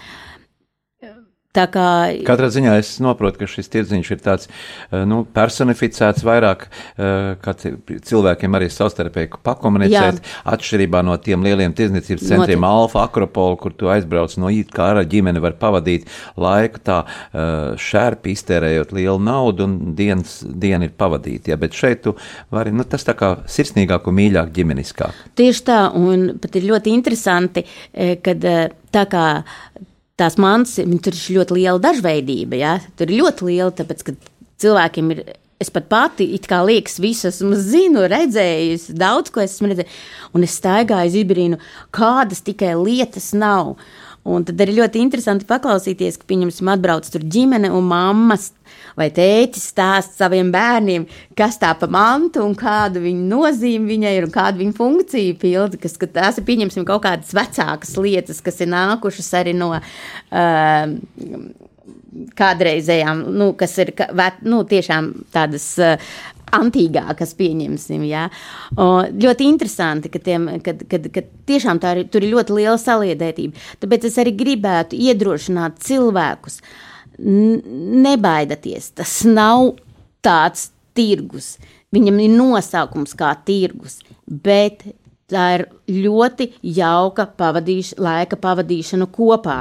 Tā 1.50 1.64
kā 1.66 1.84
Katrā 2.22 2.46
ziņā 2.54 2.76
es 2.78 2.92
saprotu, 2.94 3.40
ka 3.40 3.46
šis 3.50 3.66
tirdziņš 3.72 4.10
ir 4.14 4.20
tāds 4.22 4.46
eh, 4.46 5.00
nu, 5.08 5.24
personificēts 5.34 6.22
vairāk, 6.22 6.68
eh, 6.94 7.32
kā 7.42 7.54
ci- 7.58 7.72
cilvēkiem 8.06 8.54
arī 8.54 8.68
savstarpēji 8.70 9.32
pakomunicēt. 9.42 10.20
Jā. 10.20 10.36
Atšķirībā 10.54 11.00
no 11.02 11.16
tiem 11.18 11.42
lieliem 11.42 11.74
tirdzniecības 11.74 12.22
centriem, 12.22 12.62
Noteikti. 12.62 12.84
Alfa, 12.84 13.02
Akropolu, 13.08 13.58
kur 13.64 13.74
tu 13.74 13.90
aizbrauc 13.90 14.36
no 14.38 14.52
it 14.54 14.70
kā 14.70 14.92
ar 14.92 15.02
ģimeni, 15.02 15.42
var 15.42 15.58
pavadīt 15.58 16.06
laiku 16.38 16.84
tā 16.86 17.00
eh, 17.02 17.74
šērpi, 17.74 18.36
iztērējot 18.38 18.94
lielu 18.94 19.18
naudu, 19.18 19.66
un 19.66 19.76
dienas, 19.98 20.38
diena 20.46 20.86
ir 20.86 20.94
pavadīta. 20.94 21.50
Ja? 21.50 21.58
Bet 21.58 21.74
šeit 21.74 22.06
tu 22.06 22.14
vari, 22.54 22.70
nu, 22.70 22.86
tas 22.86 23.02
tā 23.02 23.18
kā 23.18 23.34
sirsnīgāk 23.50 24.06
un 24.06 24.20
mīļāk 24.22 24.54
ģimeniskāk. 24.54 25.26
Tieši 25.34 25.66
tā, 25.66 25.82
un 25.98 26.28
pat 26.38 26.62
ir 26.62 26.70
ļoti 26.70 26.94
interesanti, 26.94 27.66
kad 28.22 28.46
tā 28.94 29.08
kā 29.10 29.26
tās 30.20 30.36
mantas, 30.40 30.76
tur 30.76 31.16
ir 31.16 31.38
ļoti 31.38 31.56
liela 31.58 31.80
dažveidība, 31.82 32.58
ja? 32.60 32.74
tur 32.98 33.10
ir 33.10 33.22
ļoti 33.22 33.48
liela, 33.48 33.72
tāpēc, 33.74 34.04
ka 34.06 34.14
cilvēkiem 34.62 35.14
ir, 35.14 35.22
es 35.60 35.72
pat 35.72 35.88
pati, 35.92 36.28
it 36.36 36.48
kā 36.50 36.60
liekas, 36.66 36.98
visu 37.02 37.28
esmu 37.30 37.56
zinu, 37.58 38.04
redzējusi, 38.10 38.94
daudz 39.00 39.32
ko 39.32 39.42
esmu 39.44 39.72
redzējusi, 39.72 39.98
un 40.36 40.46
es 40.46 40.56
staigāju 40.60 41.14
zibrīnu, 41.16 41.60
kādas 41.96 42.44
tikai 42.46 42.76
lietas 42.80 43.32
nav. 43.36 43.74
Un 44.30 44.44
tad 44.44 44.60
arī 44.60 44.76
ļoti 44.76 45.00
interesanti 45.00 45.48
paklausīties, 45.48 46.20
ka, 46.20 46.28
pieņemsim, 46.28 46.68
atbrauc 46.68 47.08
tur 47.08 47.24
ģimene 47.24 47.70
un 47.72 47.86
mammas 47.88 48.50
vai 49.00 49.08
tētis 49.16 49.64
stāst 49.72 50.18
saviem 50.20 50.52
bērniem, 50.54 51.06
kas 51.38 51.56
tā 51.62 51.72
pa 51.80 51.88
mantu 51.90 52.44
un 52.46 52.54
kāda 52.60 53.00
viņa 53.02 53.24
nozīme 53.32 53.88
viņai 53.90 54.14
ir 54.18 54.28
un 54.28 54.34
kāda 54.34 54.60
viņa 54.60 54.76
funkcija 54.76 55.38
pilda, 55.40 55.80
kas, 55.80 55.96
ka 56.00 56.06
tās 56.20 56.38
ir, 56.40 56.46
pieņemsim, 56.48 56.84
kaut 56.88 57.02
kādas 57.08 57.32
vecākas 57.36 57.96
lietas, 58.00 58.42
kas 58.44 58.60
ir 58.60 58.70
nākušas 58.74 59.32
arī 59.40 59.56
no 59.56 59.72
uh, 59.74 59.82
kādreizējām, 62.38 63.24
nu, 63.38 63.52
kas 63.58 63.78
ir, 63.82 63.92
ka- 63.96 64.10
nu, 64.46 64.62
tiešām 64.68 65.10
tādas 65.34 65.66
uh, 65.80 66.10
antīgākas, 66.56 67.32
pieņemsim. 67.38 68.04
Ja? 68.08 68.26
O, 68.74 68.88
ļoti 69.06 69.46
interesanti, 69.46 70.10
ka, 70.12 70.18
tiem, 70.22 70.48
kad, 70.66 70.82
kad, 70.90 71.06
kad 71.14 71.28
tiešām 71.48 71.80
ir, 71.92 72.04
tur 72.10 72.26
ir 72.26 72.34
ļoti 72.34 72.56
liela 72.58 72.76
saliedētība. 72.82 73.66
Tāpēc 73.82 74.08
es 74.10 74.18
arī 74.22 74.34
gribētu 74.38 74.98
iedrošināt 74.98 75.78
cilvēkus. 75.86 76.60
n- 76.60 76.89
Nebaidieties, 77.20 78.92
tas 78.96 79.20
nav 79.28 79.74
tāds 80.24 80.70
tirgus. 80.96 81.54
Viņam 81.92 82.20
ir 82.22 82.32
nosaukums 82.32 83.16
kā 83.18 83.32
tirgus, 83.44 83.98
bet 84.26 84.86
tā 85.30 85.46
ir 85.58 85.64
ļoti 85.90 86.48
jauka 86.76 87.26
pavadīš, 87.38 87.94
laika 88.02 88.38
pavadīšana 88.40 89.06
kopā 89.14 89.58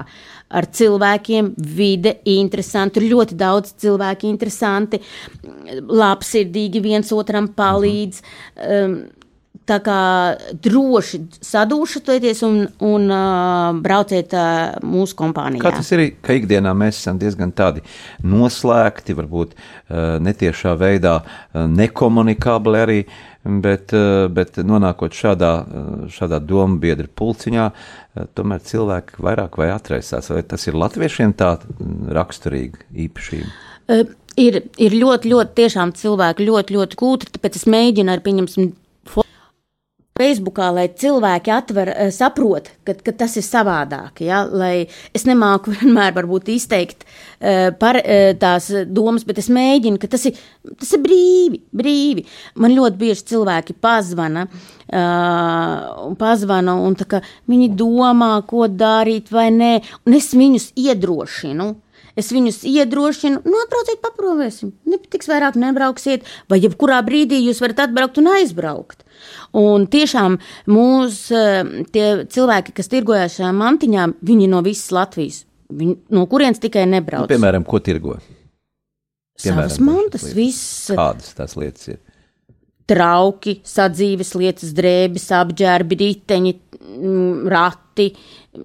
ar 0.49 0.67
cilvēkiem. 0.79 1.53
Vide 1.77 2.15
interesanti, 2.29 2.97
tur 2.97 3.07
ļoti 3.13 3.37
daudz 3.37 3.75
cilvēku 3.81 4.29
interesanti, 4.29 5.01
labsirdīgi 5.69 6.81
viens 6.85 7.13
otram 7.15 7.51
palīdz. 7.57 8.21
Um, 8.65 8.99
Tā 9.69 9.77
kā 9.85 9.99
droši 10.65 11.19
sadūšaties 11.45 12.39
un, 12.47 12.55
un 12.85 13.03
uh, 13.13 13.69
brauciet 13.83 14.33
uh, 14.33 14.79
mūsu 14.81 15.17
kompānijā. 15.19 15.61
Kā 15.61 15.75
tas 15.75 15.91
ir, 15.93 16.07
ka 16.25 16.33
ikdienā 16.37 16.73
mēs 16.77 16.97
esam 17.03 17.19
diezgan 17.21 17.53
tādi 17.53 17.83
noslēgti, 18.25 19.13
varbūt 19.19 19.53
uh, 19.53 20.17
netiešā 20.25 20.73
veidā 20.79 21.19
uh, 21.21 21.67
nekomunikabli 21.69 22.81
arī, 22.81 22.97
bet, 23.45 23.93
uh, 23.93 24.25
bet 24.33 24.57
nonākot 24.65 25.13
šādā, 25.13 25.53
uh, 25.61 25.93
šādā 26.17 26.41
domu 26.41 26.81
biedra 26.81 27.05
pulciņā, 27.21 27.69
uh, 27.69 28.25
tomēr 28.39 28.65
cilvēki 28.65 29.21
vairāk 29.21 29.61
vai 29.61 29.69
atraisās. 29.75 30.31
Vai 30.33 30.41
tas 30.49 30.65
ir 30.65 30.79
latviešiem 30.81 31.37
tā 31.37 31.59
raksturīga 32.17 32.89
īpašība? 33.05 33.53
Uh, 33.85 34.05
ir, 34.39 34.63
ir 34.81 34.97
ļoti, 34.97 35.29
ļoti 35.35 35.57
tiešām 35.61 35.93
cilvēki 35.99 36.49
ļoti, 36.49 36.79
ļoti 36.79 36.99
kūtri, 37.05 37.33
tāpēc 37.37 37.61
es 37.61 37.69
mēģinu 37.69 38.17
arī 38.17 38.25
pieņemsim. 38.25 38.71
Facebookā, 40.19 40.67
lai 40.75 40.87
cilvēki 40.99 41.51
atver, 41.55 41.93
eh, 41.93 42.11
saprot, 42.11 42.67
ka, 42.83 42.95
ka 43.05 43.13
tas 43.21 43.37
ir 43.39 43.45
savādāk. 43.45 44.19
Ja? 44.25 44.43
Lai 44.43 44.89
es 45.15 45.23
nemāku 45.29 45.71
vienmēr 45.77 46.11
izteikt 46.49 47.05
uh, 47.05 47.69
par 47.79 47.99
uh, 48.01 48.33
tās 48.39 48.69
domas, 48.87 49.23
bet 49.23 49.39
es 49.39 49.49
mēģinu, 49.53 49.99
ka 50.01 50.09
tas 50.11 50.25
ir, 50.27 50.37
tas 50.79 50.91
ir 50.95 51.03
brīvi, 51.03 51.61
brīvi. 51.71 52.25
Man 52.59 52.75
ļoti 52.75 52.99
bieži 52.99 53.27
cilvēki 53.31 53.77
pazvana, 53.79 54.47
uh, 54.49 56.13
pazvana, 56.19 56.75
un 56.75 56.97
viņi 57.47 57.69
domā, 57.79 58.33
ko 58.49 58.67
darīt 58.67 59.31
vai 59.31 59.49
nē, 59.55 59.75
un 60.05 60.17
es 60.19 60.33
viņus 60.35 60.73
iedrošinu. 60.75 61.75
Es 62.19 62.33
viņus 62.35 62.63
iedrošinu, 62.67 63.43
nu, 63.45 63.59
atbrauciet, 63.63 64.01
paprovēsim. 64.03 64.73
Nepatiks 64.89 65.29
vairāk, 65.31 65.55
nebrauksiet, 65.59 66.25
vai 66.51 66.59
jebkurā 66.59 66.99
brīdī 67.05 67.39
jūs 67.45 67.61
varat 67.63 67.85
atbraukt 67.85 68.19
un 68.19 68.27
aizbraukt. 68.33 69.05
Un 69.57 69.87
tiešām 69.89 70.37
mūsu 70.69 71.39
cilvēki, 72.29 72.73
kas 72.77 72.91
tirgojas 72.91 73.37
šajā 73.39 73.53
mantiņā, 73.57 74.07
viņi 74.29 74.49
no 74.51 74.61
visas 74.65 74.91
Latvijas, 74.93 75.43
viņi, 75.73 75.95
no 76.13 76.25
kurienes 76.29 76.61
tikai 76.61 76.85
Nu, 76.85 76.97
nebrauc. 76.97 77.29
piemēram, 77.31 77.65
ko 77.65 77.79
tirgo? 77.79 78.19
piemēram, 79.39 79.69
Savas 79.69 79.79
mantas, 79.79 80.27
viss 80.35 80.91
Kādas 80.91 81.33
tās 81.37 81.55
lietas 81.57 81.87
ir? 81.95 81.99
Trauki, 82.89 83.59
sadzīves 83.67 84.33
lietas, 84.39 84.73
drēbes, 84.77 85.29
apģērbi, 85.39 85.99
riteņi, 86.03 86.55
mm, 86.89 87.47
rati. 87.51 88.09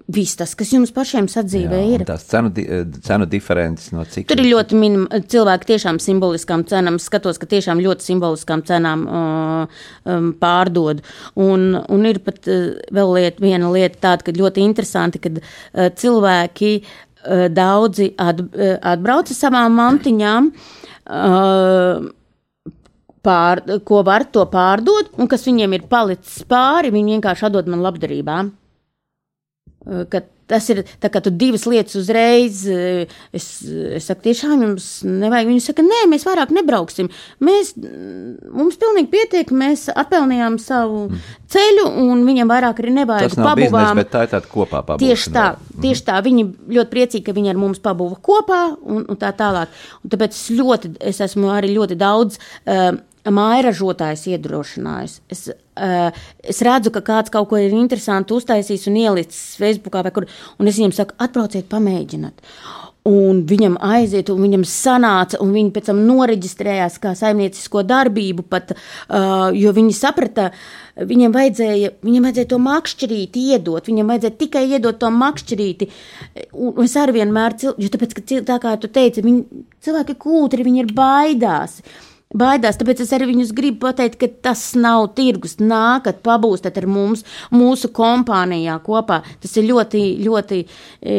Viss 0.09 0.33
tas, 0.39 0.55
kas 0.57 0.71
jums 0.73 0.89
pašiem 0.91 1.27
sadzīvē 1.29 1.77
Jā, 1.77 1.89
ir. 1.93 2.03
tās 2.07 2.23
cenu, 2.25 2.49
di 2.49 2.63
cenu 3.05 3.27
diferences 3.29 3.91
no 3.93 4.01
cik 4.09 4.25
Tur 4.31 4.41
ir 4.41 4.47
ļoti 4.49 4.79
minimāli 4.79 5.27
cilvēki 5.29 5.69
tiešām 5.69 5.99
simboliskām 6.01 6.63
cenām. 6.65 6.97
Skatos, 6.99 7.37
ka 7.37 7.45
tiešām 7.51 7.83
ļoti 7.85 8.07
simboliskām 8.07 8.63
cenām 8.65 9.05
uh, 9.05 9.85
um, 10.09 10.31
pārdod. 10.41 11.05
Un, 11.37 11.75
un 11.77 12.09
ir 12.09 12.19
pat 12.25 12.49
uh, 12.49 12.73
vēl 12.97 13.13
liet, 13.19 13.39
viena 13.43 13.69
lieta 13.71 14.01
tāda, 14.07 14.25
ka 14.25 14.35
ļoti 14.35 14.65
interesanti, 14.65 15.21
kad 15.21 15.39
uh, 15.43 15.91
cilvēki 15.93 16.73
uh, 16.81 17.45
daudzi 17.53 18.15
at, 18.17 18.41
uh, 18.41 18.75
atbrauc 18.81 19.29
ar 19.29 19.41
savām 19.43 19.77
mantiņām. 19.83 20.53
Uh, 21.05 22.09
Pār, 23.25 23.63
ko 23.87 24.03
var 24.05 24.27
to 24.29 24.43
pārdot, 24.51 25.09
un 25.17 25.29
kas 25.31 25.47
viņiem 25.47 25.73
ir 25.79 25.87
palicis 25.89 26.43
pāri, 26.49 26.93
viņi 26.93 27.17
vienkārši 27.17 27.47
atdod 27.49 27.71
man 27.73 27.81
labdarībā. 27.85 28.37
Ka 30.11 30.21
tas 30.49 30.67
ir 30.69 30.81
tā 31.01 31.09
kā 31.13 31.21
tu 31.23 31.31
divas 31.33 31.65
lietas 31.69 31.97
uzreiz. 31.99 32.63
Es, 33.35 33.47
es 33.65 34.07
saku, 34.07 34.27
tiešām 34.27 34.63
jums 34.65 34.87
nevajag. 35.07 35.49
Viņi 35.49 35.63
saka, 35.65 35.85
nē, 35.85 36.03
mēs 36.11 36.25
vairāk 36.27 36.53
nebrauksim. 36.55 37.09
Mēs, 37.45 37.73
mums 37.75 38.77
pilnīgi 38.81 39.11
pietiek, 39.13 39.53
mēs 39.55 39.87
atpelnījām 39.93 40.59
savu 40.61 41.07
ceļu, 41.51 41.87
un 42.05 42.23
viņam 42.27 42.53
vairāk 42.53 42.83
arī 42.83 42.95
nevajag 42.99 43.37
nav 43.39 43.55
biznesa, 43.57 43.73
pabuvām. 43.73 44.03
bet 44.03 44.13
tā 44.13 44.25
ir 44.27 44.33
tāda 44.35 44.51
kopā 44.51 44.83
pabūšana. 44.85 45.01
Tieši 45.05 45.33
tā, 45.35 45.47
vēl. 45.55 45.81
tieši 45.87 46.07
tā. 46.11 46.21
Viņi 46.29 46.45
ļoti 46.77 46.93
priecīgi, 46.93 47.25
ka 47.25 47.35
viņi 47.37 47.53
ar 47.55 47.61
mums 47.65 47.81
pabūva 47.83 48.21
kopā 48.29 48.61
un, 48.83 49.03
un 49.09 49.21
tā 49.21 49.33
tālāk. 49.37 49.73
Un 50.03 50.13
tāpēc 50.13 50.37
es, 50.37 50.47
ļoti, 50.53 50.95
es 51.13 51.21
esmu 51.25 51.51
arī 51.55 51.73
ļoti 51.73 51.97
daudz 51.99 52.39
uh, 52.39 52.93
mājražotājs 53.33 54.27
iedrošinājis. 54.33 55.19
Es, 55.33 55.43
uh, 55.49 56.23
es 56.45 56.61
redzu, 56.65 56.93
ka 56.93 57.03
kāds 57.05 57.33
kaut 57.33 57.49
ko 57.51 57.59
ir 57.61 57.73
interesanti 57.75 58.35
uztaisījis 58.35 58.87
un 58.91 59.01
ielicis 59.01 59.43
Facebookā 59.61 60.05
vai 60.05 60.13
kur, 60.15 60.29
un 60.59 60.71
es 60.71 60.79
viņiem 60.79 60.95
saku, 60.95 61.17
atbrauciet, 61.25 61.69
pamēģiniet. 61.71 62.43
Un 63.05 63.43
viņam 63.45 63.75
aiziet, 63.85 64.31
un 64.33 64.39
viņam 64.41 64.63
sanāca, 64.65 65.37
un 65.43 65.51
viņi 65.53 65.69
pēc 65.75 65.91
tam 65.91 65.99
noreģistrējās 66.07 66.95
kā 67.03 67.11
saimniecisko 67.13 67.83
darbību, 67.85 68.47
pat, 68.49 68.73
uh, 68.73 69.51
jo 69.53 69.73
viņi 69.77 69.93
saprata, 69.93 70.47
viņam 70.97 71.35
vajadzēja, 71.35 71.91
viņam 72.05 72.25
vajadzēja 72.25 72.49
to 72.49 72.59
makšķerīti 72.65 73.45
iedot, 73.53 73.91
viņam 73.91 74.09
vajadzēja 74.09 74.37
tikai 74.39 74.65
iedot 74.71 74.97
to 75.01 75.11
makšķerīti. 75.13 75.89
Un 76.57 76.81
es 76.87 76.97
arī 76.97 77.19
vienmēr, 77.19 77.59
jo 77.61 77.93
tāpēc, 77.93 78.17
ka 78.17 78.41
tā 78.49 78.57
kā 78.63 78.73
tu 78.81 78.89
teici, 78.89 79.21
viņi, 79.25 79.63
cilvēki 79.85 80.17
kūtri, 80.25 80.65
viņi 80.65 80.85
ir 80.87 80.93
baidās. 80.97 81.77
Baidās, 82.35 82.75
tāpēc 82.75 82.99
es 83.05 83.13
arī 83.15 83.29
viņus 83.29 83.53
gribu 83.55 83.85
pateikt, 83.85 84.17
ka 84.19 84.27
tas 84.49 84.61
nav 84.75 85.07
tirgus. 85.15 85.55
Nākat, 85.61 86.19
pabūstat 86.25 86.75
ar 86.81 86.87
mums, 86.91 87.23
mūsu 87.55 87.91
kompānijā 87.95 88.75
kopā. 88.83 89.21
Tas 89.43 89.55
ir 89.55 89.69
ļoti, 89.69 90.01
ļoti. 90.25 90.59
E, 90.99 91.15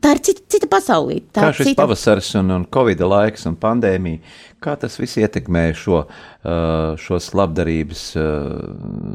tā 0.00 0.14
ir 0.16 0.22
cita, 0.24 0.46
cita 0.54 0.70
pasaulē. 0.72 1.18
Tā 1.36 1.46
Kā 1.48 1.52
šis 1.58 1.72
cita. 1.72 1.82
pavasaris 1.82 2.32
un, 2.40 2.54
un 2.56 2.66
covid 2.72 3.04
laiks 3.04 3.44
un 3.50 3.58
pandēmija, 3.60 4.22
kā 4.62 4.78
tas 4.80 4.96
viss 5.00 5.20
ietekmē 5.20 5.68
šo, 5.76 6.04
uh, 6.06 6.96
šos 7.02 7.32
labdarības, 7.36 8.08
uh, 8.16 8.58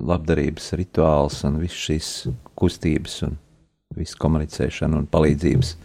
labdarības 0.07 0.74
rituālus 0.78 1.41
un 1.47 1.61
visas 1.63 1.84
šīs 1.88 2.09
kustības 2.57 3.22
un 3.26 3.38
visu 3.97 4.20
komunicēšanu 4.22 5.01
un 5.01 5.07
palīdzības? 5.09 5.78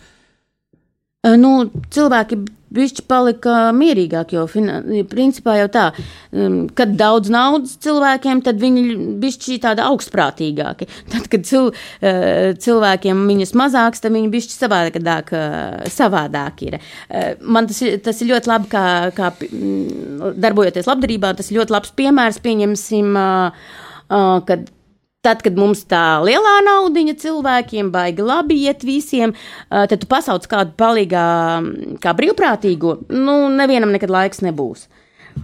Nu, 1.38 1.52
cilvēki 1.94 2.40
bišķi 2.72 3.04
palika 3.10 3.56
mierīgāki, 3.76 4.36
jo 4.38 4.46
fina, 4.50 4.80
principā 5.10 5.56
jau 5.60 5.68
tā, 5.72 5.84
um, 6.32 6.58
kad 6.76 6.94
daudz 6.98 7.32
naudas 7.32 7.76
cilvēkiem, 7.82 8.42
tad 8.46 8.60
viņi 8.62 8.84
bišķi 9.22 9.58
tādi 9.62 9.84
augstprātīgāki. 9.84 10.88
Tad, 11.12 11.26
kad 11.32 11.44
cil, 11.46 11.70
eh, 12.00 12.52
cilvēkiem 12.62 13.24
viņas 13.28 13.54
mazāks, 13.58 14.00
tad 14.02 14.14
viņi 14.14 14.30
bišķi 14.32 14.54
savādāk, 14.56 15.32
eh, 15.36 15.88
savādāk 15.92 16.62
ir. 16.68 16.78
Eh, 17.08 17.34
Man 17.42 17.66
tas, 17.68 17.82
tas 18.04 18.20
ir 18.22 18.30
ļoti 18.32 18.48
labi, 18.48 18.68
kā, 18.72 18.84
kā 19.16 19.32
mm, 19.34 20.36
darbojoties 20.40 20.88
labdarībā, 20.88 21.34
tas 21.36 21.50
ir 21.50 21.60
ļoti 21.60 21.74
labs 21.74 21.92
piemērs, 21.98 22.40
pieņemsim, 22.44 23.12
ā, 23.18 23.28
ā, 24.08 24.22
kad 24.48 24.70
Tad, 25.22 25.38
kad 25.44 25.54
mums 25.54 25.84
tā 25.86 26.18
lielā 26.26 26.56
naudiņa 26.66 27.12
cilvēkiem 27.22 27.92
baigi 27.94 28.24
labi 28.26 28.56
iet 28.64 28.82
visiem, 28.82 29.36
tad 29.70 29.94
tu 30.02 30.08
pasauc 30.10 30.48
kādu 30.50 30.74
palīgā, 30.74 31.26
kā 32.02 32.14
brīvprātīgo. 32.18 32.96
Nu, 33.14 33.36
nevienam 33.54 33.94
nekad 33.94 34.10
laiks 34.10 34.42
nebūs. 34.42 34.88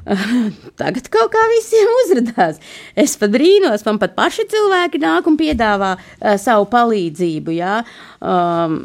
Tagad 0.80 1.08
kaut 1.12 1.30
kā 1.32 1.44
visiem 1.54 1.94
uzrādās. 2.02 2.58
Es 2.98 3.16
pat 3.20 3.32
brīnos, 3.34 3.84
man 3.86 4.00
pat 4.02 4.16
paši 4.18 4.48
cilvēki 4.50 5.00
nāk 5.02 5.28
un 5.30 5.38
piedāvā 5.40 5.94
uh, 5.94 6.36
savu 6.40 6.68
palīdzību. 6.72 7.54
Jā. 7.58 7.80
Um, 8.18 8.80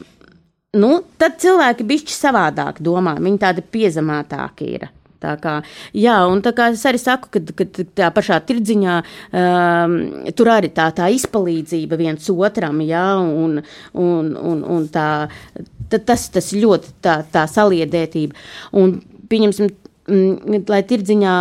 nu, 0.78 0.92
tad 1.22 1.40
cilvēki 1.44 1.88
bišķi 1.90 2.16
savādāk 2.18 2.82
domā, 2.86 3.18
viņi 3.22 3.42
tādi 3.42 3.66
piezemētāki 3.76 4.76
ir. 4.78 4.92
Tā 5.24 5.36
kā, 5.40 5.54
jā, 5.96 6.18
un 6.28 6.42
tā 6.44 6.52
kā 6.56 6.70
es 6.74 6.84
arī 6.90 7.00
saku, 7.00 7.32
ka, 7.32 7.68
tā 7.96 8.10
pašā 8.16 8.42
tirdziņā 8.48 8.96
um, 9.04 9.96
tur 10.36 10.52
arī 10.52 10.74
tā, 10.76 10.90
tā 10.96 11.08
izpalīdzība 11.16 12.00
viens 12.00 12.28
otram, 12.34 12.82
jā, 12.84 13.06
un, 13.22 13.62
un, 13.94 14.34
un, 14.52 14.66
un 14.76 14.90
tā, 14.92 15.08
ta, 15.88 16.02
tas, 16.12 16.28
tas 16.34 16.52
ļoti 16.58 16.98
tā, 17.06 17.22
tā 17.32 17.46
saliedētība. 17.50 18.36
Un, 18.82 18.98
pieņemsim, 19.32 19.72
mm, 20.10 20.66
lai 20.70 20.84
tirdziņā 20.90 21.38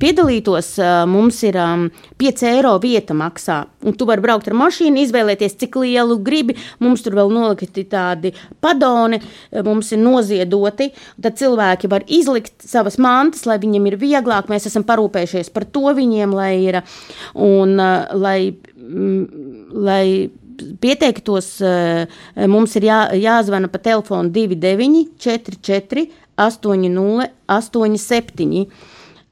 piedalītos, 0.00 0.68
mums 1.10 1.40
ir 1.46 1.56
5 2.20 2.44
eiro 2.50 2.74
vieta 2.82 3.16
maksā. 3.16 3.62
Un 3.84 3.96
tu 3.98 4.06
vari 4.08 4.22
braukt 4.24 4.48
ar 4.50 4.56
mašīnu, 4.58 5.02
izvēlēties, 5.04 5.56
cik 5.60 5.78
lielu 5.82 6.18
gribi. 6.24 6.56
Mums 6.84 7.04
tur 7.04 7.16
vēl 7.18 7.32
nolikti 7.34 7.86
tādi 7.90 8.34
padoni, 8.64 9.20
mums 9.66 9.92
ir 9.94 10.02
noziedoti. 10.02 10.90
Tad 11.24 11.40
cilvēki 11.40 11.90
var 11.92 12.06
izlikt 12.06 12.66
savas 12.66 12.98
mantas, 13.02 13.46
lai 13.48 13.58
viņiem 13.62 13.90
ir 13.90 13.98
vieglāk. 14.00 14.50
Mēs 14.52 14.68
esam 14.70 14.86
parūpējušies 14.88 15.52
par 15.54 15.68
to 15.68 15.88
viņiem, 15.96 16.34
lai 16.36 16.54
ir. 16.68 16.80
Un, 17.34 17.76
lai, 18.20 18.38
lai 19.74 20.04
pieteiktos, 20.80 21.48
mums 22.50 22.76
ir 22.78 22.88
jā, 22.88 22.98
jāzvana 23.18 23.70
pa 23.72 23.80
telefonu 23.82 24.30
29 24.34 25.16
44 25.18 26.06
80 26.36 27.30
87. 27.48 28.66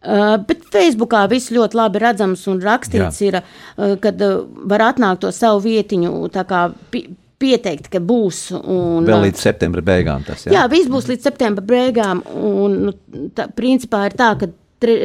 Uh, 0.02 0.34
bet 0.48 0.64
Facebookā 0.74 1.28
viss 1.30 1.52
ļoti 1.54 1.78
labi 1.78 2.00
redzams 2.02 2.40
un 2.50 2.58
rakstīts, 2.64 3.20
Jā. 3.22 3.28
ir, 3.28 3.36
uh, 3.38 3.92
kad 4.02 4.22
uh, 4.26 4.40
var 4.66 4.88
atnākt 4.88 5.22
to 5.22 5.30
savu 5.30 5.60
vietiņu, 5.62 6.10
tā 6.34 6.42
kā 6.48 6.64
pi 6.90 7.04
pieteikt, 7.42 7.88
ka 7.90 8.00
būs. 8.02 8.48
Un, 8.54 9.06
Vēl 9.06 9.28
līdz 9.28 9.40
septembra 9.42 9.82
beigām 9.86 10.22
tas 10.26 10.46
ir. 10.46 10.54
Jā, 10.54 10.64
viss 10.70 10.90
būs 10.90 11.08
līdz 11.10 11.26
septembra 11.26 11.64
beigām. 11.66 12.22
Un, 12.38 12.76
nu, 12.86 12.92
tā, 13.34 13.48
principā 13.56 14.04
ir 14.06 14.14
tā, 14.18 14.28
ka 14.38 14.46
tri, 14.82 14.96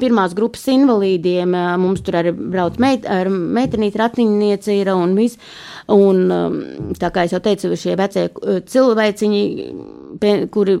pirmās 0.00 0.34
grupas 0.36 0.64
invalīdiem 0.72 1.54
mums 1.82 2.02
tur 2.06 2.18
arī 2.20 2.32
brauc 2.34 2.78
meit, 2.82 3.06
ar 3.10 3.30
meitenīti 3.30 4.00
ratiniece 4.00 4.74
ir 4.74 4.90
un 4.94 5.14
viss. 5.18 5.38
Un, 5.94 6.24
um, 6.32 6.58
tā 6.98 7.10
kā 7.14 7.26
es 7.26 7.34
jau 7.34 7.42
teicu, 7.44 7.74
šie 7.78 7.94
vecie 8.00 8.26
cilvēciņi, 8.74 9.44
kuri 10.54 10.78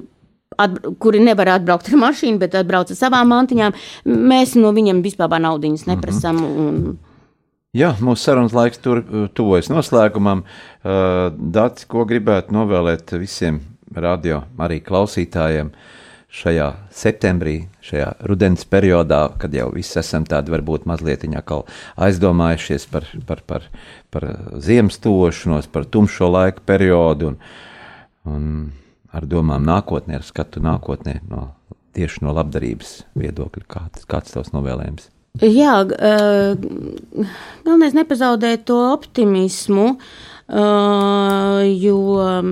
atbra, 0.58 0.94
kuri 0.98 1.22
nevar 1.24 1.54
atbraukt 1.56 1.90
ar 1.92 1.98
mašīnu, 2.04 2.38
bet 2.42 2.54
atbrauc 2.58 2.90
ar 2.90 2.98
savām 2.98 3.32
mantiņām, 3.32 3.74
mēs 4.04 4.54
no 4.60 4.72
viņiem 4.76 5.02
vispār 5.04 5.40
naudiņas 5.40 5.86
neprasām. 5.90 6.36
Mm 6.36 6.54
-hmm. 6.54 6.68
un, 6.68 6.98
Jā, 7.74 7.96
mūsu 7.98 8.22
sarunas 8.22 8.52
laiks 8.54 8.78
tur 8.78 9.00
tuvojas 9.34 9.66
noslēgumam. 9.66 10.44
Uh, 10.44 11.34
Dārts, 11.34 11.88
ko 11.90 12.04
gribētu 12.06 12.54
novēlēt 12.54 13.16
visiem 13.18 13.58
radio 13.94 14.44
arī 14.62 14.78
klausītājiem 14.84 15.72
šajā 16.34 16.68
septembrī, 16.94 17.56
šajā 17.82 18.12
rudens 18.30 18.64
periodā, 18.66 19.28
kad 19.38 19.54
jau 19.54 19.68
visi 19.74 19.98
esam 19.98 20.26
tādi 20.26 20.54
varbūt 20.54 20.86
mazliet 20.86 21.26
aizdomājušies 21.26 22.86
par, 22.90 23.06
par, 23.26 23.42
par, 23.46 23.68
par 24.10 24.26
ziemas 24.58 24.98
tošanos, 24.98 25.66
par 25.66 25.84
tumšo 25.84 26.30
laika 26.30 26.62
periodu. 26.66 27.34
Un, 27.34 27.38
un 28.24 28.48
ar 29.14 29.26
domām 29.30 29.64
nākotnē, 29.66 30.18
ar 30.18 30.26
skatu 30.26 30.62
nākotnē, 30.64 31.20
no, 31.30 31.48
tieši 31.96 32.24
no 32.26 32.34
labdarības 32.36 33.00
viedokļa? 33.18 33.66
Kāds, 33.70 34.06
kāds 34.10 34.34
tavs 34.34 34.54
novēlējums? 34.54 35.10
Jā, 35.42 35.80
uh, 35.82 36.52
galvenais 37.66 37.96
nepazaudēt 37.96 38.68
to 38.70 38.78
optimismu. 38.92 39.96
Uh, 40.44 41.62
jo 41.72 41.96
um, 42.20 42.48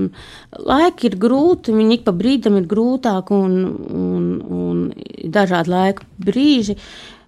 laiki 0.65 1.11
ir 1.11 1.17
grūti, 1.21 1.75
viņi 1.77 1.99
ik 1.99 2.07
pa 2.07 2.15
brīdim 2.17 2.57
ir 2.57 2.65
grūtāki 2.71 3.37
un, 3.37 3.59
un, 3.93 4.31
un 4.49 4.79
dažādi 5.29 5.75
laika 5.75 6.07
brīži, 6.17 6.79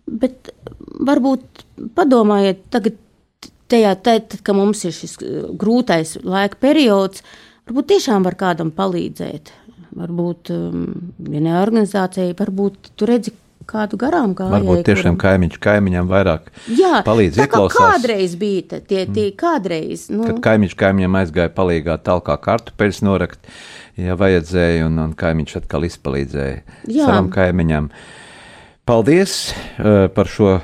bet 0.08 0.54
varbūt 1.04 1.66
padomājiet 1.98 2.64
tagad, 2.72 2.96
tajā, 3.68 3.92
tad, 4.08 4.38
kad 4.40 4.56
mums 4.56 4.86
ir 4.88 4.96
šis 4.96 5.18
grūtais 5.60 6.16
laika 6.24 6.56
periods, 6.64 7.20
uh, 7.20 7.53
Varbūt 7.64 7.92
tiešām 7.94 8.26
var 8.26 8.36
kādam 8.36 8.72
palīdzēt. 8.74 9.52
Varbūt 9.94 10.50
um, 10.52 10.84
vienai 11.22 11.54
organizācijai, 11.62 12.34
varbūt 12.36 12.92
tu 12.98 13.06
redzi 13.08 13.32
kādu 13.68 13.96
garām 14.00 14.34
gājēju. 14.36 14.52
Varbūt 14.54 14.82
tiešām 14.88 15.14
kuram... 15.14 15.20
kaimiņš 15.22 15.60
kaimiņam 15.64 16.10
vairāk 16.10 16.50
Jā, 16.76 16.98
palīdz 17.06 17.38
ieklausās. 17.40 17.78
Kādreiz 17.78 18.34
bija 18.40 18.80
tie, 18.80 19.04
tie 19.06 19.28
mm. 19.30 19.36
kādreiz. 19.40 20.08
Nu... 20.12 20.26
Kad 20.28 20.42
kaimiņš 20.44 20.76
kaimiņam 20.82 21.18
aizgāja 21.22 21.52
palīgā 21.54 21.96
talkā 22.04 22.36
kartupeļus 22.44 23.00
norakt, 23.06 23.48
ja 24.00 24.18
vajadzēja, 24.20 24.88
un, 24.90 25.00
un 25.06 25.14
kaimiņš 25.16 25.56
atkal 25.62 25.88
izpalīdzēja 25.88 26.58
Jā. 26.90 27.06
savam 27.06 27.30
kaimiņam. 27.32 27.88
Paldies 28.84 29.38
uh, 29.54 30.10
par 30.12 30.28
šo 30.28 30.58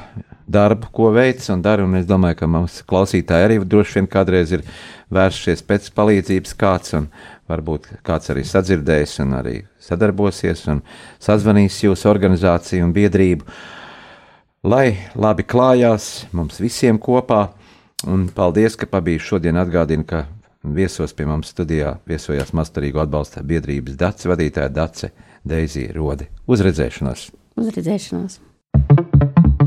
darbu, 0.50 0.90
ko 0.92 1.12
veic 1.14 1.44
un 1.54 1.62
dara, 1.64 1.86
un 1.86 1.96
es 2.00 2.08
domāju, 2.08 2.42
ka 2.42 2.50
mums 2.50 2.80
klausītāji 2.90 3.46
arī 3.46 3.60
droši 3.62 4.00
vien 4.00 4.10
kādreiz 4.10 4.52
ir 4.58 4.66
vēršies 5.14 5.62
pēc 5.66 5.90
palīdzības 5.96 6.56
kāds, 6.58 6.94
un 6.98 7.08
varbūt 7.50 7.88
kāds 8.06 8.32
arī 8.32 8.44
sadzirdējis 8.46 9.18
un 9.24 9.36
arī 9.40 9.56
sadarbosies 9.82 10.66
un 10.70 10.82
sazvanīs 11.22 11.80
jūsu 11.84 12.10
organizāciju 12.10 12.86
un 12.86 12.94
biedrību. 12.96 13.46
Lai 14.70 14.98
labi 15.16 15.46
klājās 15.48 16.26
mums 16.36 16.60
visiem 16.60 16.98
kopā, 17.00 17.46
un 18.06 18.28
paldies, 18.34 18.76
ka 18.76 18.88
pabija 18.90 19.22
šodien 19.30 19.56
atgādina, 19.60 20.04
ka 20.04 20.26
viesos 20.62 21.16
pie 21.16 21.26
mums 21.28 21.54
studijā 21.54 21.96
viesojās 22.08 22.52
Mastarīgo 22.56 23.00
atbalsta 23.02 23.42
biedrības 23.46 23.96
Dace 24.00 24.28
vadītāja 24.28 24.68
Dace 24.68 25.12
Deizija 25.48 25.96
Rode. 25.96 26.28
Uzredzēšanos! 26.46 27.30
Uzredzēšanos! 27.60 28.40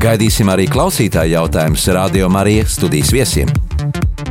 Gaidīsim 0.00 0.48
arī 0.48 0.64
klausītāju 0.64 1.34
jautājumus 1.34 1.82
Radio 1.92 2.30
Marijas 2.32 2.78
studijas 2.78 3.10
viesiem. 3.12 3.50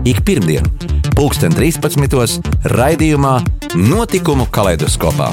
Ik 0.01 0.23
pirmdienu, 0.25 0.65
pulksten 1.13 1.53
13. 1.53 2.41
raidījumā 2.73 3.35
Notikumu 3.77 4.49
kaleidoskopā. 4.49 5.29